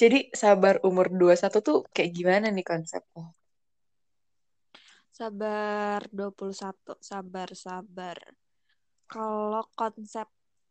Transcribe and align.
Jadi 0.00 0.18
sabar 0.42 0.74
umur 0.88 1.06
21 1.20 1.58
tuh 1.68 1.78
kayak 1.94 2.10
gimana 2.18 2.46
nih 2.56 2.64
konsepnya? 2.70 3.24
Sabar 5.18 6.00
21, 6.18 6.92
sabar, 7.10 7.48
sabar. 7.66 8.18
Kalau 9.12 9.64
konsep 9.80 10.28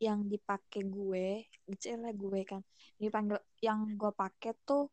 yang 0.08 0.20
dipakai 0.32 0.82
gue, 0.98 1.28
kecilnya 1.68 2.12
gue 2.24 2.42
kan, 2.52 2.62
dipanggil 3.02 3.40
yang 3.68 3.80
gue 4.02 4.12
pakai 4.22 4.52
tuh 4.68 4.84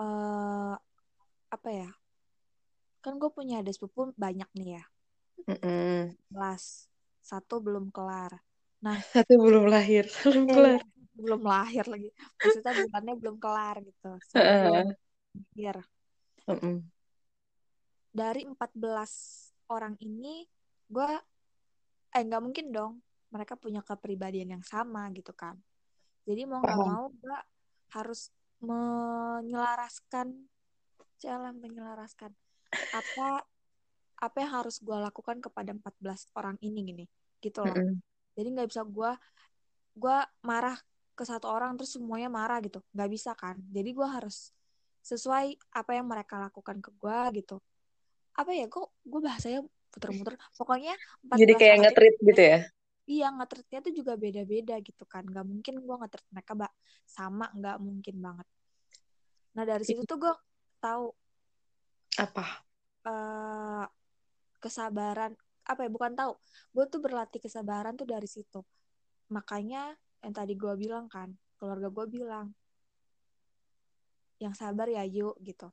eh 0.00 0.74
apa 1.54 1.68
ya? 1.78 1.88
Kan 3.04 3.14
gue 3.20 3.30
punya 3.36 3.54
ada 3.60 3.72
sepupu 3.76 4.00
banyak 4.24 4.48
nih 4.58 4.68
ya, 4.76 4.82
Mm-mm. 5.48 6.16
kelas 6.30 6.64
satu 7.28 7.54
belum 7.66 7.84
kelar. 7.96 8.32
Nah, 8.86 9.00
Satu 9.12 9.34
belum 9.44 9.64
lahir, 9.74 10.04
belum 10.24 10.46
eh, 10.48 10.54
kelar. 10.54 10.80
Belum 11.20 11.44
lahir 11.44 11.84
lagi. 11.86 12.08
Maksudnya 12.40 12.72
bulannya 12.72 13.14
belum 13.20 13.36
kelar 13.36 13.76
gitu. 13.84 14.10
Heeh. 14.34 14.96
lahir. 15.54 15.76
Mm-mm. 16.48 16.82
Dari 18.10 18.42
14 18.42 19.12
orang 19.70 19.94
ini, 20.02 20.48
gue 20.90 21.10
eh 22.10 22.22
nggak 22.26 22.42
mungkin 22.42 22.66
dong 22.74 22.92
mereka 23.30 23.54
punya 23.54 23.80
kepribadian 23.86 24.58
yang 24.58 24.64
sama 24.66 25.06
gitu 25.14 25.30
kan 25.30 25.54
jadi 26.26 26.42
mau 26.46 26.58
nggak 26.58 26.78
mau 26.82 27.06
gue 27.14 27.38
harus 27.94 28.34
menyelaraskan 28.58 30.34
jalan 31.22 31.54
menyelaraskan 31.62 32.34
apa 32.90 33.46
apa 34.20 34.36
yang 34.36 34.52
harus 34.52 34.82
gue 34.82 34.98
lakukan 34.98 35.38
kepada 35.40 35.70
14 35.72 36.28
orang 36.36 36.58
ini 36.60 36.78
gini 36.82 37.04
gitu 37.40 37.64
loh 37.64 37.72
Mm-mm. 37.78 38.02
jadi 38.34 38.48
nggak 38.58 38.68
bisa 38.68 38.82
gue 38.84 39.10
gue 39.96 40.18
marah 40.42 40.76
ke 41.20 41.24
satu 41.28 41.52
orang 41.52 41.76
terus 41.76 41.92
semuanya 42.00 42.32
marah 42.32 42.64
gitu. 42.64 42.80
Nggak 42.96 43.10
bisa 43.12 43.30
kan? 43.36 43.60
Jadi 43.68 43.92
gue 43.92 44.08
harus 44.08 44.56
sesuai 45.04 45.60
apa 45.76 45.90
yang 45.92 46.08
mereka 46.08 46.40
lakukan 46.40 46.80
ke 46.80 46.90
gue 46.96 47.18
gitu. 47.44 47.56
Apa 48.32 48.56
ya 48.56 48.64
kok 48.72 48.88
gue 49.04 49.20
bahasanya 49.20 49.60
puter-muter 49.92 50.40
pokoknya 50.56 50.96
14 51.28 51.40
Jadi 51.44 51.52
kayak 51.60 51.76
ini 51.76 52.08
gitu 52.24 52.42
ya? 52.42 52.58
iya 53.10 53.26
nge-treatnya 53.34 53.78
tuh 53.84 53.92
juga 53.92 54.12
beda-beda 54.16 54.74
gitu 54.80 55.04
kan. 55.04 55.22
Nggak 55.28 55.44
mungkin 55.44 55.74
gue 55.84 55.96
nge-treat 56.00 56.26
mereka 56.32 56.52
mbak 56.56 56.72
sama 57.04 57.46
nggak 57.52 57.76
mungkin 57.84 58.16
banget. 58.24 58.48
Nah 59.56 59.64
dari 59.68 59.84
situ 59.84 60.00
tuh 60.08 60.16
gue 60.16 60.34
tahu 60.80 61.04
Apa? 62.16 62.64
eh, 63.08 63.84
kesabaran 64.62 65.32
apa 65.70 65.80
ya 65.84 65.90
bukan 65.92 66.12
tahu. 66.16 66.32
Gue 66.74 66.84
tuh 66.92 67.00
berlatih 67.04 67.40
kesabaran 67.44 67.94
tuh 68.00 68.08
dari 68.08 68.28
situ. 68.28 68.60
Makanya 69.36 69.94
yang 70.20 70.32
tadi 70.36 70.52
gue 70.56 70.74
bilang 70.76 71.06
kan 71.08 71.32
keluarga 71.56 71.88
gue 71.88 72.06
bilang 72.08 72.46
yang 74.40 74.56
sabar 74.56 74.88
ya 74.88 75.04
yuk 75.04 75.36
gitu 75.44 75.68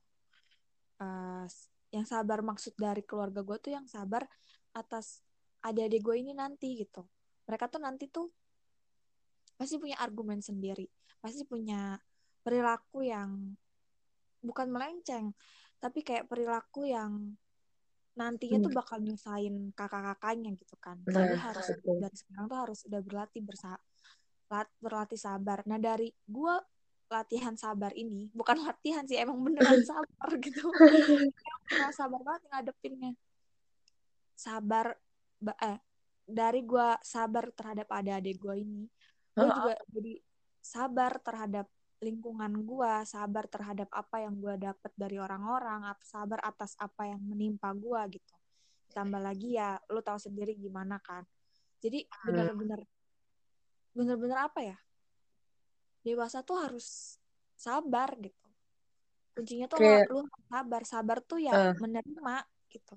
Eh, 0.98 1.46
yang 1.94 2.02
sabar 2.02 2.42
maksud 2.42 2.74
dari 2.74 3.06
keluarga 3.06 3.46
gue 3.46 3.54
tuh 3.62 3.70
yang 3.70 3.86
sabar 3.86 4.26
atas 4.74 5.22
adik-adik 5.62 6.02
gue 6.02 6.16
ini 6.26 6.34
nanti 6.34 6.74
gitu 6.74 7.06
mereka 7.46 7.70
tuh 7.70 7.78
nanti 7.78 8.10
tuh 8.10 8.26
pasti 9.54 9.78
punya 9.78 9.94
argumen 10.02 10.42
sendiri 10.42 10.90
pasti 11.22 11.46
punya 11.46 12.02
perilaku 12.42 13.06
yang 13.06 13.54
bukan 14.42 14.74
melenceng 14.74 15.30
tapi 15.78 16.02
kayak 16.02 16.26
perilaku 16.26 16.90
yang 16.90 17.38
nantinya 18.18 18.58
tuh 18.58 18.74
Hmm. 18.74 18.78
bakal 18.82 18.98
nyusahin 18.98 19.70
kakak-kakaknya 19.78 20.50
gitu 20.58 20.74
kan 20.82 20.98
Nah, 21.06 21.14
jadi 21.14 21.38
harus 21.46 21.66
betul. 21.78 21.96
dari 22.02 22.16
sekarang 22.18 22.44
tuh 22.50 22.58
harus 22.58 22.78
udah 22.90 23.00
berlatih 23.06 23.42
bersa 23.46 23.78
berlatih 24.80 25.20
sabar. 25.20 25.62
Nah 25.68 25.76
dari 25.76 26.08
gue 26.24 26.54
latihan 27.08 27.56
sabar 27.56 27.92
ini 27.96 28.28
bukan 28.36 28.60
latihan 28.68 29.04
sih 29.08 29.16
emang 29.16 29.40
beneran 29.40 29.80
sabar 29.92 30.30
gitu. 30.40 30.72
Emang 31.72 31.92
sabar 31.92 32.20
banget 32.24 32.42
ngadepinnya. 32.48 33.12
Sabar 34.32 34.96
ba- 35.38 35.58
eh 35.60 35.78
dari 36.28 36.60
gue 36.64 36.88
sabar 37.00 37.48
terhadap 37.56 37.88
adik-adik 37.88 38.36
gue 38.36 38.54
ini 38.60 38.84
gue 39.32 39.46
Heeh. 39.48 39.54
juga 39.54 39.74
jadi 39.88 40.12
sabar 40.60 41.12
terhadap 41.24 41.66
lingkungan 41.98 42.52
gue 42.62 42.92
sabar 43.08 43.48
terhadap 43.48 43.88
apa 43.90 44.22
yang 44.22 44.36
gue 44.38 44.54
dapat 44.60 44.92
dari 44.94 45.16
orang-orang 45.18 45.88
sabar 46.04 46.38
atas 46.44 46.76
apa 46.78 47.08
yang 47.08 47.20
menimpa 47.22 47.72
gue 47.74 48.18
gitu. 48.18 48.34
Tambah 48.92 49.20
lagi 49.20 49.56
ya 49.56 49.76
lo 49.90 50.00
tahu 50.04 50.18
sendiri 50.20 50.54
gimana 50.56 51.00
kan. 51.00 51.24
Jadi 51.78 52.06
Hmm. 52.26 52.68
Bener-bener 53.98 54.38
apa 54.38 54.60
ya 54.62 54.76
dewasa 56.06 56.46
tuh 56.46 56.56
harus 56.62 57.18
sabar 57.58 58.14
gitu 58.22 58.46
kuncinya 59.34 59.66
tuh 59.66 59.78
Kayak, 59.82 60.06
lu 60.14 60.22
sabar 60.46 60.82
sabar 60.86 61.18
tuh 61.26 61.38
ya 61.42 61.50
eh, 61.50 61.74
menerima 61.82 62.34
gitu 62.70 62.94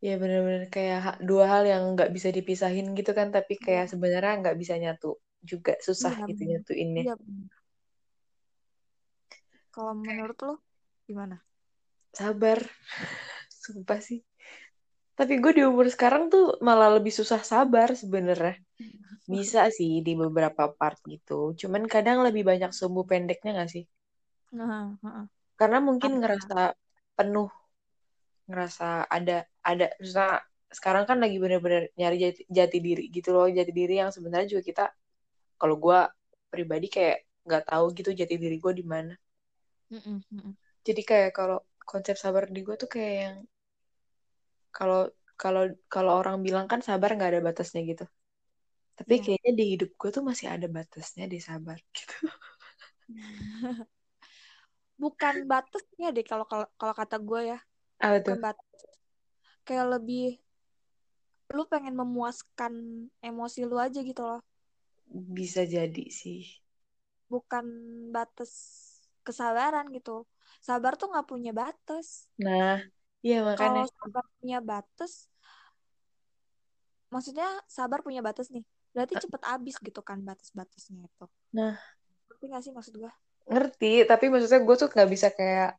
ya 0.00 0.14
bener-bener 0.20 0.68
kayak 0.72 1.20
dua 1.24 1.44
hal 1.48 1.62
yang 1.68 1.82
nggak 1.96 2.12
bisa 2.12 2.28
dipisahin 2.28 2.92
gitu 2.92 3.16
kan, 3.16 3.32
tapi 3.32 3.56
iya 3.56 3.64
kayak 3.64 3.86
sebenarnya 3.88 4.32
nggak 4.44 4.56
bisa 4.60 4.74
nyatu 4.76 5.16
juga 5.40 5.72
susah 5.80 6.12
iya 6.12 6.28
gitu 6.28 6.42
bener. 6.44 6.52
nyatuinnya. 6.60 7.02
iya 7.08 7.14
bener. 7.16 7.52
kalau 9.72 9.92
menurut 9.96 10.38
lo 10.44 10.54
gimana 11.08 11.40
Sabar, 12.16 12.64
sumpah 13.52 14.00
sih. 14.00 14.24
Tapi 15.16 15.36
gue 15.36 15.52
di 15.52 15.62
umur 15.68 15.84
sekarang 15.92 16.32
tuh 16.32 16.56
malah 16.64 16.96
lebih 16.96 17.12
susah 17.12 17.44
sabar 17.44 17.92
sebenarnya. 17.92 18.56
Bisa 19.32 19.60
sih 19.76 19.92
di 20.06 20.12
beberapa 20.22 20.62
part 20.78 20.98
gitu. 21.12 21.32
Cuman 21.60 21.82
kadang 21.94 22.18
lebih 22.26 22.42
banyak 22.50 22.70
sumbu 22.78 23.02
pendeknya 23.10 23.50
gak 23.60 23.70
sih? 23.74 23.84
nah, 24.56 24.86
heeh. 25.02 25.24
Karena 25.58 25.78
mungkin 25.88 26.12
ngerasa 26.20 26.58
penuh, 27.16 27.48
ngerasa 28.48 28.86
ada 29.16 29.36
ada 29.70 29.86
misalnya 30.02 30.38
sekarang 30.78 31.04
kan 31.08 31.18
lagi 31.22 31.36
bener-bener 31.42 31.82
nyari 31.98 32.16
jati, 32.24 32.40
jati 32.58 32.78
diri 32.86 33.04
gitu 33.16 33.28
loh, 33.36 33.46
jati 33.58 33.72
diri 33.80 33.94
yang 34.02 34.10
sebenarnya 34.16 34.48
juga 34.52 34.62
kita 34.70 34.84
kalau 35.60 35.76
gue 35.84 35.98
pribadi 36.52 36.86
kayak 36.96 37.18
nggak 37.46 37.64
tahu 37.70 37.86
gitu 37.98 38.10
jati 38.20 38.34
diri 38.42 38.56
gue 38.64 38.72
di 38.80 38.84
mana. 38.94 39.14
Jadi 40.86 41.02
kayak 41.10 41.30
kalau 41.38 41.58
konsep 41.90 42.16
sabar 42.22 42.44
di 42.54 42.60
gue 42.66 42.76
tuh 42.82 42.88
kayak 42.94 43.14
yang 43.24 43.36
kalau 44.76 45.00
kalau 45.42 45.62
kalau 45.94 46.12
orang 46.20 46.36
bilang 46.46 46.66
kan 46.72 46.80
sabar 46.88 47.08
nggak 47.16 47.30
ada 47.30 47.40
batasnya 47.48 47.80
gitu. 47.90 48.04
Tapi 48.98 49.14
Iya. 49.14 49.22
kayaknya 49.24 49.52
di 49.58 49.64
hidup 49.72 49.90
gue 50.00 50.10
tuh 50.16 50.24
masih 50.30 50.46
ada 50.54 50.66
batasnya 50.76 51.24
di 51.32 51.38
sabar 51.48 51.78
gitu. 51.96 52.14
bukan 55.02 55.34
batasnya 55.50 56.06
deh 56.16 56.24
kalau 56.30 56.44
kalau 56.80 56.94
kata 57.00 57.16
gue 57.28 57.40
ya 57.50 57.56
Apa 58.00 58.18
bukan 58.18 58.36
tuh? 58.36 58.38
batas 58.44 58.82
kayak 59.66 59.86
lebih 59.92 60.22
lu 61.56 61.62
pengen 61.72 61.94
memuaskan 62.00 62.72
emosi 63.28 63.60
lu 63.70 63.76
aja 63.86 64.00
gitu 64.08 64.22
loh 64.30 64.40
Bisa 65.36 65.62
jadi 65.74 66.04
sih. 66.20 66.40
bukan 67.32 67.66
batas 68.14 68.52
kesabaran 69.26 69.86
gitu 69.96 70.10
sabar 70.66 70.92
tuh 70.98 71.06
nggak 71.10 71.26
punya 71.30 71.50
batas 71.60 72.06
Nah, 72.44 72.76
iya 73.26 73.36
makanya. 73.48 73.58
kalau 73.58 73.82
sabar 73.96 74.24
punya 74.38 74.58
batas 74.70 75.12
maksudnya 77.14 77.46
sabar 77.76 77.98
punya 78.06 78.20
batas 78.26 78.46
nih 78.54 78.64
berarti 78.96 79.14
cepet 79.20 79.42
habis 79.44 79.76
gitu 79.76 80.00
kan 80.00 80.18
batas-batasnya 80.24 81.04
itu 81.04 81.26
Nah, 81.52 81.76
ngerti 82.32 82.44
gak 82.48 82.62
sih 82.64 82.72
maksud 82.72 82.94
gue 82.96 83.12
ngerti. 83.46 84.04
Tapi 84.08 84.24
maksudnya 84.32 84.60
gue 84.66 84.76
tuh 84.76 84.88
nggak 84.90 85.10
bisa 85.14 85.28
kayak 85.32 85.70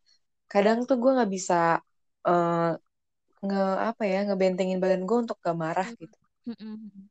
kadang 0.48 0.88
tuh 0.88 0.98
gue 1.02 1.12
nggak 1.18 1.32
bisa 1.32 1.82
eh, 2.28 2.72
nge 3.46 3.64
apa 3.90 4.04
ya 4.10 4.20
ngebentengin 4.26 4.80
badan 4.82 5.04
gue 5.06 5.18
untuk 5.28 5.38
gak 5.44 5.58
marah 5.58 5.88
gitu. 5.94 6.18
Mm-mm. 6.50 7.10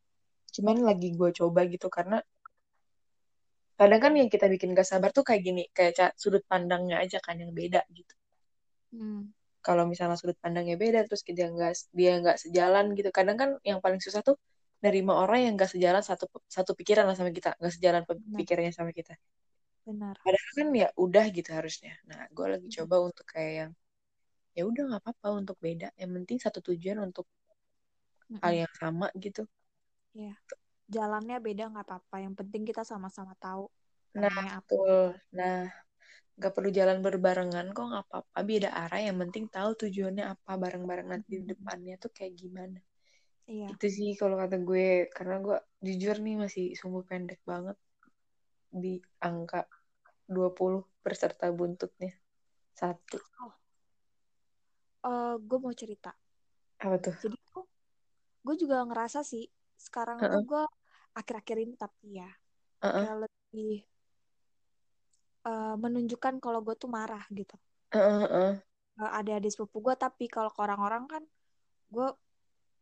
Cuman 0.55 0.77
lagi 0.83 1.15
gue 1.15 1.31
coba 1.39 1.61
gitu 1.69 1.87
karena 1.87 2.19
kadang 3.77 4.01
kan 4.01 4.13
yang 4.17 4.29
kita 4.33 4.49
bikin 4.49 4.73
gak 4.73 4.89
sabar 4.89 5.13
tuh 5.13 5.23
kayak 5.23 5.43
gini, 5.45 5.63
kayak 5.77 6.17
sudut 6.17 6.43
pandangnya 6.49 6.97
aja 7.05 7.21
kan 7.21 7.37
yang 7.37 7.53
beda 7.53 7.85
gitu. 7.93 8.15
Hmm. 8.97 9.31
Kalau 9.61 9.85
misalnya 9.85 10.17
sudut 10.17 10.39
pandangnya 10.41 10.81
beda 10.81 11.05
terus 11.05 11.27
dia 11.27 11.51
nggak 11.51 11.73
dia 11.93 12.13
nggak 12.23 12.37
sejalan 12.41 12.95
gitu. 12.97 13.11
Kadang 13.13 13.37
kan 13.37 13.51
yang 13.67 13.79
paling 13.85 14.01
susah 14.01 14.25
tuh 14.25 14.39
nerima 14.85 15.13
orang 15.23 15.39
yang 15.45 15.53
nggak 15.57 15.71
sejalan 15.75 16.03
satu 16.11 16.25
satu 16.57 16.73
pikiran 16.79 17.05
lah 17.09 17.17
sama 17.19 17.31
kita, 17.39 17.51
nggak 17.61 17.75
sejalan 17.77 18.03
pikirannya 18.39 18.73
sama 18.79 18.93
kita. 18.99 19.13
benar 19.87 20.19
Padahal 20.25 20.51
kan 20.59 20.69
ya 20.83 20.89
udah 21.05 21.25
gitu 21.37 21.51
harusnya. 21.59 21.93
Nah, 22.11 22.21
gue 22.37 22.47
lagi 22.53 22.69
coba 22.77 22.97
untuk 23.09 23.25
kayak 23.33 23.53
yang 23.61 23.71
ya 24.59 24.63
udah 24.71 24.83
nggak 24.89 25.03
apa-apa 25.05 25.29
untuk 25.41 25.57
beda. 25.67 25.89
Yang 26.01 26.11
penting 26.17 26.39
satu 26.45 26.59
tujuan 26.69 26.99
untuk 27.09 27.27
hal 28.43 28.53
yang 28.65 28.73
sama 28.81 29.07
gitu. 29.25 29.43
ya 30.23 30.33
jalannya 30.95 31.37
beda 31.47 31.65
nggak 31.71 31.87
apa-apa 31.87 32.17
yang 32.25 32.35
penting 32.39 32.63
kita 32.69 32.83
sama-sama 32.91 33.35
tahu 33.45 33.65
Nah, 34.21 34.39
apa 34.59 34.71
betul. 34.71 35.03
Nah, 35.39 35.57
nggak 36.39 36.53
perlu 36.57 36.71
jalan 36.79 36.99
berbarengan 37.07 37.67
kok 37.77 37.85
nggak 37.91 38.05
apa-apa. 38.07 38.39
Beda 38.51 38.69
arah. 38.83 39.01
Yang 39.09 39.19
penting 39.23 39.45
tahu 39.57 39.71
tujuannya 39.83 40.25
apa 40.35 40.53
bareng-bareng 40.63 41.09
nanti 41.13 41.29
di 41.41 41.45
depannya 41.53 41.95
tuh 42.03 42.11
kayak 42.17 42.35
gimana. 42.43 42.79
Iya 43.47 43.71
Itu 43.73 43.87
sih 43.97 44.09
kalau 44.21 44.37
kata 44.43 44.57
gue. 44.69 44.87
Karena 45.17 45.35
gue 45.45 45.57
jujur 45.87 46.17
nih 46.25 46.35
masih 46.43 46.65
sumbu 46.81 47.01
pendek 47.11 47.41
banget 47.51 47.77
di 48.83 48.95
angka 49.29 49.61
20 50.35 50.81
berserta 51.05 51.47
buntutnya. 51.59 52.13
Satu. 52.81 53.19
Eh, 55.09 55.35
gue 55.49 55.59
mau 55.65 55.75
cerita. 55.81 56.11
Apa 56.81 56.97
tuh? 57.05 57.17
Jadi 57.23 57.37
tuh 57.49 57.65
gue 58.47 58.55
juga 58.63 58.77
ngerasa 58.89 59.21
sih 59.31 59.45
sekarang 59.87 60.19
tuh 60.33 60.41
Heeh. 60.41 60.47
gue 60.51 60.63
akhir-akhir 61.19 61.57
ini 61.65 61.75
tapi 61.85 62.07
ya 62.21 62.29
Heeh. 62.83 63.07
kayak 63.07 63.17
lebih 63.25 63.71
eh, 65.51 65.75
menunjukkan 65.85 66.35
kalau 66.45 66.61
gue 66.67 66.75
tuh 66.83 66.91
marah 66.97 67.25
gitu. 67.39 67.55
Heeh, 67.93 68.21
heeh. 68.31 68.57
Eh, 69.03 69.11
Ada-ada 69.19 69.49
sepupu 69.53 69.77
gue 69.87 69.95
tapi 70.05 70.25
kalau 70.35 70.51
ke 70.55 70.61
orang-orang 70.67 71.05
kan 71.13 71.23
gue 71.95 72.09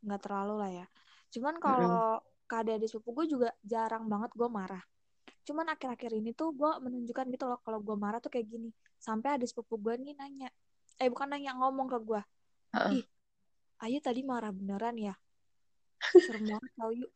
nggak 0.05 0.21
terlalu 0.25 0.55
lah 0.63 0.71
ya. 0.71 0.87
Cuman 1.33 1.55
kalau 1.59 2.21
ke 2.45 2.55
adik-adik 2.61 2.89
sepupu 2.93 3.25
gue 3.25 3.27
juga 3.35 3.49
jarang 3.65 4.05
banget 4.13 4.31
gue 4.37 4.49
marah. 4.49 4.83
Cuman 5.45 5.67
akhir-akhir 5.73 6.13
ini 6.21 6.31
tuh 6.37 6.53
gue 6.53 6.71
menunjukkan 6.85 7.27
gitu 7.33 7.45
loh 7.49 7.59
kalau 7.65 7.81
gue 7.81 7.97
marah 7.97 8.21
tuh 8.21 8.33
kayak 8.33 8.49
gini. 8.49 8.71
Sampai 9.01 9.37
adik 9.37 9.49
sepupu 9.53 9.77
gue 9.81 9.95
nih 10.01 10.17
nanya, 10.17 10.49
eh 11.01 11.09
bukan 11.13 11.29
nanya 11.33 11.53
ngomong 11.61 11.89
ke 11.93 11.99
gue, 12.01 12.21
Heeh. 12.73 12.91
ih 13.01 13.05
Ayu 13.85 13.99
tadi 14.01 14.25
marah 14.25 14.49
beneran 14.55 14.97
ya? 14.97 15.15
Serem 16.17 16.45
banget 16.49 16.73
tau 16.79 16.93
yuk. 16.95 17.11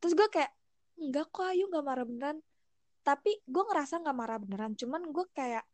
Terus 0.00 0.12
gue 0.16 0.28
kayak, 0.32 0.52
enggak 0.96 1.26
kok 1.28 1.44
Ayu 1.52 1.68
nggak 1.68 1.84
marah 1.84 2.04
beneran. 2.08 2.36
Tapi 3.04 3.30
gue 3.44 3.62
ngerasa 3.68 4.00
nggak 4.00 4.16
marah 4.16 4.38
beneran. 4.40 4.72
Cuman 4.80 5.02
gue 5.12 5.26
kayak 5.36 5.64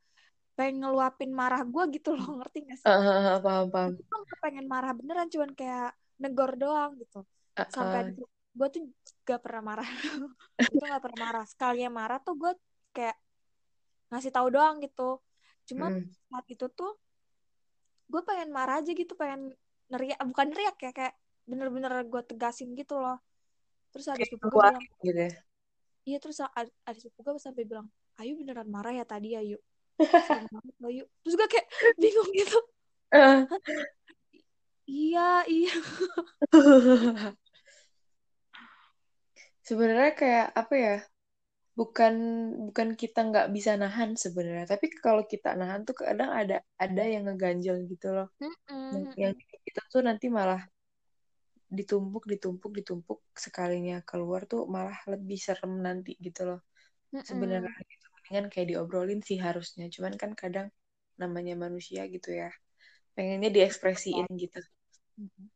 pengen 0.58 0.82
ngeluapin 0.82 1.30
marah 1.30 1.62
gue 1.62 1.84
gitu 1.94 2.18
loh, 2.18 2.42
ngerti 2.42 2.58
gak 2.66 2.78
sih? 2.82 2.90
Heeh, 2.90 3.38
paham, 3.44 3.66
paham. 3.70 3.92
Gue 4.10 4.18
nggak 4.26 4.40
pengen 4.42 4.66
marah 4.66 4.92
beneran, 4.98 5.28
cuman 5.30 5.50
kayak 5.54 5.94
negor 6.20 6.54
doang 6.60 6.94
gitu. 7.00 7.24
Sampai 7.72 8.12
Heeh. 8.12 8.28
gue 8.50 8.68
tuh 8.68 8.82
gak 9.24 9.40
pernah 9.40 9.62
marah. 9.74 9.88
gue 10.70 10.84
gak 10.84 11.02
pernah 11.02 11.18
marah. 11.26 11.44
Sekali 11.48 11.82
yang 11.82 11.96
marah 11.96 12.20
tuh 12.20 12.36
gue 12.36 12.52
kayak 12.92 13.16
ngasih 14.12 14.30
tahu 14.30 14.52
doang 14.52 14.78
gitu. 14.84 15.18
Cuman 15.66 15.92
Mm-mm. 15.96 16.28
saat 16.28 16.46
itu 16.50 16.66
tuh 16.70 16.92
gue 18.10 18.22
pengen 18.26 18.50
marah 18.50 18.82
aja 18.82 18.90
gitu, 18.90 19.14
pengen 19.14 19.54
neriak, 19.86 20.18
bukan 20.26 20.46
neriak 20.50 20.76
ya 20.82 20.90
kayak 20.90 21.14
bener-bener 21.46 21.90
gue 22.06 22.22
tegasin 22.26 22.74
gitu 22.74 22.98
loh. 22.98 23.18
Terus 23.94 24.06
ada 24.10 24.22
sepupu 24.22 24.50
gue 24.50 24.62
bilang, 24.66 24.82
gitu 25.02 25.18
ya. 25.18 25.30
iya 26.06 26.18
terus 26.18 26.38
ada, 26.42 26.70
sepupu 26.98 27.38
gue 27.38 27.42
sampai 27.42 27.62
bilang, 27.66 27.86
Ayu 28.18 28.34
beneran 28.34 28.68
marah 28.68 28.92
ya 28.94 29.06
tadi 29.06 29.38
Ayu. 29.38 29.58
Terus 31.22 31.34
gue 31.38 31.48
kayak 31.48 31.66
bingung 32.02 32.30
gitu. 32.34 32.58
Iya, 34.90 35.44
iya. 35.52 35.70
Sebenarnya 39.68 40.10
kayak 40.20 40.46
apa 40.60 40.74
ya? 40.86 40.94
Bukan 41.78 42.14
bukan 42.68 42.88
kita 43.02 43.18
nggak 43.30 43.46
bisa 43.56 43.72
nahan 43.82 44.10
sebenarnya, 44.24 44.66
tapi 44.74 44.86
kalau 45.04 45.22
kita 45.32 45.48
nahan 45.60 45.80
tuh 45.88 45.96
kadang 46.02 46.30
ada 46.40 46.54
ada 46.84 47.02
yang 47.12 47.22
ngeganjel 47.26 47.76
gitu 47.92 48.06
loh. 48.16 48.26
Yang, 48.92 49.04
yang 49.22 49.34
kita 49.66 49.80
tuh 49.92 50.02
nanti 50.08 50.26
malah 50.38 50.60
ditumpuk 51.78 52.24
ditumpuk 52.32 52.70
ditumpuk 52.78 53.18
sekalinya 53.44 53.96
keluar 54.08 54.40
tuh 54.50 54.60
malah 54.74 54.98
lebih 55.12 55.38
serem 55.46 55.72
nanti 55.86 56.10
gitu 56.26 56.40
loh. 56.48 56.58
Sebenarnya 57.28 57.72
Mm-mm. 57.72 57.84
gitu 57.92 58.06
mendingan 58.14 58.46
kayak 58.52 58.66
diobrolin 58.70 59.20
sih 59.28 59.38
harusnya. 59.46 59.84
Cuman 59.94 60.14
kan 60.22 60.32
kadang 60.42 60.68
namanya 61.22 61.54
manusia 61.64 62.02
gitu 62.14 62.28
ya. 62.40 62.48
Pengennya 63.16 63.50
diekspresiin 63.56 64.26
gitu. 64.42 64.58
Mm-mm. 65.20 65.46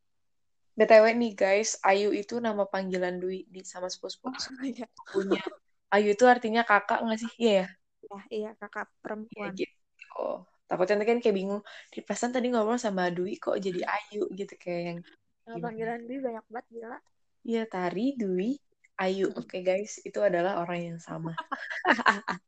BTW 0.75 1.05
nih 1.15 1.33
guys, 1.33 1.79
Ayu 1.81 2.11
itu 2.11 2.37
nama 2.37 2.67
panggilan 2.67 3.17
Dwi 3.17 3.47
di 3.47 3.63
sama 3.63 3.87
sepupu 3.87 4.29
Oh, 4.29 4.35
iya. 4.61 4.85
sepupunya. 4.85 5.41
Ayu 5.89 6.13
itu 6.13 6.25
artinya 6.27 6.67
kakak 6.67 7.01
nggak 7.01 7.19
sih? 7.23 7.31
Iya 7.39 7.51
ya? 7.51 7.67
Ya, 8.05 8.19
iya 8.29 8.49
kakak 8.59 8.91
perempuan. 8.99 9.55
gitu. 9.55 9.73
Oh, 10.19 10.43
takutnya 10.67 10.99
nanti 10.99 11.07
kan 11.09 11.19
kayak 11.23 11.35
bingung. 11.39 11.63
Di 11.89 12.03
pesan 12.03 12.35
tadi 12.35 12.51
ngobrol 12.51 12.77
sama 12.77 13.07
Dwi 13.09 13.39
kok 13.39 13.55
jadi 13.57 13.81
Ayu 13.87 14.27
gitu 14.35 14.53
kayak 14.59 14.81
yang 14.83 14.99
Nama 15.45 15.57
panggilan 15.61 16.01
Dwi 16.05 16.17
banyak 16.21 16.45
banget 16.51 16.65
gila. 16.73 16.99
Iya, 17.45 17.63
Tari, 17.69 18.17
Dwi, 18.17 18.57
Ayu. 18.97 19.29
Oke 19.37 19.61
guys, 19.61 20.01
itu 20.01 20.17
adalah 20.17 20.57
orang 20.65 20.81
yang 20.93 20.99
sama. 20.99 21.37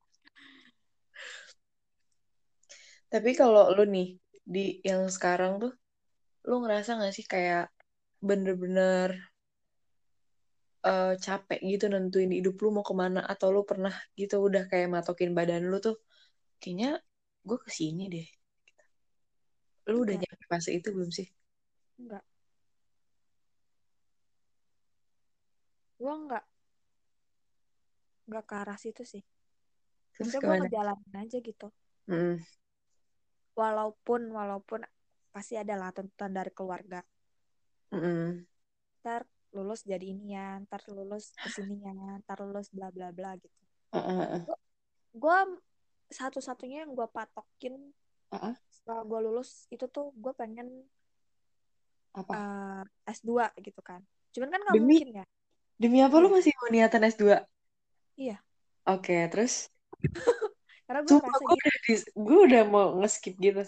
Tapi 3.13 3.31
kalau 3.39 3.71
lu 3.71 3.85
nih 3.87 4.19
di 4.43 4.81
yang 4.83 5.07
sekarang 5.07 5.61
tuh, 5.63 5.71
lu 6.47 6.55
ngerasa 6.61 6.89
nggak 6.97 7.13
sih 7.17 7.25
kayak 7.33 7.63
bener-bener 8.27 9.09
eh, 10.89 11.13
capek 11.25 11.59
gitu 11.71 11.85
nentuin 11.93 12.31
hidup 12.37 12.55
lu 12.63 12.69
mau 12.75 12.85
ke 12.89 12.93
mana 13.01 13.19
atau 13.33 13.47
lu 13.55 13.61
pernah 13.69 13.93
gitu 14.19 14.35
udah 14.47 14.63
kayak 14.71 14.87
matokin 14.95 15.31
badan 15.37 15.63
lu 15.71 15.77
tuh 15.85 15.95
kayaknya 16.61 16.89
gue 17.49 17.57
ke 17.65 17.71
sini 17.79 18.03
deh. 18.13 18.27
Lu 19.89 19.95
udah 20.03 20.15
nyampe 20.21 20.43
fase 20.51 20.69
itu 20.77 20.87
belum 20.95 21.09
sih? 21.17 21.27
enggak. 21.99 22.23
Gue 25.99 26.13
enggak, 26.13 26.43
enggak 28.27 28.43
ke 28.49 28.53
arah 28.61 28.77
situ 28.83 29.03
sih. 29.11 29.23
Terus 30.19 30.35
gue 30.43 30.53
ngejalanin 30.59 31.15
aja 31.23 31.37
gitu. 31.49 31.67
Mm, 32.09 32.39
Walaupun, 33.59 34.21
walaupun 34.37 34.81
pasti 35.37 35.53
ada 35.63 35.73
lah 35.81 35.89
tuntutan 35.93 36.31
dari 36.37 36.49
keluarga. 36.57 36.99
mm, 37.91 38.45
Ntar 39.01 39.21
lulus 39.55 39.81
jadi 39.91 40.05
ini 40.13 40.25
ya, 40.37 40.47
ntar 40.65 40.81
lulus 40.97 41.25
ke 41.41 41.49
sini 41.55 41.75
ya, 41.85 41.93
ntar 42.25 42.37
lulus 42.45 42.67
bla 42.75 42.87
bla 42.95 43.07
bla 43.17 43.31
gitu. 43.43 43.61
uh, 43.93 43.97
uh, 43.97 44.27
uh, 44.35 44.43
Gue 45.13 45.37
satu-satunya 46.19 46.77
yang 46.83 46.91
gue 46.97 47.07
patokin 47.15 47.75
uh, 48.33 48.35
uh. 48.51 48.55
setelah 48.75 49.03
gue 49.09 49.19
lulus 49.27 49.49
itu 49.73 49.85
tuh 49.95 50.05
gue 50.23 50.33
pengen 50.41 50.67
Apa? 52.17 52.33
eh, 52.37 52.83
S2 53.15 53.31
gitu 53.65 53.81
kan. 53.89 54.01
Cuman 54.33 54.49
kan 54.53 54.61
nggak 54.65 54.75
Demi 54.75 54.97
mungkin 54.97 55.07
ya. 55.21 55.25
demi 55.81 55.97
apa 56.01 56.15
lu 56.21 56.27
Iya, 56.27 56.33
masih 56.35 56.51
mau 56.57 56.69
niatan 56.73 57.03
S2? 57.13 57.45
iya. 58.17 58.37
Oke, 58.87 59.13
terus 59.31 59.53
Karena 60.87 61.01
gue 61.03 61.11
sumpah 61.11 61.35
gue 61.39 61.55
udah 61.59 61.75
di- 61.85 62.09
gue 62.25 62.39
udah 62.47 62.61
mau 62.73 62.85
nge-skip 62.99 63.35
gitu. 63.45 63.61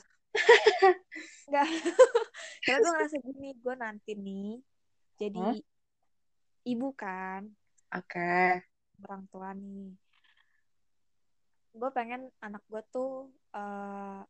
Enggak. 1.50 1.68
Karena 2.66 2.78
gue 2.80 2.92
ngerasa 2.94 3.18
gini, 3.24 3.50
gue 3.58 3.76
nanti 3.76 4.12
nih 4.14 4.62
jadi 5.20 5.44
Hah? 5.52 5.56
ibu 6.64 6.90
kan, 6.96 7.44
Oke. 7.92 8.64
orang 9.04 9.24
tua 9.28 9.52
nih. 9.52 9.92
Gue 11.76 11.90
pengen 11.92 12.32
anak 12.40 12.64
gue 12.72 12.80
tuh 12.88 13.28
eh, 13.52 14.24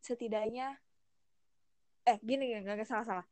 setidaknya, 0.00 0.80
eh 2.08 2.16
gini, 2.24 2.56
gak, 2.64 2.80
gak 2.80 2.88
salah-salah. 2.88 3.26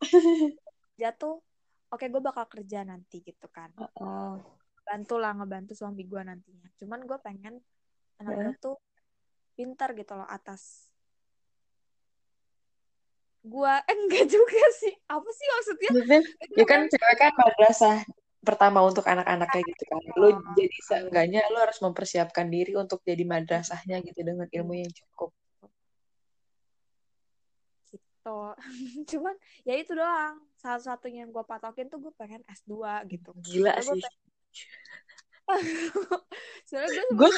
Jatuh, 1.00 1.42
oke 1.90 2.06
gue 2.06 2.22
bakal 2.22 2.46
kerja 2.46 2.86
nanti 2.86 3.18
gitu 3.26 3.50
kan. 3.50 3.74
Oh. 3.98 4.38
Bantu 4.86 5.18
lah, 5.18 5.34
ngebantu 5.34 5.74
suami 5.74 6.06
gue 6.06 6.22
nantinya. 6.22 6.70
Cuman 6.78 7.02
gue 7.02 7.18
pengen 7.18 7.58
anak 8.22 8.32
gue 8.38 8.54
tuh 8.62 8.76
pintar 9.54 9.94
gitu 9.94 10.12
loh 10.18 10.28
atas. 10.28 10.90
Gua 13.44 13.80
eh, 13.90 13.96
enggak 13.96 14.26
juga 14.30 14.64
sih. 14.78 14.94
Apa 15.10 15.28
sih 15.30 15.46
maksudnya? 15.48 15.90
Ya 16.54 16.64
kan 16.66 16.86
kan 16.86 16.92
cewek 16.92 17.16
kan 17.18 17.32
madrasah 17.34 17.98
pertama 18.44 18.84
untuk 18.84 19.08
anak-anaknya 19.08 19.62
gitu 19.64 19.84
kan. 19.88 20.02
Lu 20.20 20.28
oh, 20.28 20.36
jadi 20.52 20.78
seenggaknya 20.84 21.40
lu 21.48 21.58
harus 21.64 21.80
mempersiapkan 21.80 22.46
diri 22.52 22.76
untuk 22.76 23.00
jadi 23.00 23.24
madrasahnya 23.24 24.04
gitu 24.04 24.20
dengan 24.20 24.46
ilmu 24.52 24.74
yang 24.76 24.92
cukup. 24.92 25.32
gitu. 28.24 28.38
Cuman 29.16 29.34
ya 29.68 29.74
itu 29.76 29.92
doang. 29.92 30.40
Salah 30.56 30.80
satunya 30.80 31.28
yang 31.28 31.32
gue 31.32 31.44
patokin 31.44 31.92
tuh 31.92 32.00
gue 32.00 32.12
pengen 32.16 32.40
S2 32.48 33.04
gitu. 33.12 33.30
Gila 33.44 33.76
gue 33.76 33.84
sih. 33.84 34.00
pengen 36.72 37.06
gue 37.20 37.30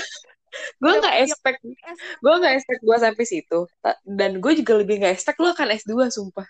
Gue 0.80 0.92
nggak 1.00 1.16
expect 1.24 1.60
S. 1.64 1.98
gue 2.22 2.34
nggak 2.38 2.54
expect 2.56 2.80
gue 2.82 2.96
sampai 2.96 3.24
situ. 3.26 3.58
Dan 4.04 4.38
gue 4.40 4.52
juga 4.56 4.72
lebih 4.78 5.02
nggak 5.02 5.14
expect 5.14 5.38
lu 5.42 5.48
akan 5.50 5.68
S2 5.76 5.92
sumpah. 6.12 6.48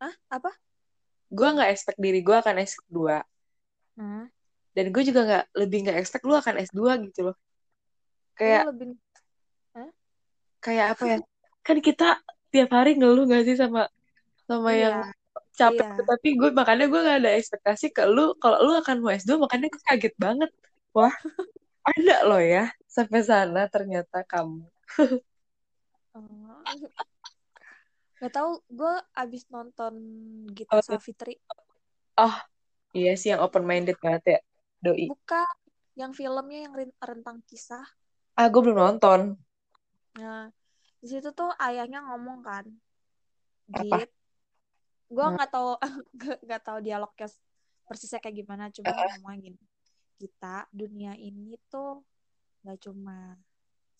Ah 0.00 0.14
apa? 0.30 0.50
Gue 1.30 1.48
nggak 1.50 1.70
expect 1.70 1.98
diri 1.98 2.20
gue 2.20 2.36
akan 2.36 2.56
S2 2.58 3.22
hmm. 4.00 4.24
dan 4.74 4.86
gue 4.90 5.02
juga 5.06 5.20
nggak 5.26 5.44
lebih 5.54 5.78
nggak 5.86 5.98
expect 6.02 6.24
lu 6.26 6.34
akan 6.34 6.54
S2 6.62 6.80
gitu 7.10 7.20
loh. 7.30 7.36
Kayak 8.34 8.72
lebih 8.72 8.96
Hah? 9.76 9.90
kayak 10.64 10.86
apa 10.96 11.02
ya? 11.06 11.18
Kan 11.62 11.78
kita 11.84 12.18
tiap 12.50 12.70
hari 12.74 12.98
ngeluh 12.98 13.30
gak 13.30 13.46
sih 13.46 13.54
sama 13.54 13.86
sama 14.50 14.74
yang 14.74 15.06
iya 15.06 15.14
capek 15.60 15.86
iya. 15.86 15.96
tuh. 16.00 16.06
tapi 16.08 16.28
gue 16.40 16.50
makanya 16.56 16.86
gue 16.88 17.00
nggak 17.04 17.18
ada 17.20 17.30
ekspektasi 17.36 17.86
ke 17.92 18.02
lu. 18.08 18.32
Kalau 18.40 18.58
lu 18.64 18.72
akan 18.80 18.96
mau 19.04 19.12
S2 19.12 19.36
makanya 19.36 19.68
gue 19.68 19.82
kaget 19.84 20.14
banget. 20.16 20.50
Wah 20.96 21.14
ada 21.96 22.16
loh 22.26 22.42
ya 22.42 22.70
sampai 22.86 23.20
sana 23.24 23.66
ternyata 23.66 24.22
kamu. 24.26 24.66
Oh, 26.10 26.60
nggak 28.20 28.32
tahu 28.34 28.50
gue 28.68 28.94
abis 29.16 29.42
nonton 29.48 29.94
Gita 30.52 30.76
oh, 30.76 30.82
Savitri. 30.84 31.38
Oh 32.20 32.36
iya 32.92 33.14
sih 33.16 33.32
yang 33.32 33.40
open 33.40 33.64
minded 33.64 33.96
banget 34.02 34.22
ya 34.26 34.38
doi. 34.82 35.08
Buka 35.08 35.46
yang 35.96 36.12
filmnya 36.12 36.68
yang 36.68 36.74
rentang 37.00 37.40
kisah. 37.46 37.84
Ah, 38.36 38.46
gue 38.48 38.60
belum 38.60 38.78
nonton. 38.78 39.36
nah 40.10 40.50
di 41.00 41.06
situ 41.06 41.30
tuh 41.32 41.48
ayahnya 41.62 42.02
ngomong 42.04 42.42
kan? 42.44 42.66
Git 43.70 44.10
gue 45.10 45.26
Hmm. 45.26 45.34
nggak 45.34 45.50
tahu 45.50 45.70
nggak- 46.46 46.64
tahu 46.64 46.78
dialognya 46.82 47.26
persisnya 47.90 48.22
kayak 48.22 48.36
gimana 48.46 48.70
cuma 48.70 48.94
ngomongin 48.94 49.50
gini 49.50 49.60
kita 50.20 50.54
dunia 50.80 51.12
ini 51.28 51.52
tuh 51.72 51.90
nggak 52.62 52.78
cuma 52.84 53.16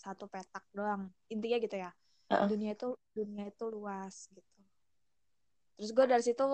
satu 0.03 0.25
petak 0.33 0.65
doang 0.77 1.03
intinya 1.33 1.57
gitu 1.65 1.77
ya 1.85 1.91
Heeh. 2.31 2.47
dunia 2.53 2.71
itu 2.77 2.89
dunia 3.17 3.45
itu 3.53 3.65
luas 3.75 4.15
gitu 4.37 4.53
terus 5.77 5.91
gue 5.97 6.07
dari 6.13 6.25
situ 6.29 6.45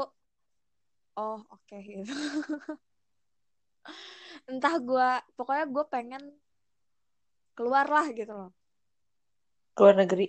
oh 1.22 1.38
oke 1.54 1.76
gitu 1.88 2.14
entah 4.50 4.74
gue 4.88 5.08
pokoknya 5.36 5.64
gue 5.74 5.84
pengen 5.94 6.22
keluar 7.56 7.86
lah 7.94 8.06
gitu 8.18 8.32
loh 8.38 8.50
Keluar 9.76 9.94
negeri. 10.00 10.24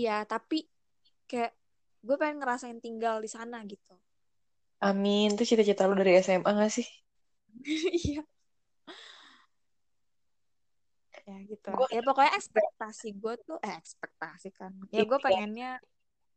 iya 0.00 0.12
tapi 0.32 0.56
kayak 1.30 1.52
gue 2.06 2.16
pengen 2.20 2.38
ngerasain 2.42 2.78
tinggal 2.84 3.16
di 3.24 3.30
sana 3.36 3.56
gitu 3.72 3.94
Amin. 4.88 5.26
Itu 5.34 5.44
cita-cita 5.50 5.82
lu 5.88 5.94
dari 6.00 6.12
SMA 6.24 6.50
gak 6.60 6.70
sih? 6.76 6.86
iya. 8.04 8.22
Ya 11.24 11.36
gitu. 11.48 11.68
Gua- 11.72 11.88
ya 11.88 12.00
pokoknya 12.04 12.32
ekspektasi 12.36 13.16
gue 13.16 13.34
tuh 13.48 13.56
eh 13.64 13.74
ekspektasi 13.80 14.48
kan. 14.52 14.72
Ya 14.92 15.08
gue 15.08 15.16
Iya. 15.16 15.24
pengennya 15.24 15.70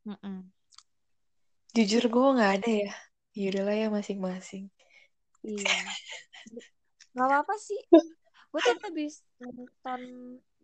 mm-mm. 0.08 0.48
Jujur 1.76 2.08
gue 2.08 2.28
gak 2.40 2.52
ada 2.64 2.72
ya. 2.88 2.94
Yaudahlah 3.38 3.76
ya 3.76 3.88
masing-masing. 3.92 4.72
iya. 5.46 5.76
Nggak 7.14 7.28
apa-apa 7.28 7.56
sih. 7.60 7.82
Gue 8.50 8.60
tuh 8.64 8.80
habis 8.82 9.22
nonton 9.38 10.02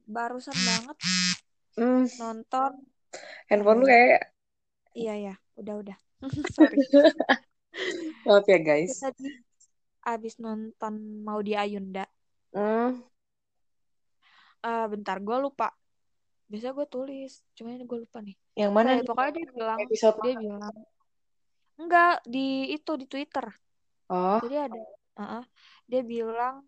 barusan 0.08 0.55
banget. 0.58 0.98
Hmm, 1.77 2.05
nonton. 2.17 2.72
Handphone 3.51 3.82
lu 3.84 3.86
kayak... 3.86 4.34
iya 4.98 5.13
ya 5.20 5.36
udah 5.60 5.75
udah. 5.84 5.98
Sorry. 6.55 6.77
Maaf 8.25 8.46
ya 8.48 8.60
guys. 8.62 8.98
kita 8.98 9.10
abis 10.04 10.38
nonton 10.40 11.24
mau 11.24 11.40
di 11.40 11.56
Ayunda. 11.56 12.06
Hmm, 12.54 13.02
Ah, 14.64 14.88
bentar 14.88 15.20
gue 15.20 15.38
lupa. 15.44 15.76
Biasanya 16.48 16.72
gue 16.78 16.88
tulis 16.88 17.44
cuma 17.58 17.76
ini 17.76 17.84
gue 17.84 18.00
lupa 18.08 18.24
nih. 18.24 18.36
Yang 18.56 18.72
mana 18.72 18.90
nih? 18.96 19.04
pokoknya 19.04 19.32
dia 19.36 19.46
bilang 19.52 19.80
Episode 19.84 20.18
dia 20.24 20.34
bilang 20.40 20.76
enggak 21.76 22.16
di 22.24 22.48
itu 22.72 22.92
di 22.96 23.06
Twitter. 23.10 23.46
Oh, 24.08 24.40
jadi 24.46 24.70
ada 24.72 24.80
uh-uh, 25.20 25.44
dia 25.90 26.02
bilang 26.06 26.64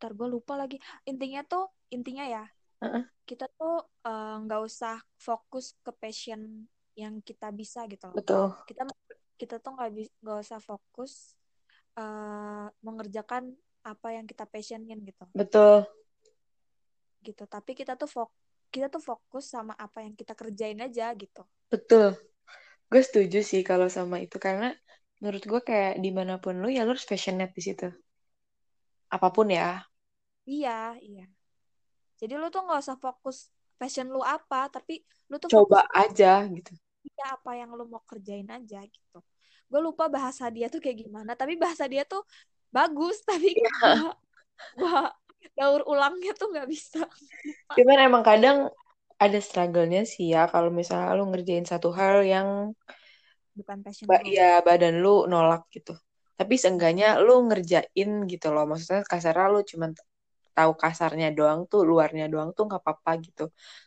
ntar 0.00 0.16
gue 0.16 0.28
lupa 0.30 0.56
lagi. 0.56 0.80
Intinya 1.04 1.44
tuh 1.44 1.68
intinya 1.92 2.24
ya 2.24 2.44
Heeh. 2.80 3.04
kita 3.28 3.50
tuh 3.58 3.84
eh, 4.06 4.34
nggak 4.46 4.60
usah 4.64 4.96
fokus 5.20 5.76
ke 5.84 5.92
passion 5.92 6.64
yang 6.96 7.20
kita 7.20 7.52
bisa 7.52 7.84
gitu 7.90 8.08
loh. 8.08 8.16
Betul. 8.16 8.48
kita 8.64 8.86
kita 9.36 9.56
tuh 9.60 9.76
nggak 9.76 9.90
bis- 9.92 10.14
nggak 10.24 10.38
usah 10.40 10.60
fokus 10.62 11.36
eh, 12.00 12.66
mengerjakan 12.86 13.44
apa 13.90 14.08
yang 14.16 14.26
kita 14.30 14.44
passionin 14.52 14.98
gitu 15.08 15.24
Betul. 15.34 15.86
gitu 17.26 17.44
tapi 17.54 17.70
kita 17.78 17.92
tuh 18.00 18.08
fok 18.14 18.28
kita 18.74 18.86
tuh 18.94 19.02
fokus 19.08 19.44
sama 19.54 19.72
apa 19.84 19.98
yang 20.04 20.14
kita 20.20 20.32
kerjain 20.40 20.78
aja 20.86 21.06
gitu 21.22 21.42
Betul. 21.72 22.06
Gue 22.90 23.02
setuju 23.08 23.38
sih 23.50 23.62
kalau 23.70 23.88
sama 23.96 24.16
itu. 24.26 24.36
Karena 24.46 24.66
menurut 25.20 25.42
gue 25.50 25.60
kayak 25.70 25.94
di 26.04 26.10
mana 26.18 26.34
pun 26.44 26.54
lu 26.62 26.68
ya 26.76 26.82
lu 26.86 26.90
harus 26.94 27.08
passionate 27.12 27.52
di 27.58 27.62
situ. 27.68 27.86
Apa 29.10 29.28
pun 29.34 29.48
ya. 29.50 29.86
iya 30.50 30.70
iya 31.06 31.22
jadi 32.20 32.34
lu 32.40 32.46
tuh 32.54 32.62
nggak 32.66 32.80
usah 32.84 32.96
fokus 33.04 33.36
passion 33.80 34.06
lu 34.14 34.20
apa 34.34 34.58
tapi 34.74 34.94
lu 35.30 35.36
tuh 35.44 35.50
Coba 35.50 35.80
fokus 35.82 35.84
aja 36.02 36.46
gitu. 36.56 36.72
ya 37.18 37.24
apa 37.36 37.50
yang 37.60 37.70
lu 37.78 37.84
mau 37.92 38.02
kerjain 38.10 38.48
aja 38.56 38.78
gitu 38.96 39.18
gue 39.70 39.80
lupa 39.80 40.04
bahasa 40.10 40.44
dia 40.50 40.66
tuh 40.72 40.80
kayak 40.82 40.98
gimana 41.06 41.32
tapi 41.38 41.54
bahasa 41.54 41.84
dia 41.86 42.02
tuh 42.02 42.22
bagus 42.74 43.22
tapi 43.28 43.54
gua 43.56 44.14
gua 44.78 45.00
daur 45.56 45.82
ulangnya 45.88 46.32
tuh 46.36 46.52
nggak 46.52 46.68
bisa 46.68 47.00
Cuman 47.76 47.98
emang 48.02 48.22
kadang 48.26 48.58
ada 49.20 49.38
struggle-nya 49.38 50.02
sih 50.12 50.26
ya 50.34 50.48
kalau 50.52 50.70
misalnya 50.72 51.14
lu 51.18 51.24
ngerjain 51.30 51.66
satu 51.68 51.88
hal 51.94 52.24
yang 52.26 52.48
bukan 53.58 53.78
passion 53.84 54.06
ba- 54.10 54.24
ya 54.24 54.60
badan 54.66 54.94
lu 55.04 55.26
nolak 55.32 55.62
gitu. 55.74 55.92
Tapi 56.38 56.54
seenggaknya 56.62 57.20
lu 57.26 57.32
ngerjain 57.48 58.10
gitu 58.32 58.46
loh. 58.54 58.64
Maksudnya 58.70 59.02
kasarnya 59.12 59.46
lu 59.54 59.60
cuman 59.70 59.90
tahu 60.56 60.72
kasarnya 60.82 61.28
doang 61.38 61.60
tuh, 61.70 61.80
luarnya 61.90 62.24
doang 62.32 62.50
tuh 62.56 62.64
nggak 62.68 62.80
apa-apa 62.82 63.10
gitu. 63.26 63.44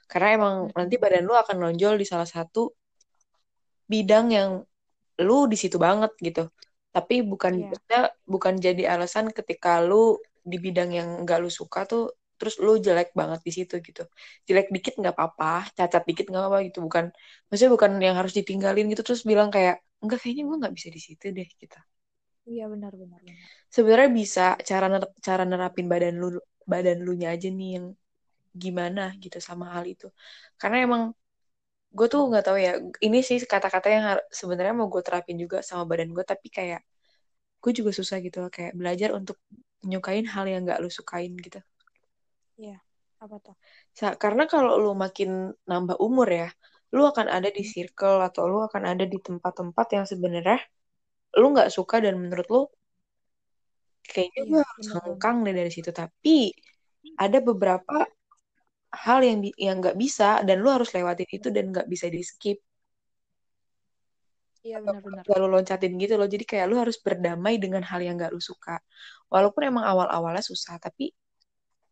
Karena 0.10 0.28
emang 0.38 0.56
nanti 0.78 0.96
badan 1.04 1.24
lu 1.30 1.34
akan 1.44 1.56
nonjol 1.64 1.94
di 2.02 2.06
salah 2.12 2.30
satu 2.30 2.60
bidang 3.92 4.28
yang 4.38 4.50
lu 5.26 5.34
di 5.52 5.56
situ 5.62 5.78
banget 5.86 6.12
gitu. 6.26 6.42
Tapi 6.94 7.16
bukan 7.32 7.54
maksudnya 7.70 8.00
bukan 8.34 8.54
jadi 8.66 8.82
alasan 8.94 9.26
ketika 9.38 9.70
lu 9.90 9.96
di 10.52 10.58
bidang 10.66 10.90
yang 10.98 11.08
nggak 11.24 11.38
lu 11.44 11.50
suka 11.60 11.80
tuh 11.90 12.02
terus 12.38 12.56
lu 12.66 12.72
jelek 12.86 13.10
banget 13.20 13.40
di 13.48 13.52
situ 13.58 13.74
gitu. 13.88 14.02
Jelek 14.48 14.68
dikit 14.76 14.94
nggak 15.00 15.14
apa-apa, 15.16 15.46
cacat 15.78 16.04
dikit 16.10 16.26
nggak 16.30 16.42
apa-apa 16.44 16.60
gitu. 16.68 16.80
Bukan 16.88 17.06
maksudnya 17.48 17.72
bukan 17.78 17.92
yang 18.08 18.16
harus 18.20 18.34
ditinggalin 18.40 18.86
gitu 18.92 19.02
terus 19.08 19.24
bilang 19.32 19.50
kayak 19.56 19.76
enggak 20.04 20.18
kayaknya 20.22 20.44
gue 20.50 20.58
nggak 20.62 20.74
bisa 20.78 20.90
di 20.96 21.02
situ 21.08 21.26
deh 21.38 21.48
gitu. 21.62 21.78
iya 22.52 22.66
benar 22.74 22.94
benar 23.02 23.22
benar 23.30 23.50
Sebenarnya 23.76 24.10
bisa 24.22 24.42
cara 24.70 24.86
ner- 24.94 25.14
cara 25.28 25.44
nerapin 25.50 25.86
badan 25.94 26.16
lu 26.22 26.28
badan 26.72 26.98
lu 27.06 27.12
nya 27.20 27.28
aja 27.36 27.48
nih 27.58 27.70
yang 27.78 27.86
gimana 28.64 29.02
gitu 29.24 29.38
sama 29.50 29.66
hal 29.76 29.86
itu. 29.94 30.08
Karena 30.62 30.78
emang 30.86 31.04
gue 31.98 32.08
tuh 32.14 32.22
nggak 32.30 32.44
tahu 32.48 32.58
ya 32.66 32.72
ini 33.06 33.18
sih 33.28 33.38
kata-kata 33.54 33.88
yang 33.96 34.06
sebenarnya 34.40 34.74
mau 34.80 34.88
gue 34.94 35.02
terapin 35.08 35.38
juga 35.44 35.58
sama 35.70 35.84
badan 35.90 36.10
gue 36.16 36.24
tapi 36.32 36.48
kayak 36.58 36.82
gue 37.64 37.72
juga 37.80 37.92
susah 38.00 38.18
gitu 38.26 38.38
loh, 38.44 38.52
kayak 38.58 38.74
belajar 38.80 39.10
untuk 39.20 39.38
nyukain 39.90 40.26
hal 40.34 40.46
yang 40.52 40.62
nggak 40.66 40.80
lu 40.84 40.90
sukain 41.00 41.34
gitu. 41.46 41.60
Iya 42.62 42.76
apa 43.24 43.36
tuh? 43.46 43.56
Sa- 44.00 44.18
karena 44.24 44.44
kalau 44.54 44.72
lu 44.84 44.90
makin 45.04 45.30
nambah 45.70 45.98
umur 46.08 46.28
ya 46.40 46.48
lu 46.96 47.02
akan 47.12 47.28
ada 47.36 47.50
di 47.58 47.64
circle 47.74 48.18
atau 48.28 48.44
lu 48.52 48.58
akan 48.68 48.84
ada 48.92 49.04
di 49.14 49.18
tempat-tempat 49.28 49.88
yang 49.96 50.06
sebenarnya 50.12 50.58
lu 51.40 51.46
nggak 51.54 51.70
suka 51.78 51.96
dan 52.06 52.16
menurut 52.24 52.48
lu 52.54 52.60
kayaknya 54.12 54.42
iya 54.42 54.46
gue 54.50 54.60
harus 54.70 54.88
banget. 54.88 54.96
hengkang 54.96 55.36
deh 55.46 55.54
dari 55.60 55.72
situ. 55.76 55.90
Tapi 56.02 56.30
ada 57.24 57.38
beberapa 57.48 57.96
hal 58.94 59.20
yang 59.26 59.42
yang 59.58 59.82
nggak 59.82 59.98
bisa 59.98 60.46
dan 60.46 60.62
lu 60.62 60.70
harus 60.70 60.94
lewatin 60.94 61.30
itu 61.34 61.50
dan 61.50 61.74
nggak 61.74 61.90
bisa 61.90 62.06
di 62.14 62.22
skip. 62.22 62.62
Iya 64.64 64.80
atau 64.80 64.96
benar 64.96 65.04
benar 65.04 65.24
gak 65.28 65.38
lu 65.44 65.48
loncatin 65.52 65.94
gitu 66.00 66.14
loh. 66.16 66.28
Jadi 66.30 66.46
kayak 66.48 66.66
lu 66.72 66.80
harus 66.80 66.96
berdamai 66.96 67.60
dengan 67.60 67.84
hal 67.84 68.00
yang 68.00 68.16
gak 68.16 68.32
lu 68.32 68.40
suka. 68.40 68.80
Walaupun 69.28 69.62
emang 69.68 69.84
awal-awalnya 69.84 70.40
susah 70.40 70.80
tapi 70.80 71.12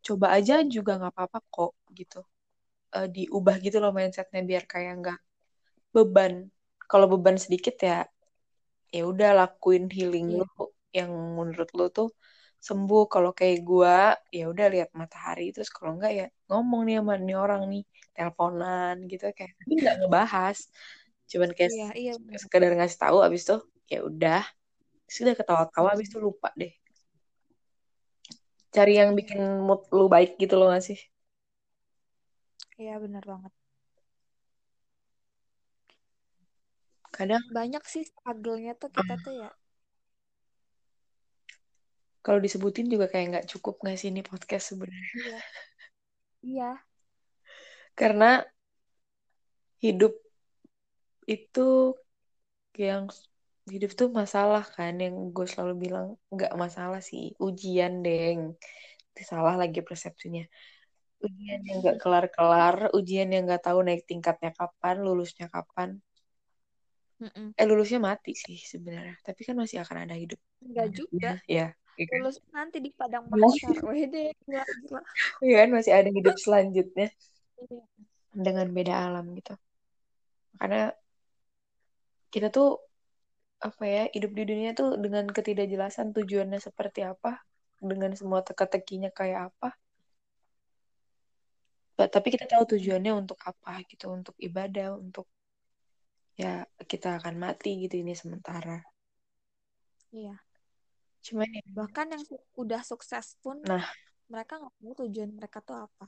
coba 0.01 0.33
aja 0.33 0.63
juga 0.63 0.95
nggak 0.97 1.11
apa-apa 1.11 1.39
kok 1.51 1.73
gitu. 1.91 2.23
Eh, 2.95 3.07
diubah 3.11 3.59
gitu 3.59 3.83
loh 3.83 3.91
mindsetnya 3.91 4.39
biar 4.47 4.63
kayak 4.71 4.93
nggak 5.03 5.19
beban. 5.91 6.47
Kalau 6.87 7.11
beban 7.11 7.35
sedikit 7.35 7.75
ya 7.83 8.07
ya 8.91 9.03
udah 9.07 9.29
lakuin 9.35 9.87
healing 9.87 10.27
iya. 10.35 10.43
lu 10.43 10.47
yang 10.91 11.11
menurut 11.11 11.69
lu 11.71 11.87
tuh 11.87 12.09
sembuh. 12.61 13.03
Kalau 13.09 13.31
kayak 13.33 13.59
gua 13.65 14.13
ya 14.29 14.47
udah 14.53 14.67
lihat 14.73 14.89
matahari. 14.93 15.49
Terus 15.49 15.69
kalau 15.73 15.97
enggak 15.97 16.13
ya 16.13 16.25
ngomong 16.47 16.81
nih 16.87 16.95
sama 17.01 17.13
nih 17.17 17.37
orang 17.37 17.61
nih. 17.67 17.83
Teleponan 18.11 18.95
gitu 19.11 19.25
kayak 19.33 19.51
tapi 19.57 19.73
nggak 19.81 19.95
ngebahas. 20.05 20.57
Cuman 21.31 21.49
kayak 21.57 21.71
iya 21.73 21.89
iya 21.97 22.13
sekedar 22.37 22.71
ngasih 22.77 22.99
tahu 23.01 23.17
abis 23.25 23.41
itu 23.49 23.57
ya 23.89 23.99
udah. 24.05 24.43
Sudah 25.09 25.33
ketawa-tawa 25.35 25.97
abis 25.97 26.07
itu 26.07 26.19
lupa 26.21 26.53
deh. 26.55 26.71
Cari 28.71 28.93
yang 28.95 29.11
iya. 29.11 29.17
bikin 29.19 29.41
mood 29.67 29.83
lu 29.91 30.07
baik 30.07 30.39
gitu 30.39 30.55
loh 30.55 30.71
gak 30.71 30.83
sih? 30.87 30.99
Iya 32.79 32.95
benar 33.03 33.23
banget. 33.27 33.53
Kadang 37.11 37.43
banyak 37.51 37.83
sih 37.83 38.07
struggle-nya 38.07 38.73
tuh 38.79 38.87
kita 38.95 39.19
tuh 39.19 39.35
ya 39.43 39.51
kalau 42.21 42.39
disebutin 42.41 42.87
juga 42.93 43.05
kayak 43.09 43.25
nggak 43.31 43.47
cukup 43.57 43.81
nggak 43.81 43.97
sih 43.97 44.09
ini 44.13 44.21
podcast 44.21 44.65
sebenarnya? 44.73 45.13
Iya. 45.17 45.39
Iya. 46.41 46.71
Karena 47.97 48.45
hidup 49.81 50.13
itu 51.25 51.97
yang 52.77 53.09
hidup 53.69 53.91
tuh 53.93 54.09
masalah 54.09 54.63
kan 54.65 54.97
yang 54.97 55.33
gue 55.35 55.45
selalu 55.45 55.89
bilang 55.89 56.07
nggak 56.33 56.53
masalah 56.57 57.01
sih 57.01 57.33
ujian 57.41 58.05
deng. 58.05 58.57
Itu 59.13 59.21
salah 59.25 59.57
lagi 59.57 59.81
persepsinya. 59.81 60.45
Ujian 61.21 61.61
yang 61.61 61.77
nggak 61.85 61.97
kelar-kelar 62.01 62.89
ujian 62.97 63.29
yang 63.29 63.45
nggak 63.45 63.65
tahu 63.65 63.85
naik 63.85 64.05
tingkatnya 64.09 64.49
kapan 64.53 65.01
lulusnya 65.05 65.49
kapan. 65.49 66.01
Mm-mm. 67.21 67.53
eh 67.53 67.65
lulusnya 67.69 68.01
mati 68.01 68.33
sih 68.33 68.57
sebenarnya 68.57 69.13
tapi 69.21 69.45
kan 69.45 69.53
masih 69.53 69.77
akan 69.85 70.09
ada 70.09 70.17
hidup. 70.17 70.41
Enggak 70.65 70.87
juga. 70.97 71.37
ya 71.45 71.69
ya 72.01 72.05
kan? 72.09 72.17
lulus 72.25 72.37
nanti 72.49 72.77
di 72.81 72.89
padang 72.89 73.29
Iya. 73.29 73.37
mahsyar 73.37 73.77
wede 73.85 74.23
gila 74.45 74.63
gila. 74.65 75.01
Iya 75.45 75.55
kan 75.61 75.69
masih 75.77 75.93
ada 75.93 76.09
hidup 76.09 76.35
selanjutnya. 76.41 77.07
Iya. 77.61 77.83
dengan 78.31 78.67
beda 78.71 78.93
alam 79.11 79.25
gitu. 79.37 79.53
Karena 80.55 80.89
kita 82.31 82.47
tuh 82.47 82.79
apa 83.61 83.83
ya 83.85 84.03
hidup 84.15 84.31
di 84.33 84.43
dunia 84.47 84.71
tuh 84.73 84.97
dengan 84.97 85.27
ketidakjelasan 85.29 86.15
tujuannya 86.15 86.57
seperti 86.57 87.05
apa 87.05 87.43
dengan 87.77 88.15
semua 88.15 88.41
teka-tekinya 88.41 89.11
kayak 89.11 89.53
apa. 89.53 89.75
Tapi 92.01 92.27
kita 92.33 92.49
tahu 92.49 92.77
tujuannya 92.77 93.13
untuk 93.13 93.37
apa 93.45 93.83
gitu 93.85 94.09
untuk 94.09 94.33
ibadah 94.41 94.97
untuk 94.97 95.29
ya 96.39 96.65
kita 96.87 97.21
akan 97.21 97.37
mati 97.37 97.85
gitu 97.85 98.01
ini 98.01 98.17
sementara. 98.17 98.81
Iya 100.09 100.33
cuman 101.21 101.49
ya 101.53 101.63
bahkan 101.73 102.09
yang 102.09 102.23
udah 102.57 102.81
sukses 102.81 103.37
pun 103.45 103.61
nah. 103.65 103.85
mereka 104.25 104.57
nggak 104.57 104.75
tahu 104.81 104.93
tujuan 105.05 105.29
mereka 105.37 105.57
tuh 105.61 105.77
apa. 105.85 106.07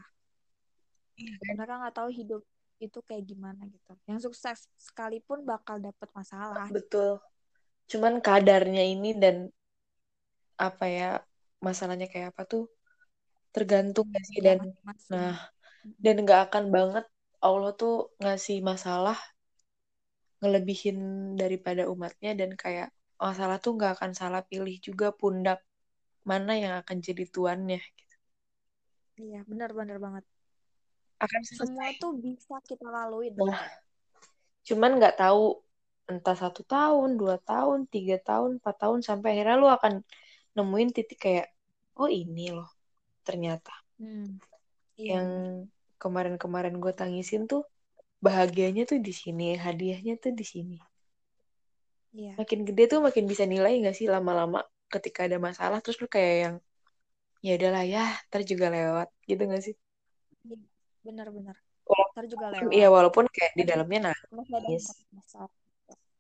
Iya 1.13 1.34
kan? 1.38 1.53
mereka 1.53 1.74
nggak 1.86 1.96
tahu 1.96 2.10
hidup 2.10 2.41
itu 2.82 3.00
kayak 3.05 3.24
gimana 3.29 3.62
gitu. 3.70 3.93
Yang 4.10 4.20
sukses 4.29 4.65
sekalipun 4.75 5.46
bakal 5.46 5.77
dapet 5.77 6.10
masalah. 6.17 6.67
Betul. 6.74 7.22
Cuman 7.86 8.17
kadarnya 8.20 8.82
ini 8.82 9.13
dan 9.13 9.53
apa 10.58 10.86
ya 10.89 11.12
masalahnya 11.62 12.10
kayak 12.10 12.34
apa 12.34 12.43
tuh 12.50 12.65
tergantung 13.53 14.10
gak 14.10 14.25
sih? 14.25 14.41
Ya 14.41 14.58
dan 14.58 14.58
masing-masing 14.65 15.12
nah 15.13 15.38
dan 16.00 16.15
nggak 16.24 16.41
akan 16.50 16.65
banget 16.72 17.05
Allah 17.43 17.75
tuh 17.75 18.15
ngasih 18.24 18.63
masalah 18.63 19.20
ngelebihin 20.39 20.98
daripada 21.36 21.88
umatnya 21.91 22.36
dan 22.36 22.55
kayak 22.55 22.91
masalah 23.24 23.58
tuh 23.63 23.80
nggak 23.80 23.96
akan 23.96 24.12
salah 24.12 24.44
pilih 24.44 24.75
juga 24.84 25.15
pundak 25.15 25.63
mana 26.27 26.60
yang 26.60 26.74
akan 26.84 27.00
jadi 27.00 27.24
tuannya 27.32 27.80
gitu. 27.80 28.15
iya 29.24 29.39
benar-benar 29.48 29.98
banget. 30.03 30.24
Akan 31.24 31.42
semua 31.48 31.88
selesai. 31.88 32.01
tuh 32.03 32.12
bisa 32.20 32.56
kita 32.68 32.88
laluin. 32.92 33.32
Nah 33.39 33.63
cuman 34.68 35.00
nggak 35.00 35.20
tahu 35.20 35.63
entah 36.12 36.36
satu 36.36 36.68
tahun 36.68 37.15
dua 37.15 37.39
tahun 37.39 37.88
tiga 37.88 38.20
tahun 38.20 38.60
empat 38.60 38.75
tahun 38.75 39.00
sampai 39.08 39.39
akhirnya 39.39 39.56
lu 39.56 39.72
akan 39.72 40.03
nemuin 40.56 40.89
titik 40.92 41.20
kayak 41.24 41.48
oh 41.96 42.12
ini 42.12 42.51
loh 42.51 42.68
ternyata. 43.24 43.72
Hmm. 44.00 44.36
iya 45.00 45.15
yang 45.15 45.27
kemarin-kemarin 45.96 46.75
gue 46.84 46.92
tangisin 46.92 47.48
tuh 47.48 47.63
bahagianya 48.20 48.84
tuh 48.84 49.00
di 49.00 49.15
sini 49.15 49.56
hadiahnya 49.56 50.20
tuh 50.20 50.36
di 50.36 50.44
sini 50.44 50.75
iya. 52.13 52.34
Makin 52.38 52.60
gede 52.63 52.84
tuh 52.91 53.00
makin 53.01 53.25
bisa 53.25 53.43
nilai 53.43 53.82
gak 53.82 53.98
sih 53.98 54.08
lama-lama 54.08 54.62
ketika 54.93 55.25
ada 55.25 55.41
masalah 55.41 55.82
terus 55.82 55.98
lu 55.98 56.08
kayak 56.08 56.36
yang 56.46 56.55
ya 57.43 57.51
udahlah 57.60 57.84
ya 57.84 58.05
ntar 58.29 58.41
juga 58.46 58.70
lewat 58.70 59.10
gitu 59.27 59.41
gak 59.50 59.63
sih? 59.65 59.75
Iya, 60.46 60.58
benar-benar 61.03 61.58
walaupun 61.84 62.13
ntar 62.15 62.25
juga 62.32 62.46
iya 62.72 62.88
lewat. 62.88 62.96
walaupun 62.96 63.25
kayak 63.27 63.53
di 63.60 63.63
dalamnya 63.67 64.00
nangis 64.13 64.86
masalah. 65.12 65.51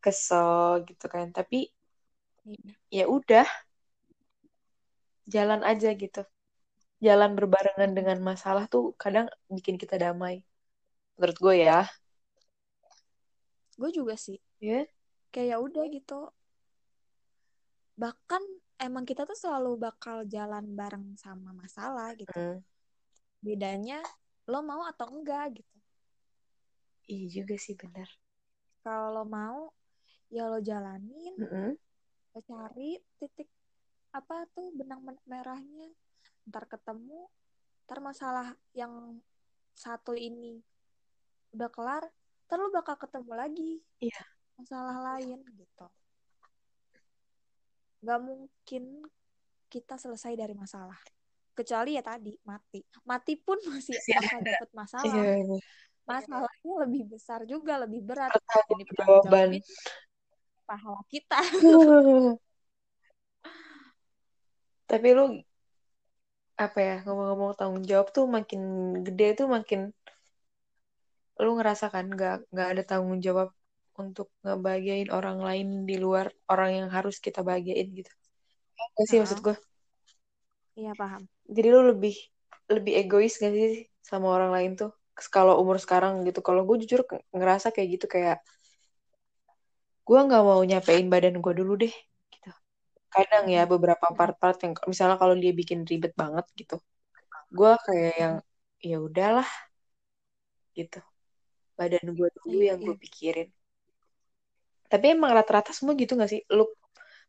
Kesel 0.03 0.83
gitu 0.83 1.05
kan 1.07 1.31
tapi 1.31 1.71
iya. 2.43 2.73
ya 2.91 3.05
udah. 3.07 3.47
Jalan 5.23 5.63
aja 5.63 5.95
gitu. 5.95 6.27
Jalan 6.99 7.39
berbarengan 7.39 7.95
dengan 7.95 8.19
masalah 8.19 8.67
tuh 8.67 8.91
kadang 8.99 9.31
bikin 9.47 9.79
kita 9.79 9.95
damai. 9.95 10.43
Menurut 11.15 11.37
gue 11.39 11.55
ya. 11.63 11.87
Gue 13.79 13.89
juga 13.95 14.19
sih. 14.19 14.35
Ya 14.59 14.83
kayak 15.33 15.47
ya 15.49 15.57
udah 15.57 15.85
gitu. 15.89 16.29
Bahkan 17.97 18.43
emang 18.77 19.03
kita 19.09 19.25
tuh 19.25 19.33
selalu 19.33 19.81
bakal 19.81 20.21
jalan 20.29 20.77
bareng 20.77 21.17
sama 21.17 21.49
masalah 21.57 22.13
gitu. 22.13 22.29
Hmm, 22.29 22.61
bedanya 23.41 23.97
lo 24.45 24.61
mau 24.61 24.85
atau 24.85 25.09
enggak 25.09 25.57
gitu. 25.57 25.75
Iya 27.09 27.41
juga 27.41 27.55
sih 27.57 27.75
benar 27.75 28.07
kalau 28.83 29.15
lo 29.15 29.23
mau 29.23 29.71
ya 30.27 30.51
lo 30.51 30.59
jalanin. 30.59 31.33
Mm-mm. 31.39 31.71
lo 32.33 32.39
cari 32.49 32.99
titik 33.17 33.47
apa 34.11 34.45
tuh 34.51 34.69
benang 34.75 35.01
merahnya. 35.25 35.89
Ntar 36.45 36.67
ketemu 36.67 37.31
ntar 37.87 37.99
masalah 38.03 38.47
yang 38.75 39.17
satu 39.73 40.13
ini 40.13 40.61
udah 41.55 41.69
kelar 41.71 42.03
ntar 42.45 42.57
lo 42.59 42.69
bakal 42.69 42.99
ketemu 42.99 43.31
lagi. 43.33 43.71
Iya 44.03 44.32
masalah 44.63 44.97
lain 45.13 45.43
gitu. 45.59 45.87
Nggak 47.99 48.19
mungkin 48.23 48.83
kita 49.67 49.99
selesai 49.99 50.39
dari 50.39 50.55
masalah. 50.55 50.95
Kecuali 51.51 51.99
ya 51.99 52.03
tadi 52.03 52.31
mati. 52.47 52.79
Mati 53.03 53.35
pun 53.35 53.59
masih 53.67 53.99
ada. 53.99 54.39
dapet 54.39 54.69
iya 54.71 54.77
masalah. 54.79 55.03
Iya. 55.11 55.59
masalahnya 56.03 56.73
lebih 56.83 57.15
besar 57.15 57.47
juga 57.47 57.79
lebih 57.79 58.03
berat. 58.03 58.31
Pertanggungjawaban 58.31 58.79
dipertanggungjawabin 58.83 59.63
pahala 60.63 61.03
kita. 61.11 61.39
Tapi 64.91 65.07
lu 65.15 65.39
apa 66.53 66.79
ya 66.79 66.95
ngomong-ngomong 67.07 67.55
tanggung 67.55 67.83
jawab 67.87 68.11
tuh 68.15 68.29
makin 68.29 68.93
gede 69.01 69.43
tuh 69.43 69.47
makin 69.49 69.89
lu 71.41 71.57
ngerasa 71.57 71.89
kan 71.89 72.05
nggak 72.13 72.45
nggak 72.53 72.67
ada 72.77 72.83
tanggung 72.85 73.17
jawab 73.17 73.49
untuk 74.01 74.27
ngebahagiain 74.43 75.09
orang 75.17 75.37
lain 75.47 75.67
di 75.89 75.95
luar 76.03 76.25
orang 76.51 76.69
yang 76.77 76.89
harus 76.97 77.15
kita 77.25 77.39
bahagiain 77.47 77.87
gitu. 77.99 78.11
Gak 78.97 79.07
sih 79.09 79.17
maksud 79.21 79.39
Heeh. 79.39 79.45
gue 79.45 79.55
iya 80.79 80.91
paham. 80.99 81.23
Jadi 81.55 81.67
lu 81.75 81.79
lebih 81.91 82.13
lebih 82.75 82.93
egois 83.01 83.33
gak 83.43 83.51
sih 83.57 83.69
sama 84.09 84.27
orang 84.35 84.51
lain 84.55 84.71
tuh? 84.79 84.89
Kalau 85.35 85.53
umur 85.61 85.77
sekarang 85.83 86.13
gitu. 86.27 86.39
Kalau 86.47 86.61
gue 86.67 86.75
jujur 86.83 87.01
ngerasa 87.37 87.67
kayak 87.75 87.89
gitu 87.95 88.05
kayak 88.15 88.37
gue 90.07 90.19
nggak 90.27 90.43
mau 90.49 90.61
nyapein 90.69 91.05
badan 91.13 91.35
gue 91.43 91.53
dulu 91.59 91.71
deh 91.81 91.93
gitu. 92.33 92.49
Kadang 93.15 93.45
ya 93.55 93.61
beberapa 93.73 94.07
Mm-mm. 94.11 94.19
part-part 94.19 94.57
yang 94.65 94.73
misalnya 94.91 95.17
kalau 95.21 95.35
dia 95.43 95.53
bikin 95.61 95.79
ribet 95.91 96.13
banget 96.21 96.45
gitu 96.59 96.75
gue 97.57 97.71
kayak 97.87 98.13
yang 98.23 98.35
ya 98.89 98.97
udahlah 99.07 99.47
gitu. 100.77 100.97
Badan 101.79 102.05
gue 102.17 102.29
dulu 102.37 102.57
iya 102.57 102.69
yang 102.69 102.79
gue 102.87 102.95
iya. 102.95 102.97
pikirin 103.03 103.49
tapi 104.93 105.17
emang 105.17 105.33
rata-rata 105.33 105.73
semua 105.73 105.97
gitu 105.97 106.13
gak 106.13 106.29
sih? 106.29 106.45
Lu 106.53 106.69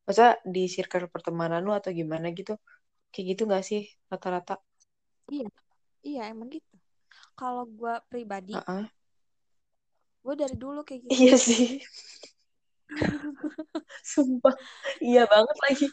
masa 0.04 0.36
di 0.44 0.68
circle 0.68 1.08
pertemanan 1.08 1.64
lu 1.64 1.72
atau 1.72 1.88
gimana 1.88 2.28
gitu 2.36 2.60
kayak 3.08 3.26
gitu 3.32 3.42
gak 3.48 3.64
sih 3.64 3.88
rata-rata? 4.12 4.60
Iya 5.32 5.48
iya 6.04 6.22
emang 6.28 6.52
gitu. 6.52 6.76
Kalau 7.40 7.64
gue 7.64 7.94
pribadi 8.12 8.52
Heeh. 8.52 8.84
gue 10.24 10.34
dari 10.36 10.56
dulu 10.60 10.84
kayak 10.84 11.00
gitu. 11.08 11.16
Iya 11.16 11.34
sih. 11.40 11.64
Sumpah. 14.12 14.54
Iya 15.00 15.24
banget 15.24 15.56
lagi. 15.64 15.86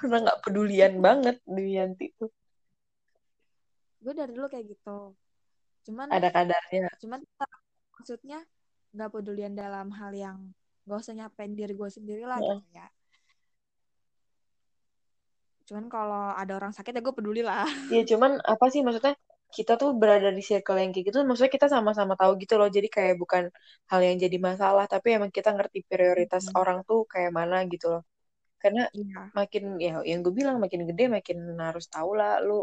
Karena 0.00 0.16
nggak 0.24 0.40
pedulian 0.44 0.94
banget 1.04 1.36
Duyanti 1.44 2.04
tuh. 2.16 2.32
Gue 4.00 4.12
dari 4.16 4.32
dulu 4.32 4.48
kayak 4.48 4.66
gitu. 4.72 5.12
Cuman 5.84 6.08
ada 6.08 6.28
kadarnya. 6.32 6.88
cuman 7.04 7.20
maksudnya 7.96 8.40
nggak 8.96 9.10
pedulian 9.12 9.52
dalam 9.52 9.92
hal 9.92 10.12
yang 10.16 10.38
gak 10.88 11.00
usah 11.04 11.14
nyapain 11.18 11.52
diri 11.58 11.72
gue 11.80 11.90
sendiri 11.96 12.22
lah 12.30 12.38
Heeh. 12.38 12.48
gitu 12.50 12.66
ya. 12.78 12.86
Cuman 15.68 15.86
kalau 15.92 16.32
ada 16.32 16.52
orang 16.58 16.72
sakit 16.76 16.92
ya 16.96 17.00
gue 17.04 17.14
peduli 17.18 17.42
lah. 17.44 17.64
Ya 17.94 18.00
cuman 18.10 18.32
apa 18.52 18.66
sih 18.72 18.80
maksudnya? 18.86 19.14
Kita 19.56 19.72
tuh 19.80 19.90
berada 20.00 20.28
di 20.38 20.42
circle 20.50 20.76
yang 20.82 20.90
kayak 20.92 21.06
gitu 21.08 21.18
maksudnya 21.28 21.52
kita 21.56 21.68
sama-sama 21.74 22.14
tahu 22.20 22.32
gitu 22.42 22.54
loh. 22.60 22.68
Jadi 22.76 22.88
kayak 22.96 23.14
bukan 23.22 23.44
hal 23.90 24.00
yang 24.08 24.16
jadi 24.24 24.36
masalah 24.48 24.84
tapi 24.94 25.08
emang 25.16 25.30
kita 25.36 25.50
ngerti 25.56 25.78
prioritas 25.90 26.44
Mm-mm. 26.44 26.60
orang 26.60 26.78
tuh 26.88 26.98
kayak 27.12 27.32
mana 27.38 27.56
gitu 27.72 27.86
loh. 27.92 28.02
Karena 28.62 28.82
iya. 28.92 29.32
makin 29.38 29.64
ya 29.86 29.92
yang 30.10 30.20
gue 30.24 30.34
bilang 30.40 30.56
makin 30.64 30.82
gede 30.90 31.04
makin 31.16 31.38
harus 31.66 31.86
tahu 31.94 32.10
lah 32.20 32.32
lu 32.48 32.60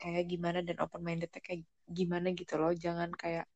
kayak 0.00 0.24
gimana 0.32 0.58
dan 0.68 0.76
open 0.84 1.02
mindednya 1.06 1.40
kayak 1.46 1.62
gimana 1.98 2.28
gitu 2.40 2.54
loh. 2.60 2.72
Jangan 2.84 3.10
kayak 3.22 3.46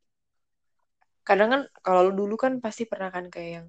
kadang 1.29 1.49
kan 1.53 1.63
kalau 1.85 2.01
lu 2.07 2.13
dulu 2.21 2.35
kan 2.45 2.53
pasti 2.65 2.83
pernah 2.91 3.09
kan 3.17 3.25
kayak 3.35 3.51
yang 3.57 3.67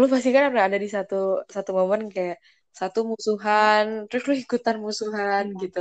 lu 0.00 0.06
pasti 0.12 0.28
kan 0.34 0.42
pernah 0.50 0.66
ada 0.68 0.78
di 0.84 0.88
satu 0.96 1.14
satu 1.54 1.70
momen 1.78 2.02
kayak 2.16 2.36
satu 2.80 2.98
musuhan 3.12 3.84
terus 4.08 4.22
lu 4.28 4.34
ikutan 4.44 4.76
musuhan 4.86 5.44
iya. 5.44 5.60
gitu. 5.62 5.78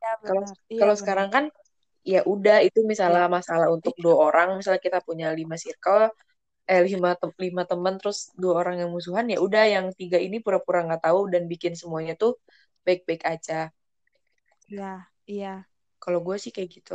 Iya 0.00 0.10
kalau 0.26 0.42
iya 0.74 0.78
kalau 0.78 0.94
sekarang 1.00 1.28
kan 1.34 1.44
ya 2.12 2.20
udah 2.34 2.56
itu 2.66 2.80
iya. 3.06 3.20
misalnya 3.22 3.24
masalah 3.36 3.68
untuk 3.76 3.94
iya 3.98 4.04
dua 4.04 4.16
orang 4.28 4.48
misalnya 4.58 4.82
kita 4.88 5.00
punya 5.08 5.26
lima 5.40 5.56
circle 5.64 6.04
eh 6.70 6.82
lima 6.90 7.10
tem- 7.20 7.38
lima 7.46 7.62
teman 7.70 7.94
terus 8.00 8.18
dua 8.42 8.54
orang 8.62 8.76
yang 8.82 8.90
musuhan 8.96 9.26
ya 9.32 9.38
udah 9.46 9.64
yang 9.74 9.86
tiga 10.00 10.18
ini 10.26 10.36
pura-pura 10.44 10.80
nggak 10.86 11.02
tahu 11.06 11.20
dan 11.34 11.42
bikin 11.52 11.74
semuanya 11.80 12.14
tuh 12.22 12.32
baik-baik 12.86 13.22
aja. 13.32 13.54
Iya 14.70 14.86
iya. 15.32 15.46
Kalau 16.02 16.18
gue 16.26 16.36
sih 16.42 16.52
kayak 16.54 16.70
gitu 16.76 16.92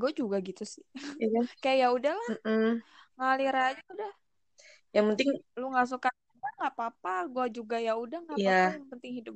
gue 0.00 0.10
juga 0.20 0.36
gitu 0.48 0.62
sih. 0.74 0.84
Iya 1.20 1.26
kan? 1.34 1.44
kayak 1.62 1.78
ya 1.82 1.88
udahlah 1.96 2.30
Mm-mm. 2.44 2.82
ngalir 3.16 3.54
aja 3.66 3.82
udah. 3.94 4.12
Yang 4.94 5.04
penting 5.10 5.28
lu 5.60 5.66
nggak 5.72 5.88
suka 5.92 6.08
udah 6.36 6.50
nggak 6.58 6.72
apa-apa. 6.74 7.10
Gue 7.34 7.46
juga 7.56 7.76
ya 7.86 7.92
udah 8.04 8.18
nggak 8.24 8.38
Iya. 8.40 8.50
apa-apa. 8.50 8.68
Yang 8.78 8.86
penting 8.92 9.12
hidup 9.18 9.34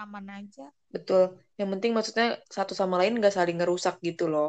aman 0.00 0.26
aja. 0.38 0.64
Betul. 0.94 1.22
Yang 1.58 1.68
penting 1.72 1.92
maksudnya 1.96 2.26
satu 2.56 2.72
sama 2.80 2.94
lain 3.00 3.14
nggak 3.18 3.34
saling 3.38 3.56
ngerusak 3.58 3.94
gitu 4.08 4.24
loh. 4.32 4.48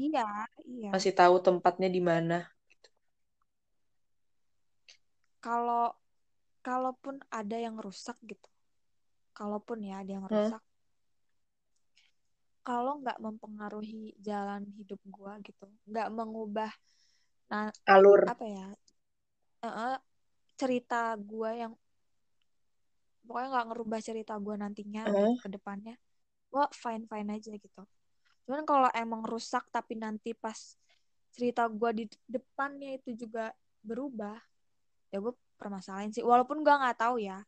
Iya 0.00 0.24
iya. 0.66 0.90
Masih 0.92 1.12
tahu 1.20 1.34
tempatnya 1.46 1.88
di 1.96 2.00
mana. 2.10 2.36
Kalau 5.44 5.84
kalaupun 6.66 7.16
ada 7.40 7.56
yang 7.66 7.76
rusak 7.86 8.16
gitu. 8.30 8.48
Kalaupun 9.38 9.78
ya 9.88 9.94
ada 10.02 10.10
yang 10.16 10.26
Hmm. 10.30 10.52
Kalau 12.70 13.02
nggak 13.02 13.18
mempengaruhi 13.18 14.14
jalan 14.22 14.62
hidup 14.78 15.02
gua 15.10 15.42
gitu 15.42 15.66
nggak 15.90 16.08
mengubah 16.14 16.70
nah 17.50 17.66
alur. 17.90 18.30
apa 18.30 18.44
ya 18.46 18.66
eh, 19.66 19.98
cerita 20.54 21.18
gua 21.18 21.50
yang 21.50 21.72
pokoknya 23.26 23.48
nggak 23.50 23.66
ngerubah 23.74 24.00
cerita 24.06 24.32
gua 24.38 24.54
nantinya 24.62 25.02
gitu, 25.10 25.42
ke 25.42 25.48
depannya 25.50 25.94
gua 26.54 26.70
fine 26.70 27.04
fine 27.10 27.28
aja 27.34 27.50
gitu. 27.58 27.82
Cuman 28.46 28.62
kalau 28.70 28.90
emang 28.94 29.22
rusak 29.26 29.66
tapi 29.74 29.98
nanti 29.98 30.30
pas 30.38 30.58
cerita 31.34 31.66
gua 31.66 31.90
di 31.90 32.06
depannya 32.30 32.98
itu 33.02 33.26
juga 33.26 33.50
berubah 33.82 34.38
ya 35.10 35.18
gue 35.18 35.34
permasalahin 35.58 36.14
sih. 36.14 36.22
Walaupun 36.22 36.62
gua 36.62 36.78
nggak 36.86 36.98
tahu 37.02 37.18
ya 37.18 37.42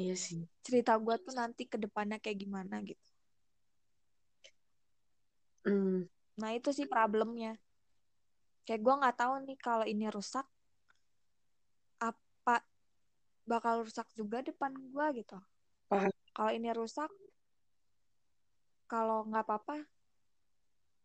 iya 0.00 0.16
sih. 0.16 0.42
cerita 0.66 0.92
gua 1.04 1.16
tuh 1.24 1.34
nanti 1.40 1.62
ke 1.72 1.76
depannya 1.84 2.16
kayak 2.22 2.38
gimana 2.44 2.76
gitu 2.84 3.11
Hmm. 5.62 6.10
nah 6.40 6.50
itu 6.56 6.70
sih 6.74 6.86
problemnya. 6.90 7.54
Kayak 8.66 8.80
gua 8.82 8.94
nggak 9.02 9.16
tahu 9.18 9.32
nih 9.46 9.58
kalau 9.58 9.86
ini 9.86 10.06
rusak 10.10 10.46
apa 12.02 12.56
bakal 13.46 13.86
rusak 13.86 14.06
juga 14.18 14.42
depan 14.42 14.74
gua 14.90 15.10
gitu. 15.14 15.38
Paham. 15.90 16.10
kalau 16.32 16.52
ini 16.56 16.70
rusak 16.72 17.10
kalau 18.88 19.24
nggak 19.28 19.44
apa-apa 19.44 19.76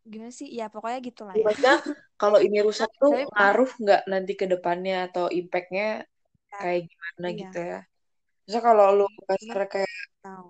gimana 0.08 0.32
sih? 0.32 0.48
Ya 0.48 0.72
pokoknya 0.72 0.98
gitulah 1.04 1.34
ya. 1.36 1.44
Maksudnya 1.44 1.76
kalau 2.16 2.38
ini 2.40 2.58
rusak 2.64 2.88
tuh 2.96 3.12
Tapi 3.12 3.28
ngaruh 3.30 3.70
nggak 3.78 4.02
nanti 4.08 4.32
ke 4.34 4.46
depannya 4.48 5.08
atau 5.12 5.28
impactnya 5.28 6.02
Ya, 6.48 6.56
kayak 6.64 6.80
gimana 6.88 7.26
iya. 7.28 7.38
gitu 7.44 7.58
ya? 7.60 7.80
Misalnya 8.48 8.64
kalau 8.64 8.84
lu 8.96 9.06
kasar 9.28 9.36
Cuman- 9.44 9.68
kayak 9.68 9.92
tahu. 10.24 10.48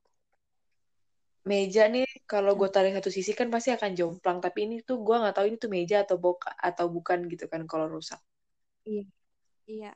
meja 1.48 1.82
nih 1.90 2.06
kalau 2.32 2.52
Hmm. 2.52 2.60
gue 2.60 2.68
tarik 2.74 2.92
satu 2.98 3.10
sisi 3.16 3.32
kan 3.38 3.48
pasti 3.54 3.70
akan 3.76 3.90
jomplang 3.98 4.38
tapi 4.44 4.58
ini 4.66 4.76
tuh 4.88 4.96
gue 5.06 5.16
nggak 5.20 5.34
tahu 5.36 5.46
ini 5.50 5.56
tuh 5.64 5.70
meja 5.76 5.96
atau 6.04 6.16
boka 6.24 6.50
atau 6.68 6.86
bukan 6.96 7.18
gitu 7.32 7.44
kan 7.52 7.62
kalau 7.70 7.86
rusak. 7.94 8.20
Iya 8.88 9.02
iya. 9.72 9.90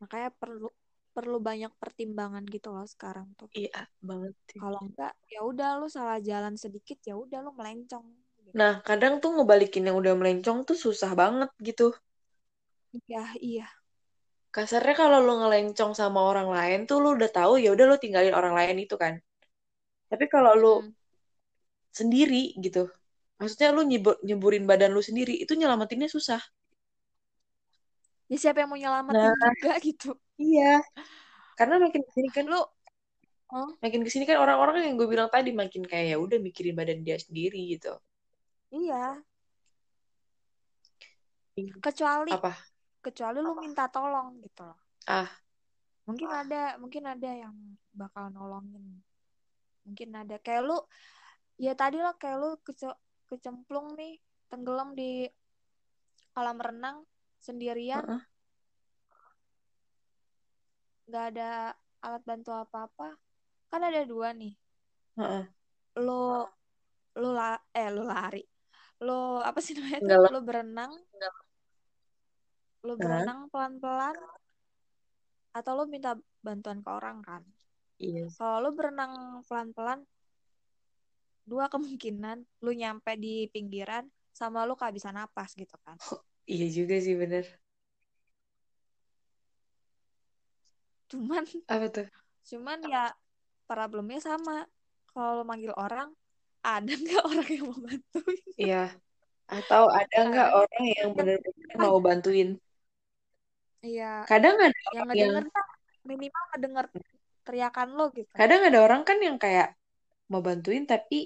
Makanya 0.00 0.30
perlu 0.40 0.68
perlu 1.16 1.36
banyak 1.48 1.72
pertimbangan 1.82 2.44
gitu 2.54 2.68
loh 2.74 2.86
sekarang 2.94 3.26
tuh. 3.40 3.50
Iya 3.58 3.80
banget 4.08 4.34
kalau 4.60 4.80
enggak 4.86 5.12
ya 5.32 5.40
udah 5.50 5.68
lu 5.80 5.86
salah 5.96 6.18
jalan 6.28 6.54
sedikit 6.64 6.98
ya 7.08 7.14
udah 7.24 7.38
lu 7.44 7.50
melencong 7.58 8.06
nah 8.58 8.72
kadang 8.88 9.14
tuh 9.22 9.30
ngebalikin 9.34 9.86
yang 9.88 9.96
udah 10.02 10.14
melencong 10.20 10.58
tuh 10.68 10.76
susah 10.84 11.10
banget 11.20 11.50
gitu. 11.68 11.86
Iya 12.94 13.22
iya. 13.42 13.66
Kasarnya 14.56 14.94
kalau 15.02 15.18
lu 15.26 15.34
ngelencong 15.40 15.92
sama 16.00 16.20
orang 16.30 16.48
lain 16.56 16.80
tuh 16.88 16.98
lu 17.02 17.08
udah 17.18 17.30
tahu 17.38 17.52
ya 17.64 17.68
udah 17.74 17.86
lu 17.90 17.96
tinggalin 18.04 18.34
orang 18.40 18.54
lain 18.58 18.76
itu 18.84 18.94
kan 19.02 19.14
tapi 20.10 20.24
kalau 20.34 20.52
lu 20.62 20.74
Hmm. 20.82 20.92
sendiri 21.98 22.54
gitu 22.64 22.86
maksudnya 23.40 23.68
lu 23.76 23.82
nyebur, 23.90 24.14
nyeburin 24.26 24.64
badan 24.70 24.90
lu 24.96 25.00
sendiri 25.08 25.32
itu 25.42 25.52
nyelamatinnya 25.56 26.08
susah. 26.12 26.40
Ya 28.30 28.36
siapa 28.38 28.62
yang 28.62 28.70
mau 28.70 28.78
nyelamatin 28.78 29.32
Nah. 29.32 29.34
juga 29.34 29.72
gitu. 29.88 30.08
Iya. 30.38 30.84
Karena 31.58 31.74
makin 31.84 32.02
ke 32.06 32.10
sini 32.16 32.28
kan 32.36 32.44
lu 32.52 32.60
oh, 33.56 33.68
makin 33.82 34.00
ke 34.06 34.10
sini 34.12 34.24
kan 34.28 34.38
orang-orang 34.44 34.86
yang 34.86 34.94
gue 35.00 35.08
bilang 35.10 35.28
tadi 35.34 35.50
makin 35.50 35.82
kayak 35.90 36.06
ya 36.14 36.16
udah 36.24 36.38
mikirin 36.46 36.74
badan 36.78 37.00
dia 37.06 37.16
sendiri 37.18 37.60
gitu. 37.74 37.92
Iya. 38.70 39.24
Kecuali 41.84 42.32
apa? 42.32 42.52
kecuali 43.00 43.38
lu 43.40 43.52
minta 43.56 43.88
tolong 43.88 44.40
gitu 44.44 44.62
loh. 44.68 44.78
Ah. 45.08 45.28
Mungkin 46.06 46.28
ada 46.28 46.76
mungkin 46.76 47.04
ada 47.08 47.30
yang 47.32 47.54
bakal 47.92 48.28
nolongin 48.32 49.00
mungkin 49.84 50.08
ada. 50.16 50.36
Kayak 50.40 50.62
lu 50.66 50.78
ya 51.60 51.76
tadi 51.76 52.00
lah 52.00 52.16
kayak 52.16 52.38
lu 52.40 52.50
kece- 52.64 53.00
kecemplung 53.28 53.94
nih 53.94 54.18
tenggelam 54.50 54.96
di 54.96 55.28
kolam 56.32 56.58
renang 56.58 57.04
sendirian. 57.38 58.02
Nggak 61.10 61.24
ada 61.34 61.74
alat 62.00 62.22
bantu 62.24 62.50
apa-apa. 62.54 63.18
Kan 63.70 63.82
ada 63.86 64.02
dua 64.06 64.34
nih. 64.34 64.54
Heeh. 65.18 65.44
lu 66.00 66.46
lu 67.18 67.28
la 67.34 67.58
eh 67.74 67.90
lu 67.90 68.06
lari. 68.06 68.46
Lu 69.02 69.42
apa 69.42 69.58
sih 69.58 69.74
namanya 69.74 70.00
Enggak 70.00 70.32
lu 70.32 70.40
berenang. 70.42 70.92
Hah? 70.94 71.34
berenang 72.96 73.50
pelan-pelan. 73.52 74.16
Atau 75.50 75.72
lu 75.76 75.84
minta 75.90 76.14
bantuan 76.40 76.80
ke 76.80 76.88
orang 76.88 77.20
kan 77.20 77.42
iya 78.00 78.30
Kalau 78.36 78.56
lu 78.64 78.70
berenang 78.78 79.12
pelan-pelan, 79.48 80.00
dua 81.50 81.66
kemungkinan 81.72 82.38
lu 82.64 82.70
nyampe 82.80 83.12
di 83.24 83.34
pinggiran 83.54 84.04
sama 84.38 84.60
lu 84.68 84.74
kehabisan 84.80 85.14
napas 85.20 85.50
gitu 85.60 85.76
kan. 85.84 85.98
iya 86.52 86.66
juga 86.76 86.94
sih 87.04 87.14
bener 87.22 87.44
Cuman 91.10 91.44
apa 91.72 91.86
tuh 91.94 92.06
cuman 92.50 92.78
ya 92.92 93.04
problemnya 93.68 94.20
sama. 94.28 94.52
Kalau 95.10 95.30
lu 95.40 95.44
manggil 95.50 95.74
orang, 95.84 96.08
ada 96.66 96.92
nggak 97.02 97.22
orang 97.30 97.48
yang 97.56 97.66
mau 97.70 97.80
bantuin? 97.88 98.40
iya 98.62 98.76
atau 99.54 99.84
ada 99.98 100.16
nggak 100.28 100.48
Ada. 100.48 100.58
orang 100.60 100.84
yang 100.98 101.08
bener-bener 101.18 101.76
mau 101.84 101.98
bantuin 102.06 102.48
Iya, 103.86 104.04
kadang 104.28 104.56
ada 104.64 104.80
yang 104.96 105.06
yang 105.20 105.32
minimal 106.08 106.42
ngedenger 106.50 106.86
teriakan 107.50 107.88
lo 107.98 108.06
gitu. 108.20 108.38
kadang 108.38 108.62
ada 108.68 108.78
orang 108.86 109.02
kan 109.08 109.18
yang 109.26 109.36
kayak 109.44 109.68
mau 110.30 110.42
bantuin 110.46 110.84
tapi 110.92 111.18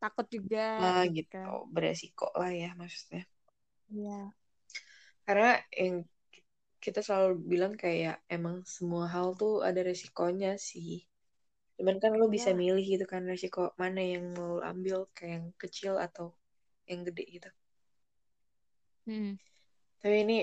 Takut 0.00 0.26
juga 0.34 0.64
ah, 0.84 1.04
gitu 1.16 1.20
kan. 1.32 1.50
beresiko 1.74 2.26
lah 2.40 2.50
ya 2.62 2.68
maksudnya 2.80 3.22
Iya. 3.90 4.32
karena 5.26 5.50
yang 5.82 5.96
kita 6.84 7.00
selalu 7.06 7.32
bilang 7.52 7.74
kayak 7.84 8.16
emang 8.36 8.56
semua 8.76 9.04
hal 9.14 9.28
tuh 9.42 9.54
ada 9.68 9.80
resikonya 9.90 10.52
sih 10.70 10.92
cuman 11.76 11.96
kan 12.02 12.12
lo 12.20 12.26
bisa 12.36 12.50
Iyalah. 12.50 12.60
milih 12.62 12.84
gitu 12.92 13.04
kan 13.12 13.22
resiko 13.32 13.62
mana 13.82 14.00
yang 14.14 14.24
mau 14.36 14.48
lo 14.58 14.62
ambil 14.72 14.98
kayak 15.16 15.32
yang 15.36 15.46
kecil 15.62 15.94
atau 16.06 16.26
yang 16.90 17.00
gede 17.08 17.24
gitu 17.36 17.50
Hmm. 19.06 19.36
tapi 20.00 20.16
ini 20.24 20.36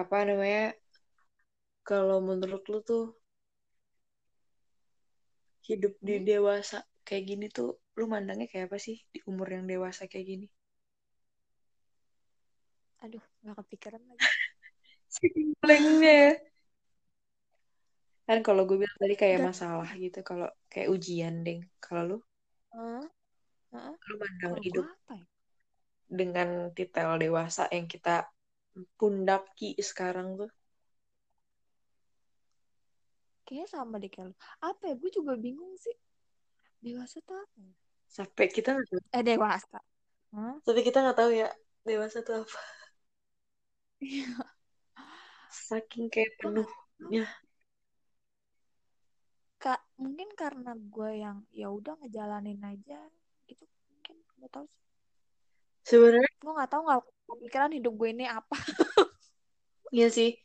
apa 0.00 0.16
namanya 0.28 0.62
kalau 1.88 2.18
menurut 2.28 2.62
lu 2.70 2.78
tuh 2.88 3.02
hidup 5.68 5.92
di 6.00 6.14
Hmm? 6.18 6.24
dewasa 6.28 6.76
kayak 7.06 7.24
gini 7.28 7.46
tuh 7.52 7.76
lu 7.98 8.04
mandangnya 8.08 8.46
kayak 8.52 8.72
apa 8.72 8.78
sih 8.80 8.96
di 9.12 9.18
umur 9.30 9.48
yang 9.54 9.64
dewasa 9.68 10.08
kayak 10.10 10.26
gini 10.32 10.46
Aduh, 12.98 13.22
nggak 13.46 13.56
kepikiran 13.62 14.02
lagi. 14.10 14.18
Saking 15.14 15.54
blanknya. 15.62 16.42
Kan 18.26 18.38
kalau 18.42 18.66
gue 18.68 18.76
bilang 18.82 18.98
tadi 18.98 19.14
kayak 19.14 19.38
Nggak- 19.38 19.48
masalah 19.54 19.88
gitu, 19.94 20.18
kalau 20.26 20.48
kayak 20.66 20.88
ujian, 20.90 21.46
deng. 21.46 21.62
Kalau 21.78 22.02
lu? 22.04 22.16
Hah? 22.74 23.06
lu 24.08 24.14
mandang 24.18 24.54
hidup 24.64 24.84
apa 24.88 25.12
ya? 25.20 25.26
dengan 26.08 26.72
titel 26.72 27.20
dewasa 27.20 27.68
yang 27.70 27.86
kita 27.86 28.26
pundaki 28.98 29.76
sekarang 29.78 30.40
tuh. 30.40 30.50
Kayaknya 33.48 33.66
sama 33.72 33.96
deh 33.96 34.12
kayak 34.12 34.28
lu. 34.28 34.34
Apa 34.60 34.82
ya? 34.92 34.94
Gue 35.00 35.08
juga 35.08 35.32
bingung 35.40 35.72
sih. 35.80 35.96
Dewasa 36.84 37.24
tuh 37.24 37.40
apa 37.40 37.56
ya? 37.64 37.72
Sampai 38.12 38.46
kita 38.52 38.76
nggak 38.76 38.88
tahu, 38.92 39.00
Eh, 39.16 39.22
dewasa. 39.24 39.78
Hah? 40.36 40.54
tapi 40.68 40.80
kita 40.84 41.00
nggak 41.00 41.16
tahu 41.16 41.30
ya 41.32 41.48
dewasa 41.88 42.20
tuh 42.20 42.44
apa. 42.44 42.58
Saking 45.48 46.06
kayak 46.12 46.36
penuhnya. 46.38 47.24
Kak, 49.58 49.80
mungkin 49.98 50.28
karena 50.38 50.76
gue 50.76 51.10
yang 51.24 51.42
ya 51.50 51.66
udah 51.72 51.96
ngejalanin 51.98 52.60
aja 52.62 53.00
gitu. 53.48 53.64
Mungkin 53.90 54.16
nggak 54.38 54.50
tahu 54.54 54.66
sih. 54.68 54.84
Sebenarnya 55.88 56.28
Gue 56.38 56.52
nggak 56.54 56.70
tahu 56.70 56.82
nggak 56.86 57.00
kepikiran 57.26 57.72
hidup 57.74 57.92
gue 57.98 58.08
ini 58.12 58.24
apa. 58.28 58.56
iya 59.96 60.06
sih. 60.12 60.36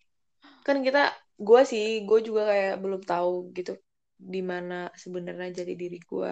Kan 0.65 0.81
kita, 0.87 1.11
gue 1.47 1.61
sih, 1.71 1.85
gue 2.07 2.17
juga 2.27 2.41
kayak 2.51 2.73
belum 2.83 3.01
tahu 3.11 3.31
gitu 3.57 3.71
di 4.33 4.39
mana 4.51 4.73
sebenarnya 5.03 5.47
jadi 5.59 5.73
diri 5.81 5.97
gue. 6.11 6.31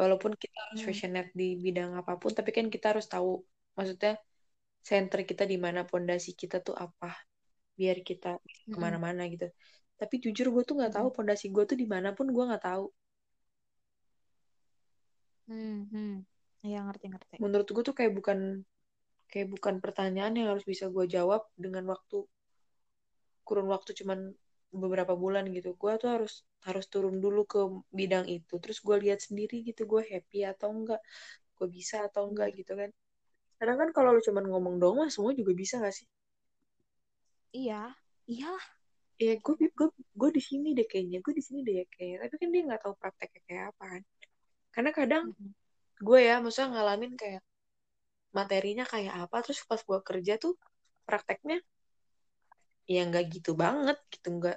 Walaupun 0.00 0.32
kita 0.42 0.56
harus 0.66 0.80
Hmm. 0.80 0.88
passionate 0.88 1.30
di 1.40 1.46
bidang 1.64 1.90
apa 2.00 2.12
pun, 2.22 2.32
tapi 2.38 2.50
kan 2.56 2.66
kita 2.74 2.86
harus 2.96 3.06
tahu, 3.14 3.30
maksudnya 3.76 4.12
center 4.88 5.20
kita 5.30 5.44
di 5.52 5.56
mana, 5.66 5.80
pondasi 5.90 6.30
kita 6.42 6.56
tuh 6.66 6.76
apa 6.86 7.10
biar 7.78 7.98
kita 8.10 8.28
Mm-mm. 8.48 8.72
ke 8.72 8.78
mana-mana 8.84 9.22
gitu 9.34 9.46
tapi 10.00 10.14
jujur 10.24 10.46
gue 10.54 10.62
tuh 10.68 10.74
nggak 10.78 10.94
tahu 10.98 11.08
Mm-mm. 11.08 11.14
pondasi 11.16 11.46
gue 11.54 11.64
tuh 11.70 11.78
di 11.82 11.86
mana 11.94 12.08
pun 12.18 12.26
gue 12.36 12.44
nggak 12.48 12.64
tahu 12.68 12.84
Hmm, 15.48 15.76
hmm. 15.92 16.10
Iya 16.66 16.78
ngerti 16.86 17.06
ngerti. 17.12 17.36
menurut 17.42 17.68
gue 17.74 17.82
tuh 17.88 17.96
kayak 17.98 18.12
bukan 18.18 18.38
kayak 19.32 19.48
bukan 19.54 19.76
pertanyaan 19.84 20.34
yang 20.38 20.48
harus 20.52 20.66
bisa 20.72 20.86
gue 20.96 21.04
jawab 21.16 21.42
dengan 21.64 21.84
waktu 21.92 22.18
kurun 23.50 23.68
waktu 23.74 23.92
cuman 24.00 24.20
beberapa 24.82 25.14
bulan 25.24 25.44
gitu 25.56 25.70
gue 25.82 25.92
tuh 26.02 26.10
harus 26.16 26.34
harus 26.68 26.86
turun 26.94 27.16
dulu 27.24 27.42
ke 27.52 27.60
bidang 28.00 28.26
itu 28.38 28.54
terus 28.64 28.78
gue 28.86 28.96
lihat 29.04 29.20
sendiri 29.28 29.56
gitu 29.68 29.82
gue 29.92 30.02
happy 30.12 30.40
atau 30.52 30.68
enggak 30.78 31.00
gue 31.58 31.68
bisa 31.78 31.96
atau 32.08 32.22
enggak 32.30 32.48
Iya. 32.48 32.56
gitu 32.60 32.72
kan 32.80 32.90
karena 33.58 33.74
kan 33.80 33.90
kalau 33.96 34.10
lu 34.16 34.22
cuman 34.28 34.44
ngomong 34.52 34.76
doang 34.82 34.96
mah 35.02 35.10
semua 35.16 35.32
juga 35.40 35.52
bisa 35.62 35.74
gak 35.84 35.94
sih 35.98 36.06
Iya, 37.58 37.80
iyalah. 38.32 38.66
ya 39.26 39.32
gue 39.44 39.54
gue 39.78 39.88
gue 40.20 40.30
di 40.36 40.42
sini 40.48 40.68
deh 40.78 40.86
kayaknya 40.92 41.18
gue 41.24 41.32
di 41.38 41.42
sini 41.46 41.60
deh 41.68 41.76
kayaknya 41.94 42.16
tapi 42.24 42.34
kan 42.40 42.48
dia 42.54 42.62
nggak 42.68 42.80
tahu 42.84 42.94
prakteknya 43.00 43.40
kayak 43.48 43.64
apa 43.72 43.84
kan 43.92 44.02
karena 44.74 44.90
kadang 45.00 45.24
Mm-mm. 45.24 45.54
gue 46.06 46.20
ya 46.28 46.34
maksudnya 46.44 46.68
ngalamin 46.74 47.12
kayak 47.22 47.42
materinya 48.38 48.84
kayak 48.92 49.14
apa 49.24 49.36
terus 49.44 49.60
pas 49.70 49.80
gue 49.88 49.98
kerja 50.08 50.34
tuh 50.44 50.54
prakteknya 51.08 51.56
ya 52.92 53.00
nggak 53.08 53.24
gitu 53.34 53.50
banget 53.62 53.96
gitu 54.12 54.26
nggak 54.38 54.56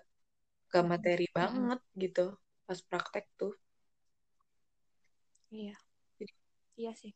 nggak 0.68 0.86
materi 0.92 1.26
Mm-mm. 1.38 1.38
banget 1.40 1.80
gitu 2.04 2.22
pas 2.68 2.80
praktek 2.90 3.26
tuh. 3.40 3.54
Iya, 5.56 5.74
Jadi- 6.20 6.36
iya 6.80 6.92
sih. 7.02 7.14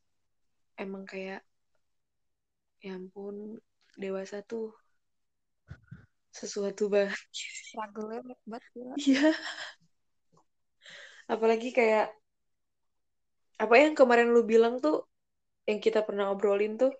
emang 0.83 1.03
kayak 1.11 1.39
ya 2.85 2.91
ampun 2.97 3.35
dewasa 4.01 4.37
tuh 4.49 4.65
sesuatu 6.39 6.83
banget. 6.93 7.19
Struggle-nya 7.67 8.19
banget 8.27 8.63
iya. 9.07 9.31
Apalagi 11.33 11.69
kayak 11.77 12.07
apa 13.63 13.75
yang 13.83 13.93
kemarin 13.99 14.29
lu 14.35 14.41
bilang 14.51 14.75
tuh 14.85 14.95
yang 15.69 15.79
kita 15.85 15.99
pernah 16.07 16.25
obrolin 16.33 16.73
tuh 16.81 16.91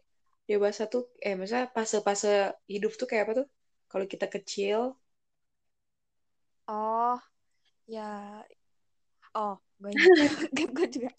dewasa 0.50 0.84
tuh 0.94 1.04
eh 1.28 1.36
masa 1.42 1.58
fase-fase 1.76 2.34
hidup 2.74 2.92
tuh 3.00 3.08
kayak 3.10 3.24
apa 3.26 3.34
tuh 3.44 3.48
kalau 3.92 4.06
kita 4.14 4.26
kecil 4.36 4.80
Oh, 6.68 7.20
ya. 7.88 8.44
Oh, 9.36 9.56
gue 9.80 9.92
ingat. 9.96 10.12
gue 10.76 10.88
juga 10.96 11.10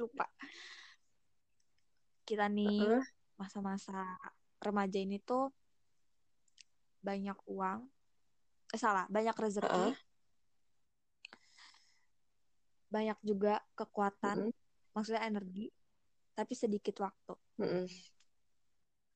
lupa. 0.00 0.26
Kita 2.26 2.50
nih 2.50 2.90
masa-masa 3.38 4.18
remaja 4.64 4.98
ini 4.98 5.16
tuh 5.22 5.52
banyak 7.06 7.38
uang. 7.46 7.80
Eh, 8.74 8.80
salah, 8.82 9.06
banyak 9.06 9.36
rezeki. 9.38 9.86
Heeh. 9.86 9.94
Banyak 12.94 13.18
juga 13.22 13.62
kekuatan, 13.78 14.38
Mm-mm. 14.38 14.52
maksudnya 14.94 15.22
energi, 15.30 15.70
tapi 16.38 16.54
sedikit 16.58 16.96
waktu. 17.02 17.34
Mm-mm. 17.60 17.86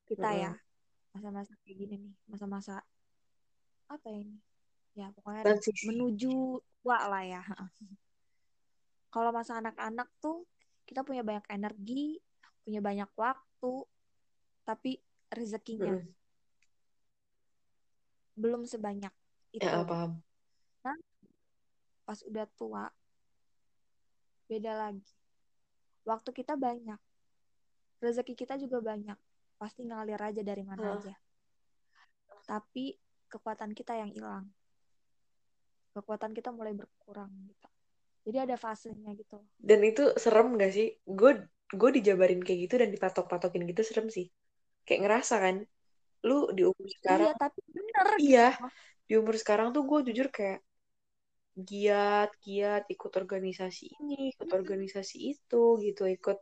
Kita 0.09 0.29
Mm-mm. 0.29 0.42
ya, 0.42 0.53
masa-masa 1.14 1.53
kayak 1.62 1.77
gini 1.81 1.94
nih, 2.05 2.14
masa-masa 2.31 2.75
apa 3.94 4.07
ya 4.12 4.18
ini? 4.24 4.38
Ya, 4.98 5.07
pokoknya 5.14 5.42
transisi 5.44 5.87
menuju 5.88 6.35
tua 6.83 6.98
lah 7.11 7.22
ya. 7.26 7.42
Kalau 9.14 9.31
masa 9.35 9.59
anak-anak 9.61 10.09
tuh 10.22 10.46
kita 10.87 11.00
punya 11.07 11.22
banyak 11.26 11.46
energi, 11.50 12.18
punya 12.62 12.81
banyak 12.88 13.11
waktu, 13.18 13.74
tapi 14.68 14.90
rezekinya 15.31 15.94
Mm-mm. 15.94 16.14
belum 18.40 18.62
sebanyak 18.66 19.12
itu. 19.57 19.66
ya 19.66 19.83
paham 19.88 20.22
Nah, 20.85 20.96
pas 22.07 22.20
udah 22.26 22.46
tua, 22.59 22.85
beda 24.48 24.72
lagi. 24.74 25.12
Waktu 26.09 26.31
kita 26.38 26.55
banyak, 26.59 27.00
rezeki 28.05 28.35
kita 28.35 28.55
juga 28.62 28.79
banyak. 28.81 29.18
Pasti 29.61 29.85
ngalir 29.88 30.20
aja 30.20 30.42
dari 30.42 30.64
mana 30.64 30.83
Heeh. 30.83 30.96
aja. 30.98 31.14
Tapi 32.48 32.85
kekuatan 33.33 33.71
kita 33.79 33.93
yang 34.01 34.11
hilang. 34.16 34.45
Kekuatan 35.95 36.33
kita 36.38 36.51
mulai 36.57 36.75
berkurang 36.81 37.31
gitu. 37.51 37.69
Jadi 38.27 38.38
ada 38.47 38.57
fasenya 38.64 39.11
gitu. 39.21 39.38
dan 39.69 39.81
itu 39.90 40.03
serem 40.23 40.47
gak 40.62 40.71
sih 40.77 40.87
gue 41.19 41.31
gue 41.81 41.90
dijabarin 41.97 42.40
kayak 42.47 42.61
gitu 42.64 42.75
dan 42.83 42.90
dipatok-patokin 42.95 43.62
gitu 43.71 43.83
serem 43.88 44.07
sih 44.16 44.27
kayak 44.87 45.01
ngerasa 45.05 45.35
kan 45.45 45.57
lu 46.29 46.35
di 46.57 46.62
umur 46.71 46.88
sekarang 46.99 47.29
Iya, 47.29 47.33
tapi 47.40 47.59
bener 47.77 48.07
iya 48.23 48.40
gitu. 48.49 48.64
di 49.09 49.12
umur 49.21 49.35
sekarang 49.43 49.69
tuh 49.77 49.83
gue 49.90 49.99
jujur 50.09 50.29
kayak 50.37 50.59
giat 51.69 52.31
giat 52.45 52.83
ikut 52.95 53.12
organisasi 53.23 53.85
ini 53.99 54.19
ikut 54.33 54.51
organisasi 54.59 55.16
itu 55.33 55.62
gitu 55.87 56.03
ikut 56.16 56.38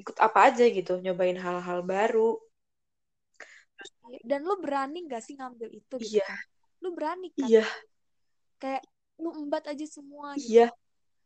ikut 0.00 0.16
apa 0.26 0.38
aja 0.48 0.64
gitu 0.76 0.92
nyobain 1.04 1.38
hal-hal 1.44 1.80
baru 1.92 2.28
Dan 4.24 4.40
lu 4.44 4.56
berani 4.60 5.04
gak 5.04 5.22
sih 5.24 5.36
ngambil 5.36 5.68
itu 5.72 5.94
gitu 6.00 6.18
iya. 6.18 6.26
kan? 6.26 6.40
Lu 6.80 6.88
berani 6.96 7.28
kan? 7.36 7.48
iya. 7.48 7.64
Kayak 8.58 8.82
lu 9.18 9.30
embat 9.34 9.64
aja 9.66 9.86
semua 9.86 10.38
gitu. 10.38 10.62
iya. 10.62 10.68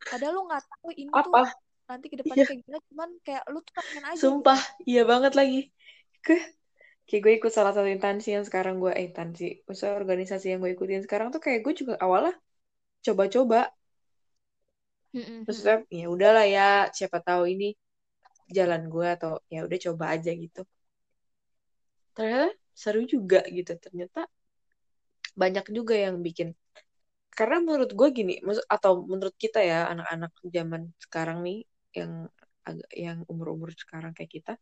Padahal 0.03 0.33
lu 0.35 0.43
nggak 0.51 0.65
tahu 0.67 0.89
ini 0.99 1.11
tuh 1.13 1.31
apa? 1.31 1.55
nanti 1.87 2.07
ke 2.09 2.17
depannya 2.19 2.43
iya. 2.43 2.49
kayak 2.49 2.61
gimana, 2.65 2.81
cuman 2.89 3.11
kayak 3.21 3.43
lu 3.53 3.59
tuh 3.61 3.73
pengen 3.77 4.05
aja 4.09 4.19
sumpah. 4.19 4.61
Gitu. 4.61 4.89
iya 4.97 5.03
banget 5.05 5.33
lagi. 5.37 5.61
Ke 6.25 6.37
kayak 7.07 7.21
gue 7.21 7.33
ikut 7.43 7.53
salah 7.53 7.73
satu 7.77 7.89
instansi 7.91 8.29
yang 8.33 8.45
sekarang 8.49 8.81
gue 8.81 8.93
eh 8.97 9.05
instansi. 9.13 9.63
Maksudnya 9.69 9.95
organisasi 10.01 10.47
yang 10.57 10.61
gue 10.65 10.73
ikutin 10.73 11.05
sekarang 11.05 11.29
tuh 11.31 11.43
kayak 11.45 11.61
gue 11.63 11.75
juga 11.77 11.95
awalnya 12.01 12.35
coba-coba. 13.05 13.69
Maksudnya 15.13 15.85
ya 15.93 16.07
udahlah 16.09 16.47
ya 16.49 16.89
siapa 16.89 17.21
tahu 17.21 17.45
ini 17.53 17.77
jalan 18.49 18.89
gue 18.89 19.07
atau 19.07 19.33
ya 19.53 19.65
udah 19.69 19.79
coba 19.91 20.05
aja 20.17 20.33
gitu 20.33 20.65
ternyata 22.17 22.49
seru 22.83 23.01
juga 23.09 23.41
gitu. 23.49 23.73
Ternyata 23.85 24.27
banyak 25.41 25.67
juga 25.73 25.95
yang 25.97 26.21
bikin. 26.21 26.53
Karena 27.33 27.57
menurut 27.65 27.91
gue 27.97 28.09
gini 28.13 28.35
maksud 28.45 28.65
atau 28.69 29.09
menurut 29.09 29.33
kita 29.41 29.65
ya 29.65 29.89
anak-anak 29.89 30.33
zaman 30.53 30.83
sekarang 31.01 31.41
nih 31.47 31.59
yang 31.97 32.29
agak 32.69 32.91
yang 32.93 33.19
umur-umur 33.27 33.73
sekarang 33.75 34.13
kayak 34.13 34.33
kita 34.37 34.53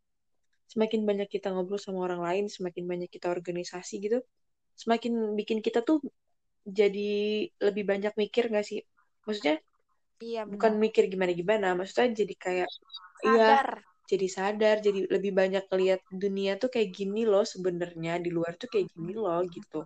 semakin 0.70 1.02
banyak 1.02 1.28
kita 1.28 1.50
ngobrol 1.50 1.82
sama 1.82 2.06
orang 2.06 2.22
lain 2.22 2.44
semakin 2.46 2.86
banyak 2.86 3.10
kita 3.10 3.26
organisasi 3.26 3.98
gitu 4.06 4.18
semakin 4.78 5.34
bikin 5.34 5.58
kita 5.66 5.82
tuh 5.82 5.98
jadi 6.62 7.50
lebih 7.58 7.84
banyak 7.90 8.12
mikir 8.14 8.48
gak 8.54 8.64
sih? 8.64 8.80
Maksudnya 9.26 9.58
Iya 10.20 10.44
bukan 10.44 10.72
mikir 10.76 11.08
gimana-gimana 11.08 11.72
maksudnya 11.72 12.12
jadi 12.12 12.34
kayak 12.36 12.68
iya 13.24 13.48
Sadar. 13.56 13.68
Jadi 14.10 14.26
sadar 14.36 14.76
jadi 14.86 14.98
lebih 15.14 15.32
banyak 15.40 15.64
ngeliat 15.70 16.00
dunia 16.24 16.52
tuh 16.62 16.68
kayak 16.74 16.90
gini 16.98 17.20
loh 17.32 17.44
sebenarnya 17.52 18.12
di 18.24 18.30
luar 18.36 18.52
tuh 18.60 18.68
kayak 18.72 18.86
gini 18.94 19.12
loh 19.24 19.40
gitu. 19.56 19.78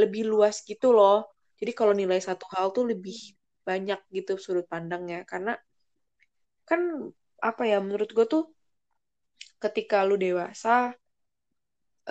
Lebih 0.00 0.22
luas 0.32 0.56
gitu 0.70 0.88
loh. 0.98 1.16
Jadi 1.60 1.72
kalau 1.78 1.92
nilai 2.00 2.20
satu 2.28 2.44
hal 2.54 2.66
tuh 2.76 2.84
lebih 2.90 3.16
banyak 3.68 3.98
gitu 4.16 4.32
sudut 4.44 4.66
pandangnya. 4.72 5.18
Karena 5.30 5.52
kan 6.68 6.80
apa 7.48 7.62
ya 7.70 7.76
menurut 7.84 8.10
gue 8.16 8.26
tuh 8.32 8.42
ketika 9.62 9.98
lu 10.08 10.14
dewasa 10.24 10.74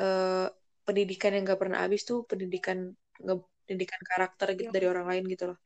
eh, 0.04 0.46
pendidikan 0.86 1.32
yang 1.36 1.44
gak 1.52 1.62
pernah 1.64 1.80
habis 1.86 2.02
tuh 2.10 2.18
pendidikan 2.30 2.78
pendidikan 3.66 4.02
karakter 4.10 4.48
gitu 4.60 4.70
dari 4.76 4.86
Ilmu. 4.86 4.94
orang 4.94 5.06
lain 5.12 5.24
gitu 5.34 5.44
loh 5.50 5.58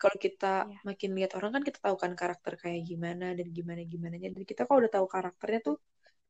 kalau 0.00 0.16
kita 0.26 0.46
Iya. 0.62 0.80
makin 0.88 1.10
lihat 1.16 1.30
orang 1.38 1.50
kan 1.54 1.62
kita 1.68 1.78
tahu 1.84 1.96
kan 2.02 2.12
karakter 2.20 2.52
kayak 2.62 2.80
gimana 2.90 3.24
dan 3.38 3.46
gimana 3.58 3.80
gimana 3.92 4.14
dan 4.22 4.44
kita 4.50 4.62
kalau 4.66 4.78
udah 4.82 4.92
tahu 4.96 5.06
karakternya 5.14 5.60
tuh 5.68 5.76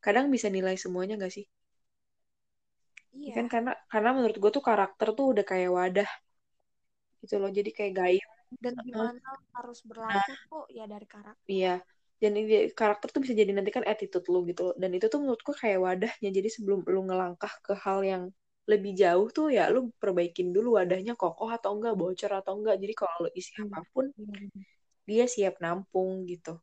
kadang 0.05 0.27
bisa 0.35 0.49
nilai 0.57 0.77
semuanya 0.85 1.14
gak 1.25 1.33
sih 1.37 1.44
Ya 3.27 3.33
kan 3.37 3.46
Iya. 3.46 3.53
karena 3.53 3.70
karena 3.92 4.11
menurut 4.16 4.37
gue 4.42 4.51
tuh 4.57 4.64
karakter 4.68 5.07
tuh 5.16 5.27
udah 5.33 5.44
kayak 5.51 5.70
wadah 5.79 6.09
gitu 7.23 7.35
loh 7.42 7.51
jadi 7.59 7.70
kayak 7.77 7.92
gayung 7.99 8.35
Dan 8.64 8.75
Heeh. 8.77 8.87
gimana 8.87 9.29
harus 9.57 9.79
berlaku 9.88 10.33
tuh 10.51 10.62
ya 10.79 10.85
dari 10.92 11.07
karakter. 11.14 11.46
iya 11.53 11.68
dan 12.23 12.33
ini 12.40 12.53
karakter 12.81 13.09
tuh 13.14 13.20
bisa 13.25 13.35
jadi 13.40 13.53
nanti 13.57 13.70
kan 13.77 13.85
attitude 13.92 14.27
lu 14.33 14.38
gitu 14.51 14.61
loh 14.66 14.75
dan 14.83 14.90
itu 14.96 15.07
tuh 15.12 15.18
menurut 15.23 15.40
gue 15.46 15.57
kayak 15.62 15.79
wadahnya 15.87 16.29
jadi 16.37 16.49
sebelum 16.57 16.79
lu 16.94 17.01
ngelangkah 17.09 17.53
ke 17.66 17.73
hal 17.85 17.99
yang 18.12 18.23
lebih 18.68 18.92
jauh 19.03 19.29
tuh 19.33 19.46
ya 19.51 19.70
lu 19.73 19.88
perbaikin 20.03 20.53
dulu 20.57 20.79
wadahnya 20.79 21.14
kokoh 21.16 21.51
atau 21.51 21.70
enggak 21.77 21.94
bocor 21.96 22.31
atau 22.40 22.53
enggak 22.59 22.77
jadi 22.83 22.94
kalau 23.01 23.16
lu 23.25 23.31
isi 23.40 23.53
Iya. 23.57 23.64
apa 23.66 23.81
pun 23.92 24.07
benar. 24.16 24.66
dia 25.09 25.25
siap 25.27 25.55
nampung 25.64 26.25
gitu 26.31 26.55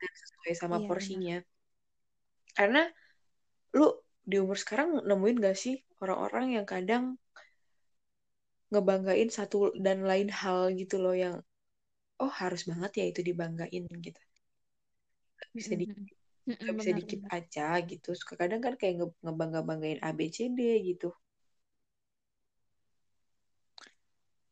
dan 0.00 0.12
sesuai 0.20 0.52
sama 0.56 0.76
benar. 0.78 0.88
porsinya 0.88 1.36
karena 2.56 2.80
lu 3.76 3.86
di 4.30 4.36
umur 4.42 4.58
sekarang 4.58 4.88
nemuin 5.08 5.36
gak 5.44 5.56
sih 5.62 5.74
orang-orang 6.02 6.46
yang 6.56 6.66
kadang 6.66 7.04
ngebanggain 8.72 9.30
satu 9.36 9.58
dan 9.86 9.98
lain 10.10 10.28
hal 10.40 10.60
gitu 10.80 10.96
loh 11.04 11.14
yang 11.24 11.34
oh 12.24 12.32
harus 12.40 12.62
banget 12.70 12.90
ya 12.98 13.04
itu 13.10 13.20
dibanggain 13.28 13.84
gitu 14.06 14.20
bisa 15.56 15.72
di 15.80 15.86
mm 16.46 16.54
-mm, 16.54 16.78
sedikit 16.78 17.20
bener, 17.26 17.36
aja 17.42 17.66
gitu. 17.82 18.14
Suka 18.14 18.38
kadang 18.38 18.62
kan 18.62 18.78
kayak 18.78 19.02
ngebangga 19.20 19.60
banggain 19.66 20.00
ABCD 20.00 20.60
gitu. 20.86 21.10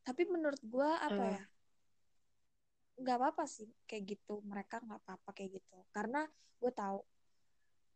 Tapi 0.04 0.22
menurut 0.28 0.60
gue 0.60 0.90
apa 0.90 1.22
uh. 1.22 1.32
ya? 1.32 1.42
Nggak 3.00 3.16
apa-apa 3.16 3.44
sih 3.48 3.70
kayak 3.88 4.18
gitu. 4.18 4.42
Mereka 4.44 4.82
nggak 4.82 5.00
apa-apa 5.06 5.30
kayak 5.32 5.62
gitu. 5.62 5.78
Karena 5.94 6.26
gue 6.60 6.72
tahu 6.74 6.98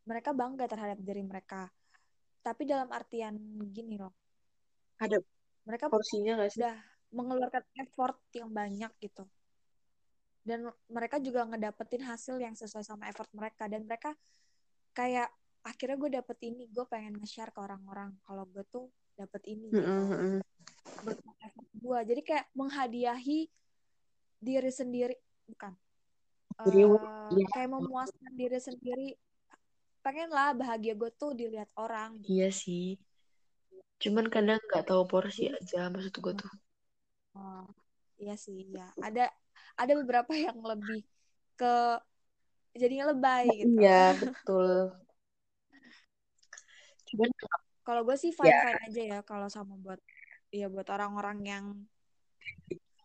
mereka 0.09 0.33
bangga 0.33 0.65
terhadap 0.65 0.97
diri 1.03 1.21
mereka. 1.21 1.69
Tapi 2.41 2.65
dalam 2.65 2.89
artian 2.89 3.37
gini 3.69 3.99
loh. 3.99 4.15
Ada 4.97 5.21
mereka 5.67 5.85
porsinya 5.91 6.39
nggak 6.39 6.49
sih? 6.49 6.65
udah 6.65 6.77
mengeluarkan 7.13 7.63
effort 7.77 8.17
yang 8.33 8.49
banyak 8.49 8.89
gitu 9.01 9.25
dan 10.43 10.71
mereka 10.87 11.19
juga 11.19 11.45
ngedapetin 11.45 12.03
hasil 12.03 12.39
yang 12.39 12.55
sesuai 12.55 12.83
sama 12.83 13.07
effort 13.11 13.29
mereka. 13.35 13.67
Dan 13.67 13.85
mereka 13.85 14.15
kayak 14.95 15.29
akhirnya 15.63 15.97
gue 15.99 16.11
dapet 16.21 16.37
ini 16.47 16.65
gue 16.71 16.85
pengen 16.87 17.19
nge-share 17.19 17.51
ke 17.51 17.59
orang-orang. 17.59 18.15
Kalau 18.23 18.47
gue 18.47 18.63
tuh 18.67 18.87
dapet 19.19 19.41
ini 19.51 19.67
gitu. 19.69 20.01
Effort 21.39 21.69
gue 21.75 21.99
jadi 22.15 22.21
kayak 22.23 22.45
menghadiahi 22.55 23.47
diri 24.39 24.71
sendiri 24.71 25.15
bukan 25.47 25.75
Jadi, 26.59 26.81
Eh, 26.83 27.31
iya, 27.39 27.45
kayak 27.55 27.69
memuaskan 27.71 28.31
diri 28.35 28.59
sendiri. 28.59 29.09
Pengen 30.03 30.27
lah 30.27 30.51
bahagia 30.51 30.91
gue 30.91 31.11
tuh 31.15 31.31
dilihat 31.31 31.71
orang 31.79 32.19
gitu. 32.19 32.35
iya 32.35 32.51
sih. 32.51 32.99
Cuman 33.99 34.27
kadang 34.27 34.59
nggak 34.59 34.87
tahu 34.87 35.07
porsi 35.07 35.47
aja 35.47 35.87
maksud 35.87 36.15
gue 36.19 36.33
tuh. 36.35 36.51
oh, 37.35 37.67
iya 38.19 38.35
sih 38.35 38.67
ya 38.75 38.91
ada 38.99 39.31
ada 39.79 39.93
beberapa 39.95 40.31
yang 40.35 40.59
lebih 40.59 41.01
ke 41.55 41.73
jadinya 42.75 43.15
lebay 43.15 43.47
gitu 43.63 43.79
Iya, 43.79 44.13
betul. 44.19 44.91
Cuman 47.09 47.29
kalau 47.87 48.01
gue 48.05 48.17
sih 48.19 48.29
ya 48.29 48.37
fine 48.37 48.59
fine 48.61 48.81
aja 48.85 49.01
ya 49.17 49.19
kalau 49.25 49.47
sama 49.49 49.73
buat 49.79 49.97
ya 50.53 50.69
buat 50.69 50.85
orang-orang 50.93 51.37
yang 51.41 51.65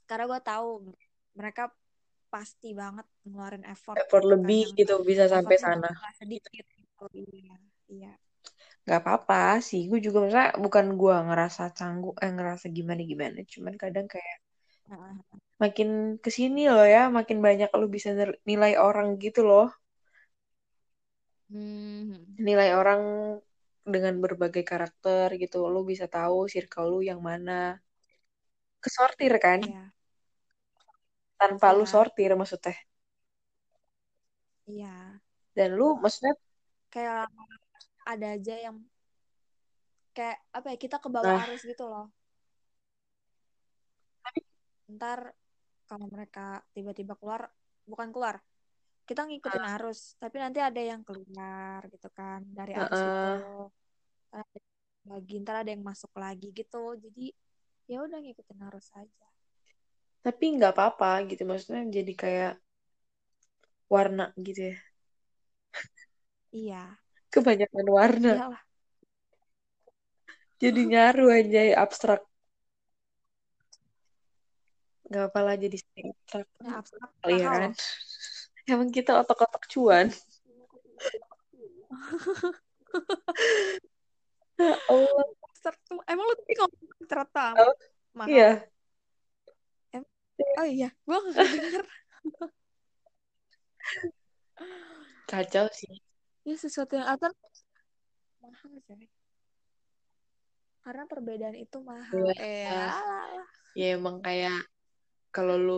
karena 0.05 0.25
gue 0.29 0.41
tahu 0.45 0.69
mereka 1.33 1.73
pasti 2.29 2.75
banget 2.77 3.07
ngeluarin 3.25 3.65
effort 3.65 3.97
effort 3.97 4.21
gitu 4.21 4.29
kan 4.29 4.37
lebih 4.37 4.61
yang 4.61 4.77
gitu 4.77 4.95
bisa 5.07 5.25
sampai 5.31 5.57
sana. 5.57 5.89
nggak 5.89 6.15
sedikit 6.21 6.67
gitu 6.69 7.05
iya 7.15 7.57
iya 7.89 8.13
Gak 8.85 9.01
apa-apa 9.01 9.65
sih, 9.65 9.89
gue 9.89 9.97
juga 9.97 10.21
misalnya 10.29 10.53
bukan 10.61 11.01
gue 11.01 11.17
ngerasa 11.29 11.73
canggung, 11.73 12.13
eh 12.21 12.29
ngerasa 12.29 12.69
gimana-gimana. 12.69 13.41
Cuman 13.49 13.75
kadang 13.81 14.05
kayak. 14.05 14.39
Makin 15.65 15.89
ke 16.25 16.31
sini 16.39 16.61
loh 16.75 16.87
ya, 16.95 17.01
makin 17.19 17.39
banyak 17.47 17.69
lu 17.81 17.87
bisa 17.97 18.09
nilai 18.51 18.73
orang 18.87 19.09
gitu 19.25 19.41
loh. 19.51 19.67
Hmm, 21.51 22.25
Nilai 22.47 22.69
orang 22.81 23.03
dengan 23.95 24.15
berbagai 24.25 24.65
karakter 24.71 25.29
gitu. 25.43 25.57
Lu 25.75 25.81
bisa 25.91 26.07
tahu 26.17 26.39
circle 26.55 26.87
lu 26.93 26.99
yang 27.11 27.21
mana. 27.29 27.53
Kesortir 28.85 29.35
kan? 29.45 29.61
iya 29.61 29.93
Tanpa 31.41 31.69
lu 31.77 31.85
iya 31.85 31.95
sortir 31.95 32.31
maksudnya. 32.41 32.75
iya 34.71 35.21
Dan 35.57 35.71
lu 35.79 35.87
maksudnya, 36.03 36.33
kayak 36.93 37.29
ada 38.13 38.27
aja 38.37 38.55
yang 38.67 38.77
kayak 40.17 40.39
apa 40.57 40.67
ya 40.73 40.77
kita 40.85 40.97
ke 41.05 41.09
bawah 41.17 41.35
nah, 41.35 41.45
arus 41.47 41.61
gitu 41.71 41.85
loh 41.93 42.05
ntar 44.95 45.21
kalau 45.95 46.09
mereka 46.15 46.41
tiba-tiba 46.77 47.15
keluar 47.21 47.43
bukan 47.91 48.09
keluar 48.15 48.37
kita 49.09 49.23
ngikutin 49.29 49.65
arus 49.77 50.01
tapi 50.23 50.37
nanti 50.45 50.61
ada 50.69 50.81
yang 50.91 51.03
keluar 51.09 51.81
gitu 51.95 52.09
kan 52.19 52.41
dari 52.59 52.73
arus 52.83 53.01
itu 53.11 53.27
heeh. 53.27 53.71
Ntar 54.29 54.45
ada 54.51 54.61
lagi 55.13 55.35
ntar 55.43 55.57
ada 55.63 55.71
yang 55.75 55.85
masuk 55.91 56.13
lagi 56.25 56.49
gitu 56.61 56.83
jadi 57.05 57.25
ya 57.91 57.99
udah 58.07 58.19
ngikutin 58.25 58.61
arus 58.69 58.89
aja 59.03 59.27
tapi 60.25 60.45
nggak 60.57 60.73
apa-apa 60.75 61.11
gitu. 61.31 61.43
Maksudnya 61.51 61.83
jadi 61.97 62.13
kayak 62.23 62.53
warna 63.93 64.25
gitu 64.47 64.61
ya. 64.71 64.75
iya 66.53 66.99
Kebanyakan 67.33 67.87
warna. 67.97 68.31
iyalah 68.31 68.63
Jadi 70.63 70.81
nyaru 70.91 71.25
aja 71.39 71.61
abstrak. 71.85 72.21
Gak 75.13 75.25
apa-lah 75.31 75.55
jadi 75.61 75.77
sering 75.77 76.09
abstrak. 76.13 76.47
ya 76.65 76.71
abstrak 76.81 77.11
Kali 77.21 77.35
ya 77.37 77.45
mahal 77.45 77.61
kan? 77.61 77.73
Emang 78.65 78.89
kita 78.89 79.11
otak-otak 79.21 79.65
cuan. 79.69 80.07
Ya 84.55 84.75
Allah. 84.87 85.25
abstrak 85.51 85.77
tuh 85.85 85.99
emang 86.07 86.25
lu 86.29 86.35
tadi 86.39 86.53
ngomong 86.57 86.83
abstrak 87.01 87.29
tuh 87.33 87.53
Oh, 87.59 87.75
mahal 88.15 88.31
iya. 88.33 88.51
Em- 89.93 90.09
oh 90.61 90.67
iya 90.69 90.89
gua 91.05 91.19
nggak 91.21 91.47
denger 91.53 91.85
Kacau 95.31 95.67
sih. 95.73 95.91
ya 96.45 96.55
sesuatu 96.55 96.93
yang 96.97 97.09
abstrak 97.09 97.35
mahal 98.45 98.73
coy 98.85 99.09
karena 100.85 101.03
perbedaan 101.09 101.57
itu 101.57 101.79
mahal 101.81 102.13
Iya. 102.13 102.35
eh 102.45 102.69
alah. 102.69 103.45
Ya 103.73 103.87
emang 103.97 104.21
kayak 104.21 104.69
kalau 105.37 105.55
lu 105.67 105.73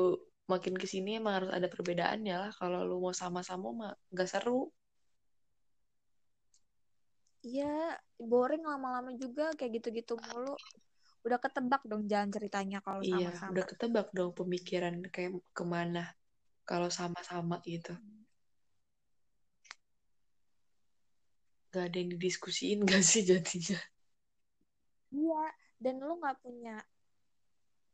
makin 0.52 0.74
ke 0.82 0.86
sini 0.92 1.08
emang 1.20 1.34
harus 1.38 1.50
ada 1.56 1.68
perbedaannya 1.74 2.34
lah. 2.42 2.50
Kalau 2.60 2.78
lu 2.88 2.94
mau 3.04 3.14
sama-sama 3.22 3.68
mah 3.80 3.92
gak 4.18 4.28
seru. 4.32 4.60
Iya, 7.48 7.64
boring 8.30 8.62
lama-lama 8.70 9.10
juga 9.22 9.44
kayak 9.58 9.72
gitu-gitu 9.76 10.14
mulu. 10.26 10.54
Udah 11.26 11.38
ketebak 11.44 11.82
dong 11.90 12.02
jalan 12.12 12.30
ceritanya 12.36 12.78
kalau 12.86 13.02
Iya, 13.08 13.12
sama-sama. 13.12 13.50
udah 13.50 13.64
ketebak 13.70 14.06
dong 14.16 14.30
pemikiran 14.38 14.94
kayak 15.14 15.32
ke 15.56 15.64
mana 15.74 16.00
kalau 16.68 16.88
sama-sama 16.98 17.56
gitu. 17.72 17.92
Gak 21.74 21.84
ada 21.86 21.96
yang 22.02 22.10
didiskusiin 22.14 22.80
gak 22.90 23.02
sih 23.10 23.22
jadinya? 23.30 23.78
Iya, 25.20 25.42
dan 25.82 25.94
lu 26.06 26.12
nggak 26.20 26.38
punya 26.44 26.74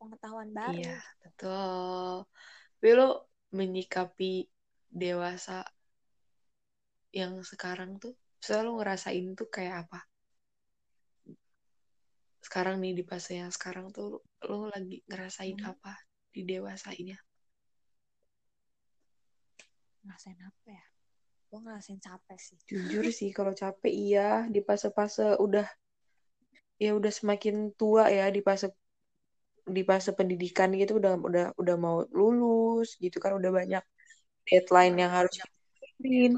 pengetahuan 0.02 0.50
baru. 0.50 0.74
Iya, 0.74 0.98
betul. 1.22 2.26
Tapi 2.74 2.88
lu 2.98 3.08
menyikapi 3.54 4.50
dewasa 4.90 5.62
yang 7.14 7.38
sekarang 7.46 8.02
tuh, 8.02 8.18
selalu 8.42 8.82
ngerasain 8.82 9.26
tuh 9.38 9.46
kayak 9.46 9.86
apa? 9.86 10.02
Sekarang 12.42 12.82
nih 12.82 12.98
di 12.98 13.04
fase 13.06 13.38
yang 13.38 13.54
sekarang 13.54 13.94
tuh, 13.94 14.18
lu 14.50 14.66
lagi 14.66 14.98
ngerasain 15.06 15.62
Hmm. 15.62 15.70
apa 15.72 15.94
di 16.34 16.42
dewasa 16.42 16.90
ini? 16.90 17.14
Ngerasain 20.02 20.40
apa 20.42 20.66
ya? 20.66 20.84
Gue 21.52 21.60
ngerasain 21.62 22.00
capek 22.02 22.38
sih. 22.42 22.58
Jujur 22.66 23.06
sih, 23.18 23.30
kalau 23.30 23.54
capek 23.54 23.92
iya 23.92 24.50
di 24.50 24.58
fase-fase 24.64 25.38
udah 25.38 25.68
ya 26.82 26.98
udah 26.98 27.12
semakin 27.14 27.70
tua 27.78 28.10
ya 28.10 28.26
di 28.34 28.42
fase 28.42 28.74
di 29.76 29.82
fase 29.88 30.10
pendidikan 30.18 30.68
gitu 30.80 30.92
udah 31.00 31.12
udah 31.28 31.44
udah 31.60 31.76
mau 31.84 31.96
lulus 32.18 32.88
gitu 33.02 33.16
kan 33.24 33.32
udah 33.38 33.50
banyak 33.58 33.82
deadline 34.48 34.94
yang 35.02 35.12
harus 35.18 35.34
diikutin. 36.02 36.32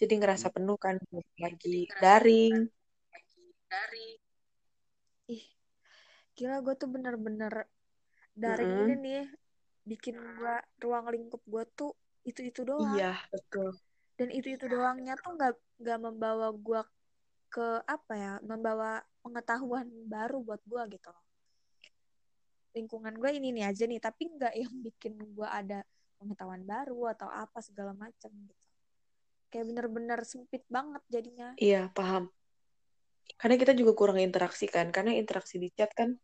Jadi 0.00 0.12
ngerasa 0.20 0.48
penuh 0.54 0.76
kan 0.84 0.96
lagi 1.42 1.74
daring. 2.02 2.54
Ih, 5.34 5.44
gila 6.36 6.56
gue 6.64 6.74
tuh 6.80 6.88
bener-bener 6.94 7.54
daring 8.42 8.72
Mm-mm. 8.72 8.82
ini 8.82 8.94
nih 9.04 9.22
bikin 9.90 10.16
gua 10.38 10.54
ruang 10.82 11.06
lingkup 11.14 11.42
gue 11.52 11.64
tuh 11.78 11.90
itu-itu 12.30 12.60
doang. 12.70 12.96
Iya, 12.96 13.10
betul. 13.32 13.68
Dan 14.18 14.28
itu-itu 14.38 14.64
doangnya 14.72 15.14
tuh 15.22 15.30
nggak 15.36 15.52
nggak 15.80 15.98
membawa 16.04 16.46
gua 16.66 16.80
ke 17.54 17.86
apa 17.86 18.12
ya? 18.18 18.32
Membawa 18.42 18.98
pengetahuan 19.22 19.86
baru 20.10 20.42
buat 20.42 20.58
gua 20.66 20.90
gitu 20.90 21.06
loh. 21.14 21.22
Lingkungan 22.74 23.14
gue 23.14 23.30
ini 23.38 23.54
nih 23.54 23.70
aja 23.70 23.86
nih, 23.86 24.02
tapi 24.02 24.26
nggak 24.34 24.54
yang 24.58 24.74
bikin 24.82 25.14
gua 25.38 25.54
ada 25.54 25.86
pengetahuan 26.18 26.66
baru 26.66 27.14
atau 27.14 27.30
apa 27.30 27.62
segala 27.62 27.94
macam 27.94 28.34
gitu. 28.50 28.66
Kayak 29.54 29.70
bener-bener 29.70 30.20
sempit 30.26 30.66
banget 30.66 31.02
jadinya. 31.06 31.54
Iya, 31.54 31.94
paham. 31.94 32.26
Karena 33.38 33.54
kita 33.54 33.72
juga 33.78 33.94
kurang 33.94 34.18
interaksi 34.18 34.66
kan, 34.66 34.90
karena 34.90 35.14
interaksi 35.14 35.62
di 35.62 35.70
chat 35.70 35.94
kan 35.94 36.18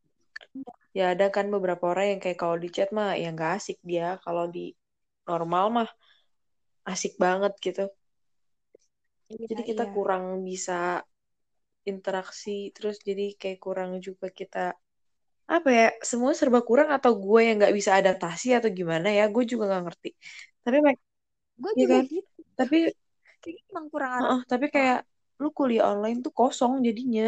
ya 0.90 1.14
ada 1.14 1.30
kan 1.30 1.46
beberapa 1.54 1.94
orang 1.94 2.18
yang 2.18 2.20
kayak 2.20 2.38
kalau 2.42 2.58
di 2.58 2.66
chat 2.74 2.90
mah 2.90 3.14
ya 3.14 3.30
nggak 3.30 3.62
asik 3.62 3.78
dia, 3.86 4.18
kalau 4.26 4.50
di 4.50 4.74
normal 5.22 5.64
mah 5.70 5.90
asik 6.90 7.14
banget 7.14 7.54
gitu. 7.62 7.86
Iya, 9.30 9.46
Jadi 9.54 9.62
kita 9.62 9.84
iya. 9.86 9.94
kurang 9.94 10.42
bisa 10.42 11.06
interaksi, 11.92 12.50
terus 12.74 12.96
jadi 13.08 13.22
kayak 13.40 13.58
kurang 13.64 13.90
juga 14.06 14.26
kita 14.40 14.58
apa 15.54 15.68
ya, 15.78 15.84
semua 16.10 16.32
serba 16.40 16.60
kurang 16.68 16.88
atau 16.96 17.12
gue 17.24 17.40
yang 17.46 17.54
nggak 17.60 17.74
bisa 17.78 17.92
adaptasi 18.00 18.46
atau 18.58 18.70
gimana 18.78 19.08
ya, 19.18 19.22
gue 19.34 19.42
juga 19.52 19.64
nggak 19.70 19.82
ngerti. 19.86 20.08
Tapi 20.64 20.78
Gue 21.62 21.72
iya 21.76 21.82
juga 21.82 21.94
kan, 21.94 22.04
gitu. 22.12 22.40
tapi 22.58 22.76
Kayaknya 23.42 23.62
emang 23.72 23.86
kurang 23.94 24.22
heeh, 24.22 24.40
tapi 24.50 24.66
kayak 24.74 24.98
lu 25.42 25.48
kuliah 25.58 25.84
online 25.92 26.18
tuh 26.24 26.32
kosong 26.38 26.72
jadinya. 26.86 27.24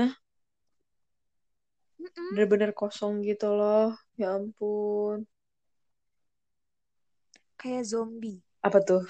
Mm-mm. 2.00 2.32
bener-bener 2.32 2.70
kosong 2.80 3.14
gitu 3.28 3.46
loh 3.58 3.86
ya 4.20 4.26
ampun 4.38 5.16
kayak 7.60 7.84
zombie 7.90 8.38
apa 8.62 8.78
tuh 8.86 9.02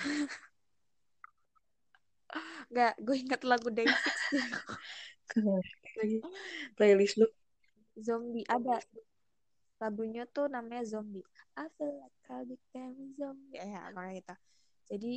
nggak 2.72 2.93
gue 3.07 3.16
ingat 3.22 3.40
lagu 3.51 3.68
Day6 3.76 4.03
deh 4.07 4.16
lagi 5.98 6.18
playlist 6.76 7.20
lu. 7.20 7.28
Zombie 7.98 8.46
ada. 8.48 8.80
Lagunya 9.82 10.24
tuh 10.30 10.46
namanya 10.46 10.86
zombie. 10.86 11.24
I 11.58 11.68
feel 11.76 11.92
like 11.98 12.16
I 12.30 12.46
became 12.46 13.16
zombie. 13.18 13.58
Ya 13.58 13.90
makanya 13.92 14.20
itu 14.22 14.34
jadi 14.92 15.12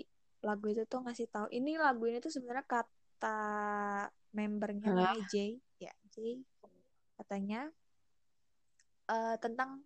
lagu 0.46 0.66
itu 0.70 0.86
tuh 0.86 1.02
ngasih 1.02 1.28
tahu 1.28 1.48
ini 1.50 1.76
lagu 1.76 2.06
ini 2.06 2.22
tuh 2.22 2.30
sebenarnya 2.30 2.64
kata 2.64 3.42
membernya 4.32 4.94
namanya 4.94 5.26
Jay. 5.32 5.58
Ya 5.82 5.94
Jay. 6.14 6.44
Katanya 7.18 7.72
eh, 9.10 9.36
tentang 9.42 9.84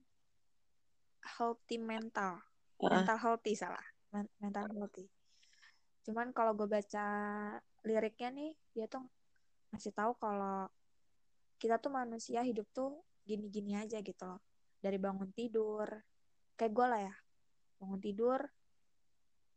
healthy 1.37 1.77
mental. 1.79 2.41
Heeh. 2.79 2.91
mental 2.95 3.17
healthy 3.19 3.53
salah. 3.55 3.83
Men- 4.15 4.31
mental 4.39 4.67
healthy. 4.71 5.05
Cuman 6.07 6.31
kalau 6.31 6.55
gue 6.55 6.67
baca 6.67 7.05
liriknya 7.83 8.29
nih 8.33 8.51
dia 8.73 8.85
tuh 8.87 9.03
ngasih 9.69 9.93
tahu 9.93 10.17
kalau 10.17 10.65
kita 11.59 11.77
tuh 11.77 11.91
manusia 11.91 12.41
hidup 12.41 12.65
tuh 12.71 13.03
gini-gini 13.27 13.75
aja 13.77 13.99
gitu 14.01 14.23
loh. 14.25 14.41
Dari 14.79 14.95
bangun 14.95 15.29
tidur 15.35 15.85
kayak 16.55 16.71
gue 16.73 16.85
lah 16.87 17.01
ya. 17.03 17.15
Bangun 17.77 17.99
tidur 18.01 18.39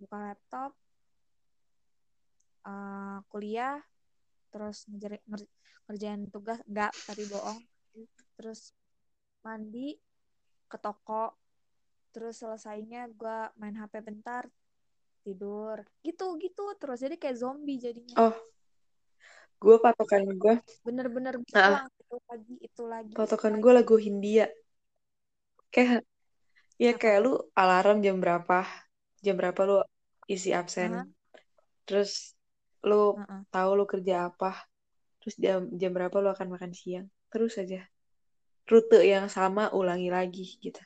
buka 0.02 0.18
laptop 0.18 0.74
eh, 2.66 3.18
kuliah 3.30 3.78
terus 4.52 4.84
ngejar- 4.90 5.22
nger- 5.30 5.52
ngerjain 5.88 6.22
tugas 6.28 6.58
enggak 6.66 6.92
tadi 7.06 7.24
bohong. 7.30 7.60
Terus 8.36 8.74
mandi 9.46 9.96
ke 10.66 10.76
toko 10.78 11.38
terus 12.12 12.44
selesainya 12.44 13.08
gue 13.08 13.38
main 13.56 13.78
HP 13.78 14.04
bentar 14.04 14.44
tidur. 15.22 15.80
Gitu 16.02 16.36
gitu 16.42 16.64
terus 16.76 17.00
jadi 17.00 17.14
kayak 17.16 17.38
zombie 17.38 17.78
jadinya. 17.78 18.28
Oh 18.28 18.36
gue 19.62 19.76
patokan 19.84 20.22
gue 20.42 20.54
bener-bener 20.86 21.34
Ah. 21.54 21.80
pulang 21.80 21.88
itu 22.02 22.16
lagi 22.30 22.54
itu 22.66 22.82
lagi 22.92 23.14
patokan 23.16 23.54
gue 23.62 23.72
lagu 23.78 23.96
Hindia. 24.04 24.46
Kayak 25.74 26.00
ya 26.84 26.92
Apa? 26.92 27.00
kayak 27.00 27.18
lu 27.24 27.32
alarm 27.62 27.96
jam 28.06 28.16
berapa 28.24 28.58
jam 29.24 29.34
berapa 29.40 29.60
lu 29.68 29.76
isi 30.34 30.50
absen. 30.60 30.92
Hah? 30.94 31.06
terus 31.86 32.12
lu 32.88 32.94
Heeh. 33.16 33.42
tahu 33.54 33.70
lu 33.78 33.84
kerja 33.92 34.14
apa 34.28 34.50
terus 35.20 35.36
jam 35.44 35.60
jam 35.80 35.90
berapa 35.96 36.16
lu 36.24 36.28
akan 36.34 36.48
makan 36.54 36.72
siang. 36.80 37.06
Terus 37.32 37.54
aja. 37.62 37.80
Rute 38.70 38.98
yang 39.12 39.26
sama 39.36 39.64
ulangi 39.80 40.08
lagi 40.18 40.46
gitu. 40.64 40.82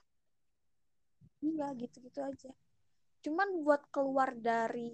Iya 1.48 1.66
gitu-gitu 1.80 2.20
aja. 2.30 2.50
Cuman 3.24 3.48
buat 3.64 3.82
keluar 3.94 4.30
dari 4.48 4.90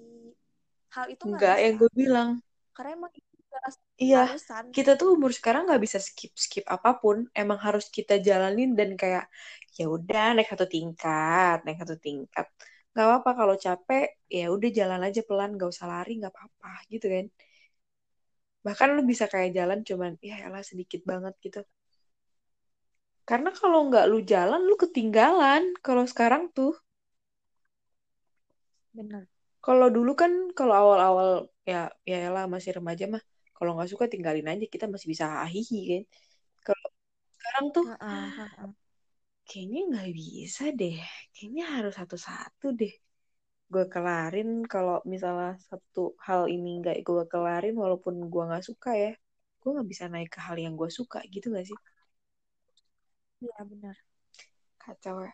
hal 0.95 1.07
itu 1.15 1.25
nggak 1.31 1.45
enggak 1.45 1.57
yang 1.63 1.75
gue 1.81 1.91
bilang. 2.01 2.31
Karena 2.77 2.91
emang 2.99 3.13
iya 4.05 4.19
harusan 4.29 4.65
kita 4.77 4.91
tuh 5.01 5.09
umur 5.15 5.31
sekarang 5.39 5.63
nggak 5.67 5.83
bisa 5.87 5.99
skip 6.09 6.33
skip 6.45 6.65
apa 6.77 6.91
pun. 7.03 7.17
Emang 7.41 7.59
harus 7.67 7.87
kita 7.97 8.15
jalanin 8.29 8.71
dan 8.79 8.91
kayak 9.01 9.25
ya 9.79 9.85
udah 9.97 10.25
naik 10.35 10.49
satu 10.53 10.67
tingkat 10.75 11.57
naik 11.65 11.79
satu 11.83 11.97
tingkat. 12.07 12.47
Nggak 12.93 13.07
apa-apa 13.09 13.31
kalau 13.41 13.55
capek 13.65 14.05
ya 14.37 14.45
udah 14.55 14.71
jalan 14.79 15.01
aja 15.07 15.21
pelan 15.29 15.51
nggak 15.57 15.71
usah 15.75 15.87
lari 15.93 16.13
nggak 16.21 16.33
apa-apa 16.35 16.71
gitu 16.93 17.07
kan. 17.15 17.27
Bahkan 18.67 18.89
lu 18.97 19.03
bisa 19.11 19.25
kayak 19.33 19.51
jalan 19.59 19.81
cuman 19.89 20.13
ya 20.29 20.35
elah 20.47 20.63
sedikit 20.71 21.01
banget 21.11 21.35
gitu. 21.45 21.61
Karena 23.29 23.51
kalau 23.61 23.79
nggak 23.89 24.05
lu 24.11 24.19
jalan 24.33 24.61
lu 24.69 24.75
ketinggalan 24.83 25.63
kalau 25.87 26.05
sekarang 26.13 26.43
tuh. 26.57 26.73
Bener. 28.97 29.23
Kalau 29.65 29.87
dulu 29.97 30.11
kan 30.21 30.33
kalau 30.59 30.75
awal-awal 30.83 31.29
ya 31.71 31.77
ya 32.11 32.17
elah 32.29 32.45
masih 32.55 32.71
remaja 32.79 33.05
mah 33.15 33.23
kalau 33.63 33.73
nggak 33.79 33.91
suka 33.95 34.07
tinggalin 34.13 34.49
aja 34.53 34.67
kita 34.75 34.87
masih 34.93 35.09
bisa 35.15 35.27
hahihi 35.45 35.77
kan. 35.93 36.05
Kalau 36.67 36.87
sekarang 37.37 37.67
tuh 37.77 37.85
Heeh, 37.85 38.29
heeh. 38.37 38.75
kayaknya 39.49 39.79
nggak 39.91 40.09
bisa 40.21 40.63
deh. 40.81 40.97
Kayaknya 41.35 41.65
harus 41.75 41.93
satu-satu 42.01 42.67
deh. 42.81 42.93
Gue 43.73 43.85
kelarin 43.95 44.49
kalau 44.73 44.97
misalnya 45.15 45.51
satu 45.71 46.01
hal 46.27 46.43
ini 46.55 46.69
nggak 46.81 46.97
gue 47.09 47.23
kelarin 47.33 47.75
walaupun 47.83 48.15
gue 48.33 48.43
nggak 48.49 48.65
suka 48.71 48.91
ya 49.05 49.11
gue 49.61 49.71
nggak 49.75 49.89
bisa 49.93 50.05
naik 50.13 50.31
ke 50.35 50.41
hal 50.47 50.57
yang 50.65 50.75
gue 50.81 50.91
suka 50.99 51.19
gitu 51.35 51.47
nggak 51.53 51.67
sih? 51.71 51.79
Iya 53.43 53.61
bener 53.71 53.97
kacau 54.83 55.17
ya. 55.27 55.33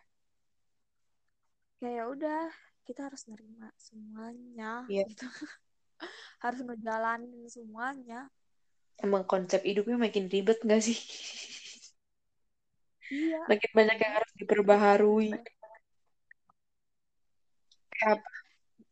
Kayak 1.79 2.05
udah. 2.13 2.45
Kita 2.87 2.99
harus 3.07 3.23
nerima 3.29 3.67
semuanya 3.87 4.65
Iya. 4.87 5.05
gitu 5.07 5.25
harus 6.43 6.59
ngejalanin 6.63 7.45
semuanya. 7.47 8.27
Emang 8.99 9.23
konsep 9.23 9.63
hidupnya 9.63 9.95
makin 9.95 10.27
ribet 10.27 10.59
nggak 10.59 10.83
sih? 10.83 10.99
Iya. 13.09 13.39
Makin 13.49 13.71
banyak 13.73 13.97
yang 13.97 14.13
harus 14.21 14.31
diperbaharui. 14.37 15.29
Kayak 17.89 18.21
apa? 18.21 18.29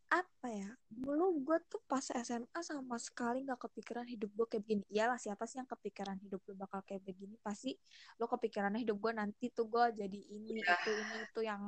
Apa 0.07 0.47
ya? 0.47 0.71
Dulu 0.87 1.43
gue 1.43 1.59
tuh 1.67 1.83
pas 1.83 2.01
SMA 2.01 2.59
sama 2.63 2.95
sekali 2.95 3.43
nggak 3.43 3.59
kepikiran 3.67 4.07
hidup 4.07 4.31
gue 4.31 4.47
kayak 4.47 4.63
begini. 4.63 4.83
Iyalah 4.87 5.19
siapa 5.19 5.43
sih 5.43 5.59
yang 5.59 5.67
kepikiran 5.67 6.15
hidup 6.23 6.39
lu 6.47 6.55
bakal 6.55 6.79
kayak 6.87 7.03
begini? 7.03 7.35
Pasti 7.43 7.75
lo 8.15 8.31
kepikirannya 8.31 8.79
hidup 8.87 8.97
gue 8.97 9.11
nanti 9.11 9.51
tuh 9.51 9.67
gue 9.67 9.83
jadi 9.99 10.19
ini 10.31 10.63
Iya. 10.63 10.79
itu 10.79 10.91
ini 10.95 11.15
itu 11.27 11.39
yang 11.43 11.61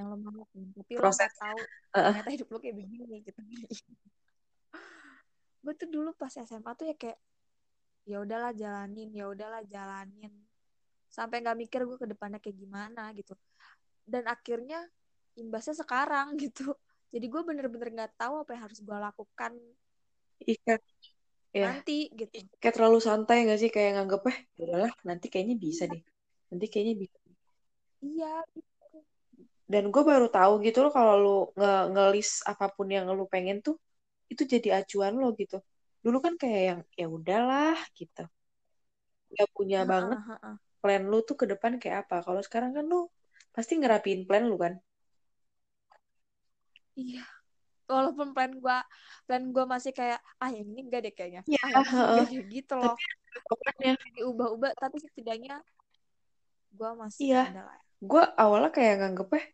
yang 0.00 0.06
lo 0.08 0.16
mau. 0.16 0.48
Tapi 0.48 0.92
lo 0.96 1.00
Proses. 1.04 1.20
nggak 1.20 1.32
tahu 1.36 1.60
Heeh. 1.92 2.12
ternyata 2.16 2.30
hidup 2.32 2.48
lo 2.48 2.58
kayak 2.58 2.76
begini 2.80 3.16
gitu 3.20 3.40
gue 5.62 5.74
tuh 5.74 5.88
dulu 5.90 6.10
pas 6.14 6.32
SMA 6.32 6.72
tuh 6.78 6.90
ya 6.90 6.96
kayak 6.96 7.18
ya 8.06 8.22
udahlah 8.22 8.54
jalanin 8.54 9.10
ya 9.10 9.26
udahlah 9.26 9.62
jalanin. 9.66 10.32
Sampai 11.10 11.42
nggak 11.42 11.58
mikir 11.58 11.80
gue 11.84 11.98
ke 11.98 12.06
depannya 12.06 12.38
kayak 12.38 12.56
gimana 12.56 13.10
gitu. 13.16 13.34
Dan 14.06 14.30
akhirnya 14.30 14.84
imbasnya 15.36 15.74
sekarang 15.76 16.34
gitu. 16.44 16.74
Jadi 17.10 17.26
gue 17.26 17.42
bener-bener 17.42 17.88
nggak 17.92 18.12
tahu 18.18 18.42
apa 18.42 18.50
yang 18.54 18.62
harus 18.68 18.80
gue 18.82 18.98
lakukan 18.98 19.52
Iya, 20.36 20.76
ya 21.56 21.64
nanti 21.72 22.12
gitu. 22.12 22.44
Kayak 22.60 22.74
terlalu 22.76 22.98
santai 23.00 23.48
nggak 23.48 23.60
sih? 23.60 23.70
Kayak 23.72 23.90
nganggep 23.96 24.22
eh 24.28 24.38
udahlah 24.60 24.92
nanti 25.08 25.26
kayaknya 25.32 25.56
bisa 25.56 25.88
deh. 25.88 26.02
Nanti 26.52 26.66
kayaknya 26.68 26.94
bisa. 27.00 27.16
Iya. 28.04 28.44
Dan 29.66 29.90
gue 29.90 30.02
baru 30.04 30.28
tahu 30.30 30.62
gitu 30.62 30.84
loh 30.86 30.92
kalau 30.94 31.14
lu 31.18 31.36
nge 31.58 31.72
ngelis 31.90 32.30
apa 32.46 32.70
pun 32.70 32.86
yang 32.86 33.08
lu 33.10 33.26
pengen 33.26 33.64
tuh 33.64 33.80
itu 34.32 34.42
jadi 34.54 34.68
acuan 34.80 35.12
lo 35.22 35.26
gitu. 35.40 35.56
Dulu 36.04 36.16
kan 36.24 36.34
kayak 36.42 36.60
yang 36.68 36.80
ya 37.00 37.06
udahlah 37.16 37.76
gitu. 37.98 38.20
Nggak 39.32 39.48
punya 39.56 39.78
Heeh, 39.78 39.88
banget 39.92 40.20
heeh. 40.28 40.56
plan 40.82 41.02
lu 41.12 41.18
tuh 41.28 41.36
ke 41.40 41.46
depan 41.52 41.72
kayak 41.82 41.98
apa. 42.04 42.16
Kalau 42.26 42.42
sekarang 42.46 42.72
kan 42.76 42.84
lu 42.92 42.98
pasti 43.54 43.72
ngerapiin 43.80 44.22
plan 44.28 44.44
lu 44.50 44.56
kan? 44.64 44.74
Iya. 47.00 47.18
Walaupun 47.94 48.28
plan 48.34 48.52
gue 48.64 48.76
plan 49.26 49.42
gue 49.54 49.64
masih 49.74 49.92
kayak 49.98 50.18
ah 50.42 50.50
yang 50.56 50.66
ini 50.72 50.80
enggak 50.86 51.00
deh 51.06 51.14
kayaknya. 51.18 51.42
Iya, 51.48 51.58
ah 51.76 51.86
enggak 52.06 52.24
deh 52.32 52.42
gitu 52.54 52.74
loh. 52.82 52.94
Pokoknya 53.48 53.90
diubah-ubah 54.16 54.72
tapi 54.82 54.96
setidaknya 55.04 55.54
gue 56.78 56.90
masih 57.02 57.26
Iya. 57.26 57.38
gue 58.10 58.22
awalnya 58.42 58.70
kayak 58.76 58.94
nganggep 58.98 59.28
eh 59.38 59.44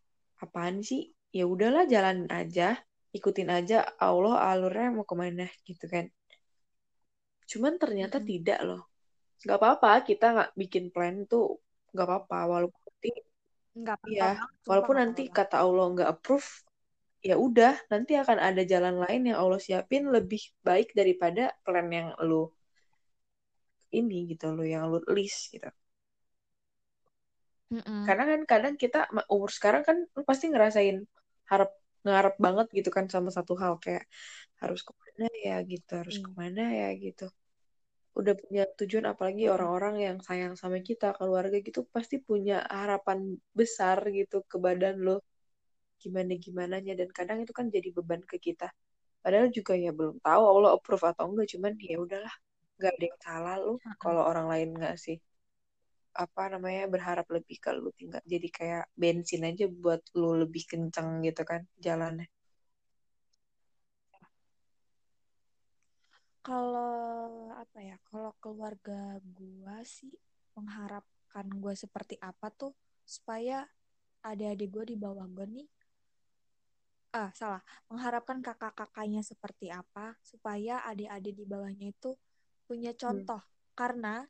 apaan 0.44 0.76
sih? 0.88 1.00
Ya 1.36 1.42
udahlah 1.52 1.82
jalanin 1.92 2.28
aja 2.38 2.64
ikutin 3.18 3.48
aja 3.58 3.76
Allah 4.06 4.34
alurnya 4.50 4.86
mau 4.96 5.06
ke 5.10 5.14
mana 5.22 5.44
gitu 5.68 5.84
kan 5.94 6.06
cuman 7.50 7.74
ternyata 7.82 8.16
Mm-mm. 8.16 8.28
tidak 8.30 8.58
loh 8.68 8.80
nggak 9.44 9.58
apa-apa 9.60 9.90
kita 10.08 10.24
nggak 10.34 10.50
bikin 10.60 10.84
plan 10.94 11.16
tuh 11.32 11.44
nggak 11.92 12.06
apa-apa 12.08 12.36
walaupun 12.52 12.82
nanti 12.88 13.10
nggak 13.80 13.96
apa-apa 13.98 14.26
banget 14.36 14.58
sumpah 14.64 14.88
walaupun 14.88 14.96
nanti 15.02 15.22
apa-apa 15.22 15.36
kata 15.38 15.56
Allah 15.64 15.84
nggak 15.94 16.08
approve 16.14 16.48
ya 17.28 17.34
udah 17.46 17.72
nanti 17.92 18.12
akan 18.22 18.38
ada 18.48 18.62
jalan 18.72 18.96
lain 19.04 19.22
yang 19.30 19.38
Allah 19.42 19.60
siapin 19.66 20.04
lebih 20.16 20.42
baik 20.68 20.88
daripada 21.00 21.42
plan 21.64 21.88
yang 21.98 22.08
lu 22.28 22.42
ini 23.98 24.16
gitu 24.30 24.44
lo 24.56 24.62
yang 24.72 24.84
lu 24.92 24.98
list 25.16 25.38
gitu 25.52 25.68
Mm-mm. 27.72 28.02
karena 28.06 28.22
kan 28.30 28.40
kadang 28.52 28.74
kita 28.82 28.98
umur 29.34 29.50
sekarang 29.56 29.82
kan 29.88 29.96
lu 30.16 30.22
pasti 30.30 30.44
ngerasain 30.52 30.96
harap 31.50 31.70
ngarep 32.04 32.34
banget 32.44 32.66
gitu 32.78 32.90
kan 32.96 33.04
sama 33.14 33.30
satu 33.36 33.52
hal 33.62 33.74
kayak 33.84 34.04
harus 34.62 34.80
ke 34.88 34.92
mana 35.02 35.24
ya 35.46 35.54
gitu 35.72 35.90
harus 36.00 36.16
Iya. 36.16 36.26
ke 36.26 36.30
mana 36.40 36.62
ya 36.80 36.86
gitu 37.04 37.24
udah 38.18 38.34
punya 38.42 38.62
tujuan 38.78 39.06
apalagi 39.12 39.44
Mm-mm. 39.44 39.52
orang-orang 39.54 39.94
yang 40.06 40.16
sayang 40.28 40.54
sama 40.62 40.78
kita 40.88 41.06
keluarga 41.18 41.56
gitu 41.68 41.80
pasti 41.94 42.16
punya 42.28 42.54
harapan 42.78 43.18
besar 43.58 43.98
gitu 44.18 44.36
ke 44.50 44.56
badan 44.66 44.94
lo 45.06 45.12
gimana 46.02 46.32
gimananya 46.44 46.92
dan 47.00 47.08
kadang 47.18 47.38
itu 47.44 47.52
kan 47.58 47.66
jadi 47.76 47.88
beban 47.96 48.22
ke 48.30 48.36
kita 48.46 48.66
padahal 49.24 49.48
juga 49.58 49.72
ya 49.84 49.90
belum 49.98 50.16
tahu 50.26 50.42
Allah 50.52 50.70
approve 50.76 51.04
atau 51.12 51.24
enggak 51.30 51.48
cuman 51.54 51.72
ya 51.90 51.96
udahlah 52.04 52.34
nggak 52.78 52.92
ada 52.96 53.04
yang 53.10 53.20
salah 53.26 53.54
lo 53.64 53.72
Mm-mm. 53.86 53.92
kalau 54.02 54.22
orang 54.30 54.46
lain 54.52 54.68
nggak 54.78 54.96
sih 55.04 55.16
apa 56.12 56.42
namanya 56.52 56.84
berharap 56.92 57.26
lebih 57.32 57.56
ke 57.56 57.70
lu 57.72 57.90
tinggal 57.96 58.20
jadi 58.28 58.48
kayak 58.52 58.84
bensin 58.92 59.48
aja 59.48 59.64
buat 59.68 60.04
lu 60.12 60.36
lebih 60.44 60.64
kenceng 60.68 61.24
gitu 61.24 61.42
kan 61.48 61.64
jalannya 61.80 62.28
kalau 66.42 67.54
apa 67.54 67.78
ya 67.80 67.96
kalau 68.10 68.34
keluarga 68.42 69.16
gue 69.22 69.76
sih 69.86 70.12
mengharapkan 70.58 71.46
gue 71.48 71.74
seperti 71.78 72.18
apa 72.18 72.50
tuh 72.52 72.74
supaya 73.06 73.64
adik-adik 74.26 74.68
gue 74.68 74.84
di 74.92 74.96
bawah 74.98 75.24
gue 75.30 75.46
nih 75.48 75.68
ah 77.12 77.30
salah 77.36 77.62
mengharapkan 77.92 78.40
kakak-kakaknya 78.40 79.20
seperti 79.20 79.68
apa 79.68 80.16
supaya 80.24 80.80
adik-adik 80.88 81.34
di 81.36 81.44
bawahnya 81.44 81.92
itu 81.92 82.16
punya 82.64 82.96
contoh 82.96 83.38
hmm. 83.38 83.76
karena 83.76 84.24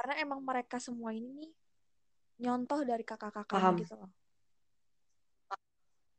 karena 0.00 0.16
emang 0.16 0.40
mereka 0.40 0.80
semua 0.80 1.12
ini 1.12 1.52
nyontoh 2.40 2.88
dari 2.88 3.04
kakak-kakaknya 3.04 3.84
gitu 3.84 3.94
loh. 4.00 4.08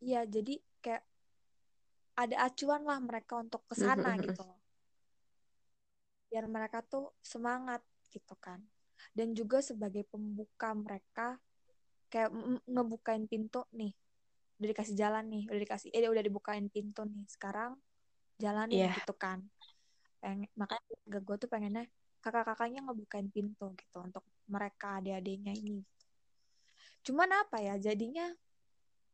Iya 0.06 0.22
jadi 0.30 0.62
kayak 0.86 1.02
ada 2.14 2.46
acuan 2.46 2.86
lah 2.86 3.02
mereka 3.02 3.42
untuk 3.42 3.66
ke 3.66 3.74
sana 3.74 4.14
gitu 4.22 4.46
loh. 4.46 4.62
Biar 6.30 6.46
mereka 6.46 6.86
tuh 6.86 7.10
semangat 7.26 7.82
gitu 8.14 8.38
kan. 8.38 8.62
Dan 9.18 9.34
juga 9.34 9.66
sebagai 9.66 10.06
pembuka 10.06 10.78
mereka 10.78 11.42
kayak 12.14 12.30
ngebukain 12.70 13.26
pintu 13.26 13.66
nih. 13.74 13.98
Udah 14.62 14.78
dikasih 14.78 14.94
jalan 14.94 15.26
nih 15.26 15.50
udah 15.50 15.62
dikasih 15.66 15.90
eh 15.90 16.06
udah 16.06 16.22
dibukain 16.22 16.70
pintu 16.70 17.02
nih. 17.02 17.26
Sekarang 17.26 17.82
jalanin 18.38 18.94
yeah. 18.94 18.94
gitu 18.94 19.18
kan. 19.18 19.42
Pengen 20.22 20.46
makanya 20.54 20.86
gue 21.18 21.38
tuh 21.42 21.50
pengennya 21.50 21.90
kakak-kakaknya 22.22 22.86
ngebukain 22.86 23.28
pintu 23.34 23.74
gitu 23.76 23.98
untuk 24.00 24.24
mereka 24.48 25.02
adik-adiknya 25.02 25.54
ini. 25.58 25.84
Cuman 27.02 27.30
apa 27.34 27.58
ya 27.60 27.76
jadinya 27.82 28.30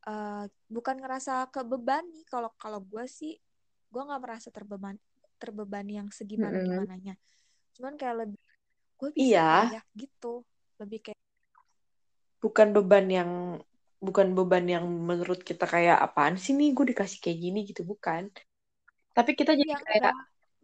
uh, 0.04 0.44
bukan 0.68 1.00
ngerasa 1.00 1.48
kebebani. 1.48 2.22
Kalau 2.28 2.52
kalau 2.60 2.84
gue 2.84 3.08
sih 3.08 3.40
gue 3.88 4.02
nggak 4.04 4.22
merasa 4.22 4.48
terbeban 4.52 5.00
terbebani 5.40 5.96
yang 5.96 6.08
segimana 6.12 6.60
gimananya 6.60 7.14
cuman 7.78 7.94
kayak 7.94 8.26
lebih 8.26 8.40
gue 8.98 9.08
bisa 9.14 9.22
iya. 9.22 9.80
ya 9.80 9.82
gitu 9.94 10.42
lebih 10.82 10.98
kayak 11.08 11.20
bukan 12.42 12.68
beban 12.74 13.06
yang 13.06 13.30
bukan 13.98 14.34
beban 14.34 14.66
yang 14.66 14.86
menurut 14.86 15.42
kita 15.42 15.66
kayak 15.66 15.98
apaan 15.98 16.38
sih 16.38 16.54
nih 16.54 16.70
gue 16.74 16.94
dikasih 16.94 17.18
kayak 17.18 17.38
gini 17.42 17.66
gitu 17.66 17.82
bukan. 17.82 18.30
Tapi 19.10 19.34
kita 19.34 19.58
jadi 19.58 19.74
ya, 19.74 19.82
kayak 19.82 20.14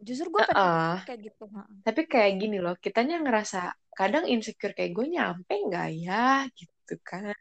justru 0.05 0.27
gue 0.29 0.43
pengen 0.45 0.61
uh, 0.61 1.01
kayak 1.03 1.21
gitu 1.27 1.43
tapi 1.85 2.01
kayak 2.09 2.31
gini 2.41 2.57
loh 2.61 2.73
kitanya 2.77 3.21
ngerasa 3.21 3.73
kadang 3.95 4.25
insecure 4.27 4.75
kayak 4.75 4.91
gue 4.91 5.05
nyampe 5.07 5.53
nggak 5.55 5.89
ya 6.03 6.45
gitu 6.51 6.95
kan. 7.01 7.31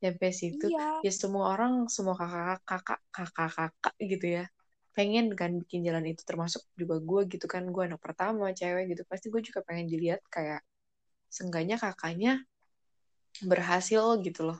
Nyampe 0.00 0.28
situ 0.32 0.72
iya. 0.72 1.04
ya 1.04 1.12
semua 1.12 1.52
orang 1.52 1.90
semua 1.92 2.16
kakak 2.16 2.62
kakak 2.64 3.00
kakak 3.12 3.50
kakak 3.52 3.94
gitu 4.00 4.26
ya 4.40 4.44
pengen 4.96 5.28
kan 5.36 5.52
bikin 5.60 5.84
jalan 5.84 6.08
itu 6.08 6.24
termasuk 6.24 6.64
juga 6.80 6.96
gue 7.02 7.20
gitu 7.28 7.46
kan. 7.50 7.68
Gue 7.68 7.84
anak 7.84 8.00
pertama 8.00 8.48
cewek 8.56 8.96
gitu 8.96 9.02
pasti 9.04 9.28
gue 9.28 9.42
juga 9.44 9.60
pengen 9.66 9.86
dilihat 9.92 10.24
kayak 10.32 10.64
sengganya 11.28 11.76
kakaknya 11.76 12.40
berhasil 13.44 14.16
gitu 14.24 14.40
loh. 14.48 14.58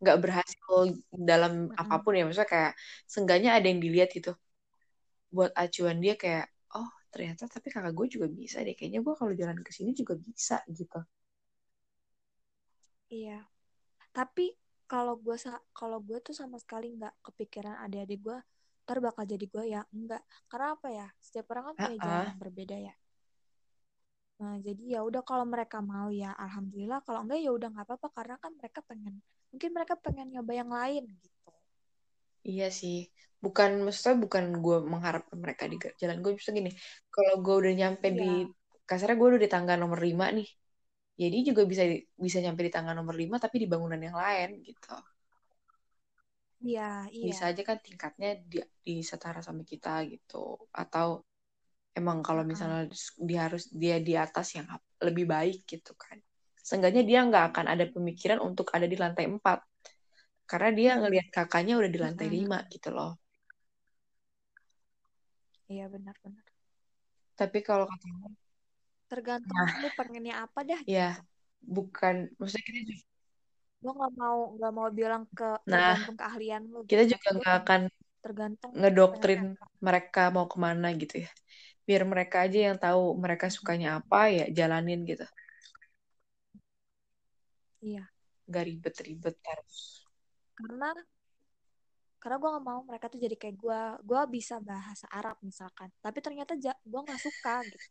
Nggak 0.00 0.18
berhasil 0.24 0.96
dalam 1.12 1.68
apa 1.76 2.00
pun 2.00 2.16
ya 2.16 2.24
maksudnya 2.24 2.48
kayak 2.48 2.72
sengganya 3.04 3.60
ada 3.60 3.66
yang 3.68 3.80
dilihat 3.84 4.08
gitu. 4.16 4.32
Buat 5.28 5.52
acuan 5.52 6.00
dia 6.00 6.16
kayak 6.16 6.48
ternyata 7.12 7.44
tapi 7.50 7.68
kakak 7.74 7.92
gue 7.98 8.06
juga 8.14 8.26
bisa 8.30 8.58
deh. 8.66 8.74
Kayaknya 8.78 9.00
gue 9.06 9.14
kalau 9.20 9.32
jalan 9.40 9.58
ke 9.66 9.70
sini 9.76 9.90
juga 10.00 10.14
bisa 10.18 10.62
gitu. 10.70 11.00
Iya. 13.10 13.46
Tapi 14.16 14.54
kalau 14.90 15.14
gue 15.18 15.36
kalau 15.74 15.98
gue 16.02 16.18
tuh 16.22 16.34
sama 16.34 16.56
sekali 16.62 16.94
nggak 16.96 17.14
kepikiran 17.26 17.76
adik-adik 17.84 18.20
gue 18.22 18.38
ntar 18.86 18.98
bakal 19.02 19.24
jadi 19.26 19.44
gue 19.50 19.64
ya 19.74 19.82
enggak. 19.94 20.22
Karena 20.50 20.66
apa 20.78 20.88
ya? 20.90 21.06
Setiap 21.18 21.46
orang 21.54 21.64
kan 21.74 21.76
punya 21.82 21.98
jalan 22.06 22.22
yang 22.30 22.38
berbeda 22.38 22.76
ya. 22.78 22.94
Nah 24.40 24.54
jadi 24.60 24.82
ya 24.98 25.00
udah 25.08 25.22
kalau 25.26 25.46
mereka 25.48 25.78
mau 25.82 26.08
ya 26.12 26.30
alhamdulillah. 26.38 27.00
Kalau 27.06 27.20
enggak 27.26 27.40
ya 27.42 27.50
udah 27.56 27.68
nggak 27.74 27.86
apa-apa 27.88 28.08
karena 28.16 28.34
kan 28.42 28.52
mereka 28.54 28.80
pengen 28.86 29.14
mungkin 29.50 29.70
mereka 29.72 29.94
pengen 29.96 30.26
nyoba 30.34 30.52
yang 30.52 30.70
lain 30.70 31.04
gitu 31.22 31.35
iya 32.50 32.66
sih 32.80 32.96
bukan 33.44 33.70
maksudnya 33.84 34.16
bukan 34.24 34.44
gue 34.64 34.76
mengharapkan 34.92 35.38
mereka 35.44 35.64
di 35.72 35.76
jalan 36.00 36.18
gue 36.24 36.32
bisa 36.38 36.50
gini 36.58 36.70
kalau 37.14 37.34
gue 37.44 37.54
udah 37.60 37.72
nyampe 37.80 38.06
iya. 38.08 38.16
di 38.20 38.26
kasarnya 38.88 39.16
gue 39.20 39.28
udah 39.32 39.42
di 39.44 39.50
tangga 39.54 39.74
nomor 39.82 39.98
lima 40.06 40.26
nih 40.36 40.48
jadi 41.22 41.36
juga 41.48 41.62
bisa 41.70 41.82
bisa 42.26 42.38
nyampe 42.44 42.60
di 42.66 42.72
tangga 42.76 42.92
nomor 42.98 43.14
lima 43.22 43.36
tapi 43.44 43.56
di 43.62 43.66
bangunan 43.72 44.00
yang 44.06 44.16
lain 44.22 44.48
gitu 44.68 44.94
Iya, 46.64 47.06
iya. 47.12 47.24
Bisa 47.28 47.42
aja 47.52 47.62
kan 47.68 47.78
tingkatnya 47.84 48.28
di, 48.50 48.58
di 48.86 48.94
setara 49.04 49.40
sama 49.44 49.62
kita 49.62 50.02
gitu. 50.08 50.36
Atau 50.72 51.22
emang 51.98 52.18
kalau 52.26 52.42
misalnya 52.44 52.88
dia 53.28 53.40
harus 53.46 53.68
dia 53.72 53.96
di 54.00 54.12
atas 54.16 54.46
yang 54.56 54.66
lebih 55.06 55.24
baik 55.28 55.58
gitu 55.68 55.92
kan. 55.94 56.16
Seenggaknya 56.66 57.02
dia 57.06 57.18
nggak 57.28 57.44
akan 57.54 57.66
ada 57.72 57.84
pemikiran 57.94 58.38
untuk 58.42 58.66
ada 58.74 58.86
di 58.88 58.96
lantai 58.98 59.24
empat. 59.30 59.58
Karena 60.50 60.70
dia 60.78 60.90
ngelihat 61.00 61.28
kakaknya 61.34 61.74
udah 61.80 61.90
di 61.94 61.98
lantai 61.98 62.28
lima 62.30 62.58
gitu 62.70 62.88
loh. 62.96 63.18
Iya 65.66 65.84
benar-benar. 65.90 66.46
Tapi 67.34 67.58
kalau 67.60 67.84
kata 67.90 68.06
tergantung 69.06 69.54
nah, 69.54 69.70
lu 69.82 69.88
pengennya 69.98 70.34
apa 70.46 70.60
dah. 70.62 70.80
Iya, 70.86 71.18
gitu. 71.18 71.26
bukan 71.66 72.14
maksudnya 72.38 72.64
kita 72.70 72.80
juga 72.86 73.04
gue 73.76 73.92
nggak 73.92 74.14
mau 74.18 74.38
nggak 74.56 74.72
mau 74.72 74.88
bilang 74.90 75.22
ke 75.30 75.46
nah, 75.68 75.94
tergantung 75.94 76.16
keahlian 76.18 76.62
lu 76.72 76.80
kita 76.90 77.02
gitu. 77.06 77.12
juga 77.14 77.28
nggak 77.38 77.54
akan 77.62 77.80
tergantung 78.24 78.70
ngedoktrin 78.74 79.42
mereka 79.78 80.22
mau 80.34 80.46
ke 80.50 80.58
mana 80.58 80.90
gitu 80.96 81.22
ya 81.22 81.30
biar 81.86 82.02
mereka 82.02 82.36
aja 82.48 82.58
yang 82.72 82.76
tahu 82.82 83.14
mereka 83.14 83.46
sukanya 83.46 84.02
apa 84.02 84.26
ya 84.32 84.44
jalanin 84.50 85.06
gitu 85.06 85.22
iya 87.84 88.02
nggak 88.48 88.64
ribet-ribet 88.66 89.36
harus 89.46 90.05
karena 90.56 90.90
karena 92.16 92.36
gue 92.42 92.50
gak 92.58 92.66
mau 92.66 92.80
mereka 92.82 93.06
tuh 93.06 93.20
jadi 93.22 93.36
kayak 93.38 93.56
gue 93.60 93.80
gue 94.02 94.20
bisa 94.32 94.58
bahasa 94.58 95.06
Arab 95.14 95.38
misalkan 95.44 95.92
tapi 96.02 96.18
ternyata 96.24 96.56
gue 96.58 97.00
nggak 97.06 97.22
suka 97.22 97.62
gitu. 97.68 97.88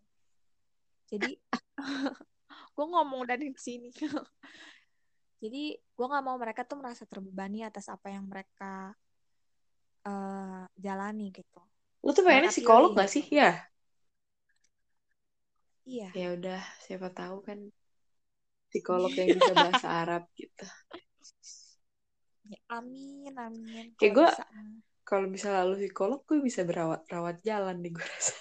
Jadi 1.15 1.31
gue 2.75 2.85
ngomong 2.85 3.23
dari 3.29 3.53
sini. 3.55 3.93
Jadi 5.43 5.77
gue 5.77 6.05
nggak 6.09 6.25
mau 6.25 6.35
mereka 6.41 6.65
tuh 6.65 6.81
merasa 6.81 7.05
terbebani 7.05 7.61
atas 7.61 7.85
apa 7.87 8.09
yang 8.09 8.25
mereka 8.25 8.97
uh, 10.09 10.65
jalani 10.73 11.29
gitu. 11.29 11.61
Lu 12.01 12.11
tuh 12.13 12.25
pengennya 12.25 12.53
psikolog 12.53 12.97
gak 12.97 13.09
sih? 13.09 13.25
ya 13.29 13.61
iya. 15.85 16.09
Ya 16.17 16.33
udah 16.33 16.61
siapa 16.81 17.13
tahu 17.13 17.45
kan 17.45 17.59
psikolog 18.73 19.13
yang 19.13 19.37
bisa 19.37 19.53
bahasa 19.53 19.87
Arab 19.87 20.23
gitu 20.33 20.65
ya, 22.49 22.59
amin 22.69 23.33
amin. 23.33 23.85
Kayak 23.97 24.13
gue 24.13 24.27
kalau 25.05 25.29
bisa 25.29 25.53
lalu 25.53 25.85
psikolog 25.85 26.21
gue 26.25 26.41
bisa 26.41 26.65
berawat 26.65 27.05
rawat 27.09 27.41
jalan 27.45 27.77
nih 27.81 27.91
gue 27.93 28.05
rasa. 28.05 28.35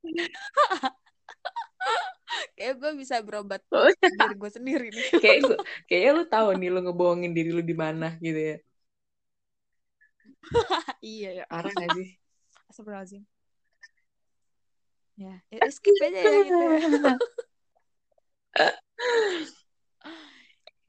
Kayak 2.56 2.74
gue 2.76 2.92
bisa 3.00 3.24
berobat 3.24 3.64
oh, 3.72 3.88
iya. 3.88 4.08
diri 4.12 4.34
gue 4.36 4.50
sendiri 4.52 4.86
nih. 4.92 5.08
Kayak 5.24 5.38
gue 5.48 5.56
kayaknya 5.88 6.10
lu 6.12 6.24
tahu 6.28 6.48
nih 6.60 6.68
lu 6.70 6.80
ngebohongin 6.84 7.32
diri 7.34 7.50
lu 7.50 7.62
di 7.64 7.74
mana 7.74 8.14
gitu 8.22 8.40
ya. 8.54 8.56
Iya 11.00 11.30
ya. 11.40 11.44
Parah 11.48 11.72
gak 11.72 11.90
sih? 11.96 12.08
Astagfirullahaladzim. 12.68 13.24
Ya, 15.20 15.36
ya 15.52 15.68
skip 15.68 16.00
aja 16.00 16.16
ya 16.16 16.40
gitu 16.48 16.56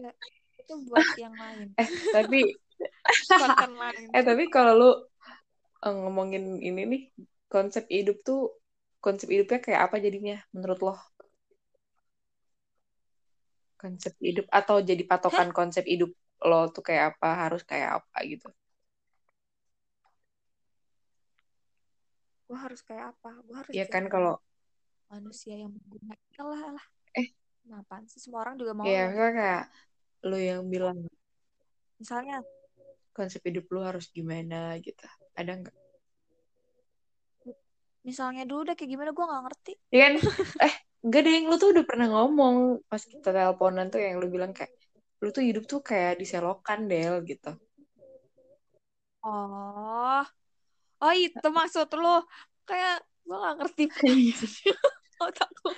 ya. 0.01 0.13
ya 0.13 0.31
itu 0.61 0.73
buat 0.87 1.07
yang 1.17 1.35
lain. 1.35 1.67
Eh 1.75 1.89
tapi 2.15 2.39
lain. 3.81 4.07
Eh 4.13 4.23
tapi 4.23 4.43
kalau 4.47 4.73
lu 4.77 4.89
uh, 4.89 5.93
ngomongin 6.05 6.61
ini 6.61 6.81
nih 6.87 7.03
konsep 7.51 7.85
hidup 7.91 8.21
tuh 8.23 8.55
konsep 9.01 9.27
hidupnya 9.27 9.59
kayak 9.59 9.81
apa 9.89 9.95
jadinya 9.97 10.37
menurut 10.55 10.79
lo? 10.79 10.95
Konsep 13.75 14.13
hidup 14.21 14.45
atau 14.53 14.77
jadi 14.79 15.01
patokan 15.09 15.49
Hah? 15.49 15.55
konsep 15.57 15.83
hidup 15.89 16.13
lo 16.41 16.69
tuh 16.69 16.85
kayak 16.85 17.17
apa 17.17 17.49
harus 17.49 17.61
kayak 17.65 18.01
apa 18.01 18.17
gitu? 18.25 18.49
Gue 22.45 22.57
harus 22.57 22.81
kayak 22.85 23.17
apa? 23.17 23.29
Gue 23.41 23.55
harus 23.57 23.73
ya 23.73 23.85
kan 23.89 24.05
kalau 24.05 24.37
manusia 25.11 25.59
yang 25.59 25.73
menggunakan 25.73 26.45
lah 26.45 26.61
lah. 26.77 26.85
Eh. 27.17 27.27
Kenapa 27.65 27.99
sih? 28.07 28.21
Semua 28.21 28.45
orang 28.47 28.55
juga 28.55 28.71
mau 28.77 28.85
ya. 28.85 29.09
kan 29.11 29.31
kayak 29.33 29.63
lo 30.21 30.37
yang 30.37 30.69
bilang 30.69 31.05
misalnya 31.97 32.45
konsep 33.11 33.41
hidup 33.45 33.65
lo 33.73 33.81
harus 33.85 34.09
gimana 34.09 34.77
gitu. 34.79 35.03
Ada 35.35 35.51
nggak? 35.57 35.77
Misalnya 38.01 38.43
dulu 38.49 38.71
deh 38.71 38.75
kayak 38.77 38.91
gimana? 38.97 39.09
Gue 39.13 39.25
nggak 39.25 39.43
ngerti. 39.45 39.73
Iya 39.93 40.01
kan? 40.05 40.13
Eh 40.65 40.75
Enggak 41.01 41.21
deh, 41.25 41.33
lu 41.49 41.55
tuh 41.57 41.73
udah 41.73 41.85
pernah 41.85 42.07
ngomong. 42.13 42.85
Pas 42.85 43.01
kita 43.01 43.33
teleponan 43.33 43.89
tuh 43.89 43.97
yang 43.97 44.21
lu 44.21 44.29
bilang 44.29 44.53
kayak 44.53 44.69
lu 45.21 45.33
tuh 45.33 45.41
hidup 45.41 45.65
tuh 45.65 45.81
kayak 45.81 46.21
diselokan 46.21 46.85
Del 46.85 47.25
gitu. 47.25 47.57
Oh, 49.21 50.21
oh 51.01 51.13
itu 51.13 51.47
maksud 51.49 51.89
lu 51.97 52.21
kayak 52.65 53.01
gue 53.25 53.37
gak 53.37 53.55
ngerti. 53.61 53.83
Otakku 55.21 55.69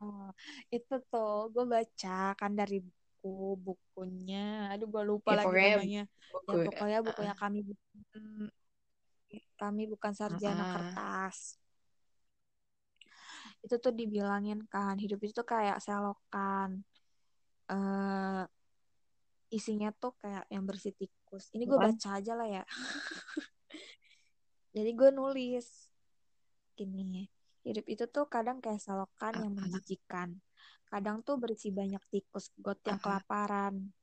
oh, 0.00 0.32
itu 0.72 0.94
tuh 1.12 1.19
gue 1.48 1.64
baca 1.66 2.18
kan 2.34 2.52
dari 2.52 2.78
buku 2.80 3.34
bukunya. 3.60 4.70
Aduh 4.72 4.86
gue 4.88 5.02
lupa 5.04 5.30
Ya, 5.32 5.36
lagi 5.38 5.46
pokoknya 5.48 5.70
namanya. 5.76 6.02
Ya 6.08 6.32
buku- 6.32 6.66
pokoknya 6.68 6.98
bukunya 7.04 7.34
kami 7.36 7.58
bukan 7.66 7.98
kami 9.56 9.82
bukan 9.86 10.12
sarjana 10.16 10.64
Ah. 10.64 10.70
kertas. 10.74 11.36
Itu 13.60 13.76
tuh 13.76 13.92
dibilangin 13.92 14.64
kan 14.66 14.96
hidup 14.96 15.20
itu 15.20 15.32
tuh 15.36 15.46
kayak 15.46 15.78
selokan 15.84 16.80
eh 17.70 18.44
isinya 19.50 19.90
tuh 19.92 20.14
kayak 20.18 20.46
yang 20.48 20.64
bersih 20.64 20.94
tikus. 20.94 21.50
Ini 21.54 21.66
gue 21.66 21.78
baca 21.78 22.08
aja 22.18 22.32
lah 22.34 22.48
ya. 22.48 22.62
Jadi 24.74 24.90
gue 24.94 25.10
nulis. 25.10 25.66
Gini 26.78 27.26
hidup 27.60 27.84
itu 27.92 28.08
tuh 28.08 28.24
kadang 28.24 28.56
kayak 28.64 28.80
selokan 28.80 29.36
yang 29.36 29.52
Apa? 29.52 29.68
menjijikan 29.68 30.40
kadang 30.90 31.22
tuh 31.22 31.38
berisi 31.38 31.70
banyak 31.70 32.02
tikus 32.10 32.50
got 32.58 32.82
yang 32.82 32.98
Apa? 32.98 33.22
kelaparan 33.22 33.94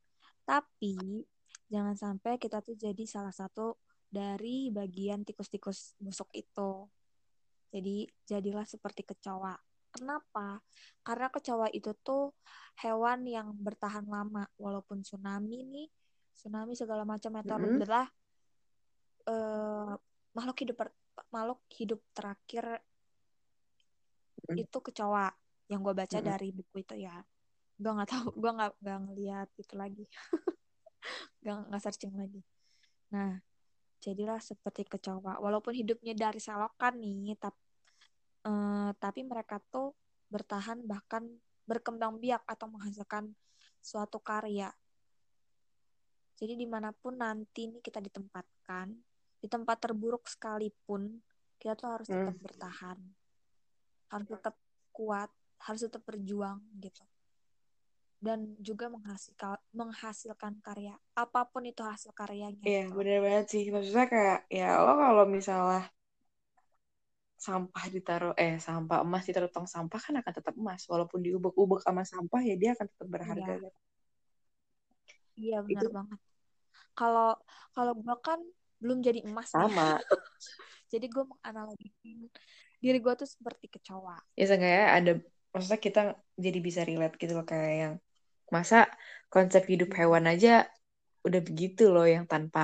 tapi 0.48 1.22
jangan 1.68 1.92
sampai 1.92 2.40
kita 2.40 2.64
tuh 2.64 2.72
jadi 2.74 3.04
salah 3.04 3.32
satu 3.32 3.76
dari 4.08 4.72
bagian 4.72 5.20
tikus-tikus 5.20 6.00
busuk 6.00 6.32
itu 6.32 6.88
jadi 7.68 8.08
jadilah 8.24 8.64
seperti 8.64 9.04
kecoa 9.04 9.52
kenapa 9.92 10.64
karena 11.04 11.28
kecoa 11.28 11.68
itu 11.76 11.92
tuh 12.00 12.32
hewan 12.80 13.28
yang 13.28 13.52
bertahan 13.52 14.08
lama 14.08 14.48
walaupun 14.56 15.04
tsunami 15.04 15.68
nih 15.68 15.88
tsunami 16.32 16.72
segala 16.72 17.04
macam 17.04 17.36
meteor 17.36 17.60
Mm-mm. 17.60 17.76
adalah 17.84 18.06
eh, 19.28 19.92
makhluk 20.32 20.56
hidup 20.64 20.76
makhluk 21.28 21.60
hidup 21.76 22.00
terakhir 22.16 22.80
Mm. 24.48 24.64
itu 24.64 24.78
kecoa 24.80 25.28
yang 25.68 25.80
gue 25.84 25.94
baca 25.94 26.18
Mm-mm. 26.18 26.24
dari 26.24 26.48
buku 26.52 26.80
itu 26.80 26.96
ya. 26.96 27.16
Gue 27.78 27.92
nggak 27.94 28.10
tahu 28.10 28.26
gue 28.34 28.50
nggak 28.50 28.72
nggak 28.82 28.98
ngeliat 29.06 29.48
itu 29.60 29.74
lagi. 29.76 30.04
Nggak 31.44 31.56
nggak 31.70 31.82
searching 31.84 32.14
lagi. 32.18 32.40
Nah 33.14 33.38
jadilah 34.02 34.40
seperti 34.42 34.82
kecoa. 34.88 35.38
Walaupun 35.38 35.74
hidupnya 35.76 36.14
dari 36.16 36.40
selokan 36.42 36.98
nih 36.98 37.38
tapi 37.38 37.60
tapi 38.98 39.20
mereka 39.28 39.60
tuh 39.68 39.92
bertahan 40.32 40.80
bahkan 40.88 41.24
berkembang 41.68 42.16
biak 42.16 42.42
atau 42.48 42.66
menghasilkan 42.72 43.28
suatu 43.78 44.18
karya. 44.24 44.72
Jadi 46.38 46.54
di 46.54 46.66
mana 46.70 46.94
pun 46.94 47.18
nanti 47.18 47.66
nih 47.68 47.82
kita 47.82 47.98
ditempatkan 48.00 48.94
di 49.38 49.46
tempat 49.46 49.76
terburuk 49.78 50.26
sekalipun 50.26 51.18
kita 51.58 51.74
tuh 51.74 51.88
harus 51.90 52.08
tetap 52.08 52.34
Hmm. 52.34 52.42
bertahan. 52.42 52.98
Harus 54.08 54.28
tetap 54.30 54.54
kuat 54.94 55.28
harus 55.66 55.80
tetap 55.86 56.02
berjuang 56.06 56.58
gitu 56.78 57.02
dan 58.18 58.58
juga 58.58 58.90
menghasilkan 58.90 59.62
menghasilkan 59.70 60.58
karya 60.58 60.94
apa 61.14 61.46
pun 61.46 61.62
itu 61.62 61.82
hasil 61.86 62.10
karyanya 62.10 62.58
Iya, 62.66 62.90
gitu. 62.90 62.98
bener 62.98 63.18
banget 63.22 63.46
sih. 63.46 63.64
Maksudnya 63.70 64.06
kayak, 64.10 64.38
ya 64.50 64.82
lo 64.82 64.92
kalau 64.98 65.24
misalnya 65.30 65.86
sampah 67.38 67.84
ditaruh, 67.94 68.34
eh 68.34 68.58
sampah 68.58 69.06
emas 69.06 69.22
ditaruh 69.22 69.46
tong 69.54 69.70
sampah 69.70 70.00
kan 70.02 70.14
akan 70.18 70.32
tetap 70.34 70.54
emas. 70.58 70.82
Walaupun 70.90 71.22
diubek-ubek 71.22 71.78
sama 71.86 72.02
sampah 72.02 72.42
ya 72.42 72.58
dia 72.58 72.74
akan 72.74 72.86
tetap 72.90 73.06
berharga. 73.06 73.52
Iya. 73.54 73.62
kan. 73.62 73.74
Iya 75.38 75.56
benar 75.62 75.82
Itu- 75.86 75.94
banget. 75.94 76.20
Kalau 76.98 77.30
kalau 77.70 77.92
gue 77.94 78.16
kan 78.18 78.42
belum 78.82 78.98
jadi 79.06 79.22
emas. 79.22 79.54
Sama. 79.54 80.02
Jadi 80.88 81.06
gue 81.12 81.20
menganalogikan 81.20 82.32
diri 82.80 82.98
gue 82.98 83.14
tuh 83.14 83.28
seperti 83.28 83.68
kecoa. 83.68 84.16
Ya 84.34 84.44
seenggaknya 84.48 84.86
ada, 84.88 85.12
maksudnya 85.52 85.80
kita 85.86 86.00
jadi 86.44 86.58
bisa 86.66 86.80
relate 86.88 87.14
gitu 87.22 87.32
loh. 87.38 87.44
Kayak 87.50 87.72
yang, 87.82 87.94
masa 88.56 88.76
konsep 89.32 89.62
hidup 89.72 89.90
Iya. 89.90 89.98
hewan 90.00 90.24
aja 90.32 90.50
udah 91.26 91.40
begitu 91.48 91.82
loh 91.94 92.06
yang 92.14 92.24
tanpa 92.32 92.60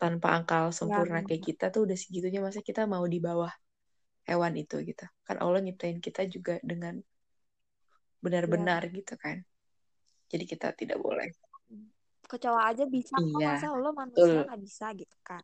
tanpa 0.00 0.28
akal 0.38 0.64
sempurna 0.78 1.18
benar. 1.20 1.26
kayak 1.26 1.42
kita 1.48 1.64
tuh 1.74 1.80
udah 1.86 1.96
segitunya 2.02 2.40
masa 2.46 2.60
kita 2.68 2.82
mau 2.94 3.04
di 3.14 3.18
bawah 3.26 3.52
hewan 4.28 4.54
itu 4.62 4.76
gitu 4.88 5.04
kan 5.26 5.36
Allah 5.44 5.60
nyiptain 5.64 5.98
kita 6.06 6.22
juga 6.34 6.54
dengan 6.70 6.94
benar-benar 8.24 8.82
gitu 8.96 9.14
kan 9.24 9.36
jadi 10.32 10.44
kita 10.52 10.66
tidak 10.80 10.98
boleh 11.06 11.28
Kecoa 12.30 12.60
aja 12.70 12.84
bisa 12.96 13.16
kok 13.30 13.40
Iya, 13.40 13.48
masa 13.48 13.66
lo 13.82 13.90
manusia 14.00 14.38
nggak 14.44 14.60
bisa 14.66 14.86
gitu 15.00 15.16
kan. 15.28 15.42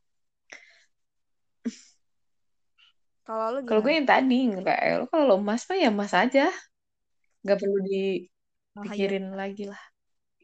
Kalau 3.26 3.46
lo 3.54 3.58
kalau 3.68 3.80
gue 3.84 3.92
yang 3.98 4.08
tadi 4.12 4.34
nggak 4.50 4.78
lo 5.00 5.04
kalau 5.10 5.24
lo 5.30 5.34
emas 5.42 5.62
mah 5.68 5.76
ya 5.82 5.88
emas 5.94 6.12
aja. 6.22 6.42
Nggak 7.42 7.58
perlu 7.62 7.78
Oh, 8.76 8.84
iya. 8.84 8.92
dipikirin 8.92 9.24
lagi 9.40 9.62
lah. 9.72 9.82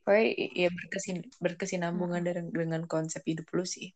Pokoknya 0.05 0.25
ya 0.63 0.69
berkesin 0.79 1.17
berkesinambungan 1.45 2.23
dengan 2.27 2.47
dengan 2.61 2.83
konsep 2.93 3.23
hidup 3.31 3.47
lu 3.57 3.65
sih. 3.77 3.87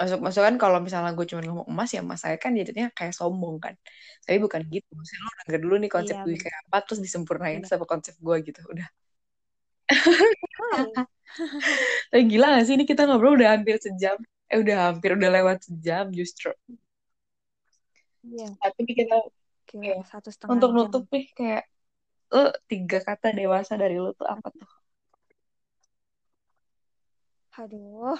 Masuk 0.00 0.20
masuk 0.26 0.42
kan 0.46 0.56
kalau 0.62 0.78
misalnya 0.86 1.10
gue 1.18 1.26
cuma 1.30 1.40
ngomong 1.46 1.66
emas 1.72 1.90
ya 1.94 2.00
emas 2.06 2.20
saya 2.24 2.36
kan 2.44 2.52
jadinya 2.58 2.86
kayak 2.98 3.14
sombong 3.18 3.56
kan. 3.64 3.74
Tapi 4.24 4.38
bukan 4.44 4.62
gitu. 4.74 4.88
Maksudnya 4.98 5.22
lo 5.26 5.30
denger 5.42 5.60
dulu 5.64 5.74
nih 5.82 5.90
konsep 5.96 6.16
Iya, 6.16 6.22
gue 6.24 6.34
kayak 6.44 6.58
apa 6.70 6.76
terus 6.86 7.00
disempurnain 7.06 7.62
sama 7.70 7.84
konsep 7.92 8.14
gue 8.26 8.36
gitu. 8.46 8.60
Udah. 8.72 8.88
Tapi 12.10 12.22
gila 12.30 12.46
gak 12.58 12.64
sih? 12.66 12.74
Ini 12.76 12.84
kita 12.88 13.02
ngobrol 13.08 13.36
udah 13.38 13.48
hampir 13.56 13.76
sejam. 13.80 14.16
Eh 14.48 14.58
udah 14.64 14.76
hampir 14.92 15.10
udah 15.18 15.28
lewat 15.36 15.58
sejam 15.68 16.08
justru 16.18 16.48
iya. 18.24 18.58
tapi 18.62 18.80
kita 18.90 19.16
Gila, 19.68 19.94
Iya. 19.94 20.00
satu 20.12 20.28
setengah 20.32 20.54
untuk 20.54 20.70
jam. 20.80 20.92
nutup 20.92 21.04
nih 21.12 21.26
kayak 21.38 21.62
lo 22.34 22.40
tiga 22.70 22.98
kata 23.08 23.28
dewasa 23.38 23.74
dari 23.82 23.96
lo 24.04 24.10
tuh 24.18 24.28
apa 24.34 24.48
tuh 24.58 24.68
Aduh, 27.58 28.16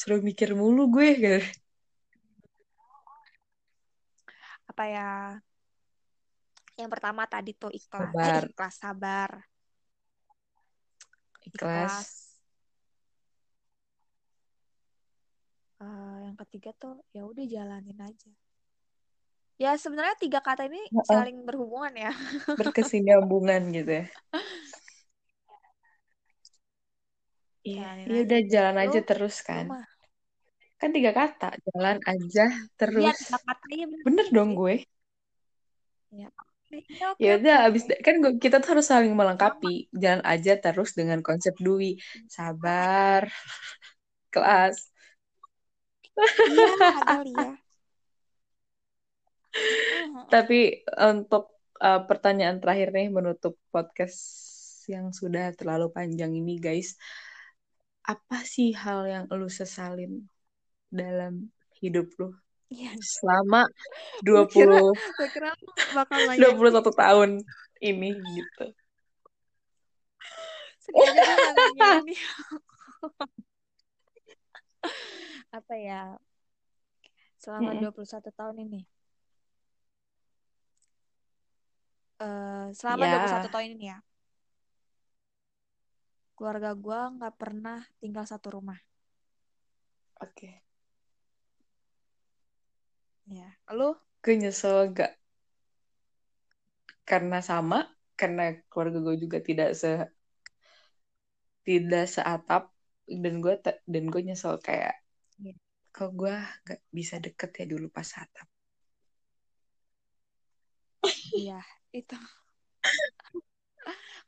suruh 0.00 0.20
mikir 0.28 0.50
mulu 0.60 0.82
gue 0.94 1.08
gitu 1.22 1.38
apa 4.68 4.84
ya? 4.94 5.02
Yang 6.80 6.90
pertama 6.94 7.22
tadi 7.34 7.50
tuh 7.62 7.70
ikhlas, 7.78 8.16
eh, 8.32 8.38
Sabar. 8.38 8.42
ikhlas 8.48 8.74
sabar, 8.82 9.30
ikhlas 11.48 11.96
Eh, 15.84 16.16
yang 16.26 16.36
ketiga 16.42 16.70
tuh 16.82 16.94
ya 17.16 17.22
udah 17.30 17.44
jalanin 17.54 17.98
aja. 18.08 18.30
Ya 19.58 19.74
sebenarnya 19.82 20.14
tiga 20.22 20.38
kata 20.46 20.62
ini 20.70 20.78
Heeh. 20.92 21.04
saling 21.10 21.36
berhubungan 21.46 21.94
ya. 21.98 22.10
berkesinambungan 22.58 23.62
gitu 23.76 23.90
ya 23.98 24.04
iya 27.68 27.88
ya 28.10 28.16
udah 28.24 28.40
jalan 28.52 28.76
Lu- 28.82 28.82
aja 28.84 28.98
terus 29.08 29.34
kan 29.48 29.66
mah. 29.68 29.84
kan 30.80 30.90
tiga 30.96 31.10
kata 31.18 31.46
jalan 31.66 31.98
aja 32.12 32.42
Iya 32.96 33.08
terus 33.08 33.18
tiga 33.20 33.36
kata 33.46 33.64
iya 33.74 33.84
bener. 33.92 34.06
bener 34.06 34.26
dong 34.36 34.50
gue 34.60 34.74
Iya. 36.14 36.28
Iya, 36.90 37.04
oke, 37.12 37.24
ya 37.24 37.28
udah 37.38 37.54
abis 37.66 37.82
kan 38.06 38.14
gue, 38.22 38.32
kita 38.44 38.56
tuh 38.62 38.68
harus 38.72 38.86
saling 38.92 39.12
melengkapi 39.20 39.68
jalan 40.02 40.22
aja 40.32 40.52
terus 40.64 40.90
dengan 40.98 41.20
konsep 41.26 41.54
Dwi 41.66 41.86
sabar 42.36 43.22
kelas 44.34 44.76
Iya, 46.50 46.68
ada 46.98 47.14
Lia. 47.24 47.50
Tapi 50.34 50.84
untuk 50.98 51.52
uh, 51.80 52.02
pertanyaan 52.04 52.60
terakhir 52.60 52.92
nih 52.92 53.08
menutup 53.08 53.56
podcast 53.72 54.18
yang 54.88 55.12
sudah 55.12 55.52
terlalu 55.52 55.92
panjang 55.92 56.32
ini 56.32 56.56
guys 56.56 56.96
apa 58.08 58.40
sih 58.40 58.72
hal 58.72 59.04
yang 59.04 59.24
lu 59.28 59.52
sesalin 59.52 60.24
dalam 60.88 61.52
hidup 61.76 62.08
lu 62.16 62.32
Iya. 62.68 62.96
selama 63.00 63.64
Gue 64.24 64.44
kira, 64.48 64.76
20 64.76 64.92
gue 64.92 65.28
kira 65.32 65.52
lu 65.56 65.72
bakal 65.96 66.18
nanya 66.28 66.52
21 66.52 66.92
tahun 66.92 67.30
ini 67.80 68.10
gitu. 68.12 68.66
ini. 72.04 72.16
Apa 75.52 75.74
ya? 75.76 76.16
Selama 77.40 77.76
Mm-mm. 77.76 77.92
21 77.92 78.32
tahun 78.36 78.56
ini. 78.68 78.80
Eh, 82.18 82.66
selama 82.74 83.04
Ya. 83.06 83.12
21 83.14 83.48
tahun 83.54 83.68
ini 83.78 83.84
ya. 83.94 83.98
Keluarga 86.36 86.70
gue 86.84 87.00
nggak 87.18 87.34
pernah 87.40 87.78
tinggal 88.02 88.24
satu 88.26 88.48
rumah. 88.58 88.78
Oke. 90.20 90.62
Ya, 93.28 93.48
lu? 93.76 93.94
Gue 94.22 94.34
nyesel 94.40 94.76
gak 94.96 95.10
karena 97.10 97.38
sama, 97.50 97.76
karena 98.20 98.42
keluarga 98.70 98.98
gue 99.06 99.16
juga 99.24 99.38
tidak 99.48 99.68
se 99.80 99.88
tidak 101.66 102.04
seatap 102.14 102.62
dan 103.22 103.34
gue 103.44 103.54
dan 103.92 104.04
gue 104.12 104.22
nyesel 104.26 104.54
kayak 104.66 104.94
Iya. 105.38 105.54
kok 105.96 106.10
gue 106.20 106.34
gak 106.68 106.80
bisa 106.96 107.16
deket 107.24 107.50
ya 107.60 107.64
dulu 107.72 107.86
pas 107.96 108.10
atap. 108.22 108.48
Iya, 111.36 111.62
itu. 111.92 112.16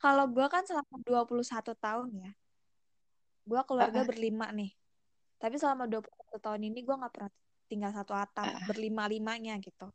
Kalau 0.03 0.25
gue 0.29 0.47
kan 0.49 0.65
selama 0.65 0.95
21 1.05 1.77
tahun 1.77 2.09
ya, 2.17 2.31
gue 3.45 3.61
keluarga 3.69 4.01
Ah, 4.01 4.05
ah. 4.05 4.09
berlima 4.09 4.47
nih. 4.49 4.71
Tapi 5.37 5.55
selama 5.61 5.85
21 5.85 6.37
tahun 6.41 6.61
ini 6.73 6.79
gue 6.81 6.95
nggak 6.97 7.13
pernah 7.13 7.31
tinggal 7.69 7.91
satu 7.93 8.13
atap, 8.17 8.45
Ah. 8.49 8.65
berlima-limanya 8.65 9.57
gitu. 9.61 9.89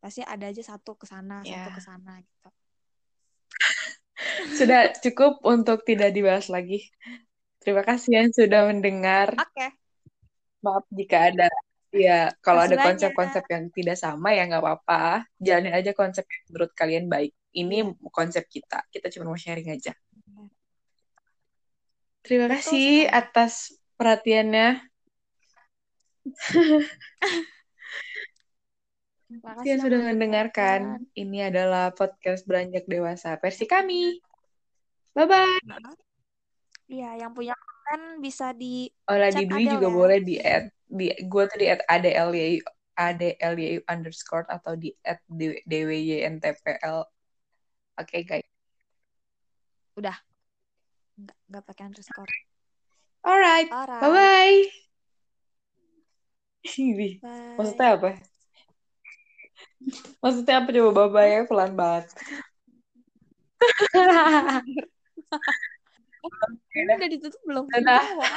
Pasti 0.00 0.20
ada 0.20 0.52
aja 0.52 0.60
satu 0.60 1.00
ke 1.00 1.08
sana, 1.08 1.40
satu 1.40 1.70
Ya. 1.70 1.72
ke 1.72 1.80
sana 1.80 2.20
gitu. 2.20 2.48
Sudah 4.60 4.92
cukup 5.00 5.40
untuk 5.42 5.82
tidak 5.88 6.12
dibahas 6.12 6.52
lagi. 6.52 6.92
Terima 7.64 7.80
kasih 7.80 8.10
yang 8.20 8.28
sudah 8.28 8.68
mendengar. 8.68 9.32
Oke, 9.40 9.72
Maaf 10.60 10.84
jika 10.92 11.32
ada 11.32 11.48
ya 11.94 12.34
kalau 12.42 12.66
ada 12.66 12.74
konsep-konsep 12.76 13.46
yang 13.46 13.70
tidak 13.70 13.96
sama 13.96 14.34
ya 14.34 14.44
nggak 14.50 14.62
apa-apa. 14.62 15.24
Jalanin 15.38 15.72
aja 15.72 15.94
konsep 15.94 16.26
yang 16.26 16.42
menurut 16.50 16.70
kalian 16.74 17.06
baik. 17.06 17.30
Ini 17.54 17.86
Iya. 17.86 18.10
konsep 18.10 18.44
kita. 18.50 18.82
Kita 18.90 19.06
cuma 19.14 19.30
mau 19.30 19.38
sharing 19.38 19.70
aja. 19.70 19.94
Terima 22.24 22.50
Betul 22.50 22.56
kasih 22.58 23.06
atas 23.06 23.78
perhatiannya. 23.94 24.82
Terima 29.28 29.50
yang 29.62 29.80
sudah 29.82 30.00
mendengarkan. 30.02 30.80
Ini 31.14 31.54
adalah 31.54 31.94
podcast 31.94 32.42
Beranjak 32.48 32.90
Dewasa 32.90 33.38
versi 33.38 33.64
kami. 33.70 34.18
Bye-bye. 35.14 35.62
Iya, 36.90 37.22
yang 37.22 37.32
punya 37.32 37.54
konten 37.54 38.18
bisa 38.20 38.50
di 38.52 38.90
Oh, 39.08 39.14
Dwi 39.14 39.64
juga 39.68 39.88
ya. 39.88 39.94
boleh 39.94 40.18
di 40.20 40.36
add 40.42 40.73
di 40.84 41.08
gue 41.10 41.42
tuh 41.48 41.58
di 41.58 41.66
adlyu 41.70 42.60
adlyu 42.94 43.82
underscore 43.90 44.46
atau 44.46 44.78
di 44.78 44.94
add 45.02 45.18
dwyntpl. 45.66 47.02
Oke 47.98 48.22
guys. 48.26 48.46
Udah. 49.94 50.18
Nggak, 51.14 51.38
nggak 51.50 51.64
pakai 51.66 51.84
underscore. 51.86 52.32
Alright. 53.24 53.70
Alright. 53.70 54.02
Bye 54.02 54.10
bye. 54.10 54.58
Ini 56.64 57.20
Bye. 57.20 57.60
maksudnya 57.60 58.00
apa? 58.00 58.10
Maksudnya 60.24 60.64
apa 60.64 60.72
coba 60.72 60.90
bye 60.96 61.12
bye 61.12 61.44
pelan 61.44 61.76
banget. 61.76 62.08
Ini 66.74 66.92
udah 66.96 67.08
ditutup 67.10 67.40
belum? 67.44 67.64
Dadah. 67.68 68.04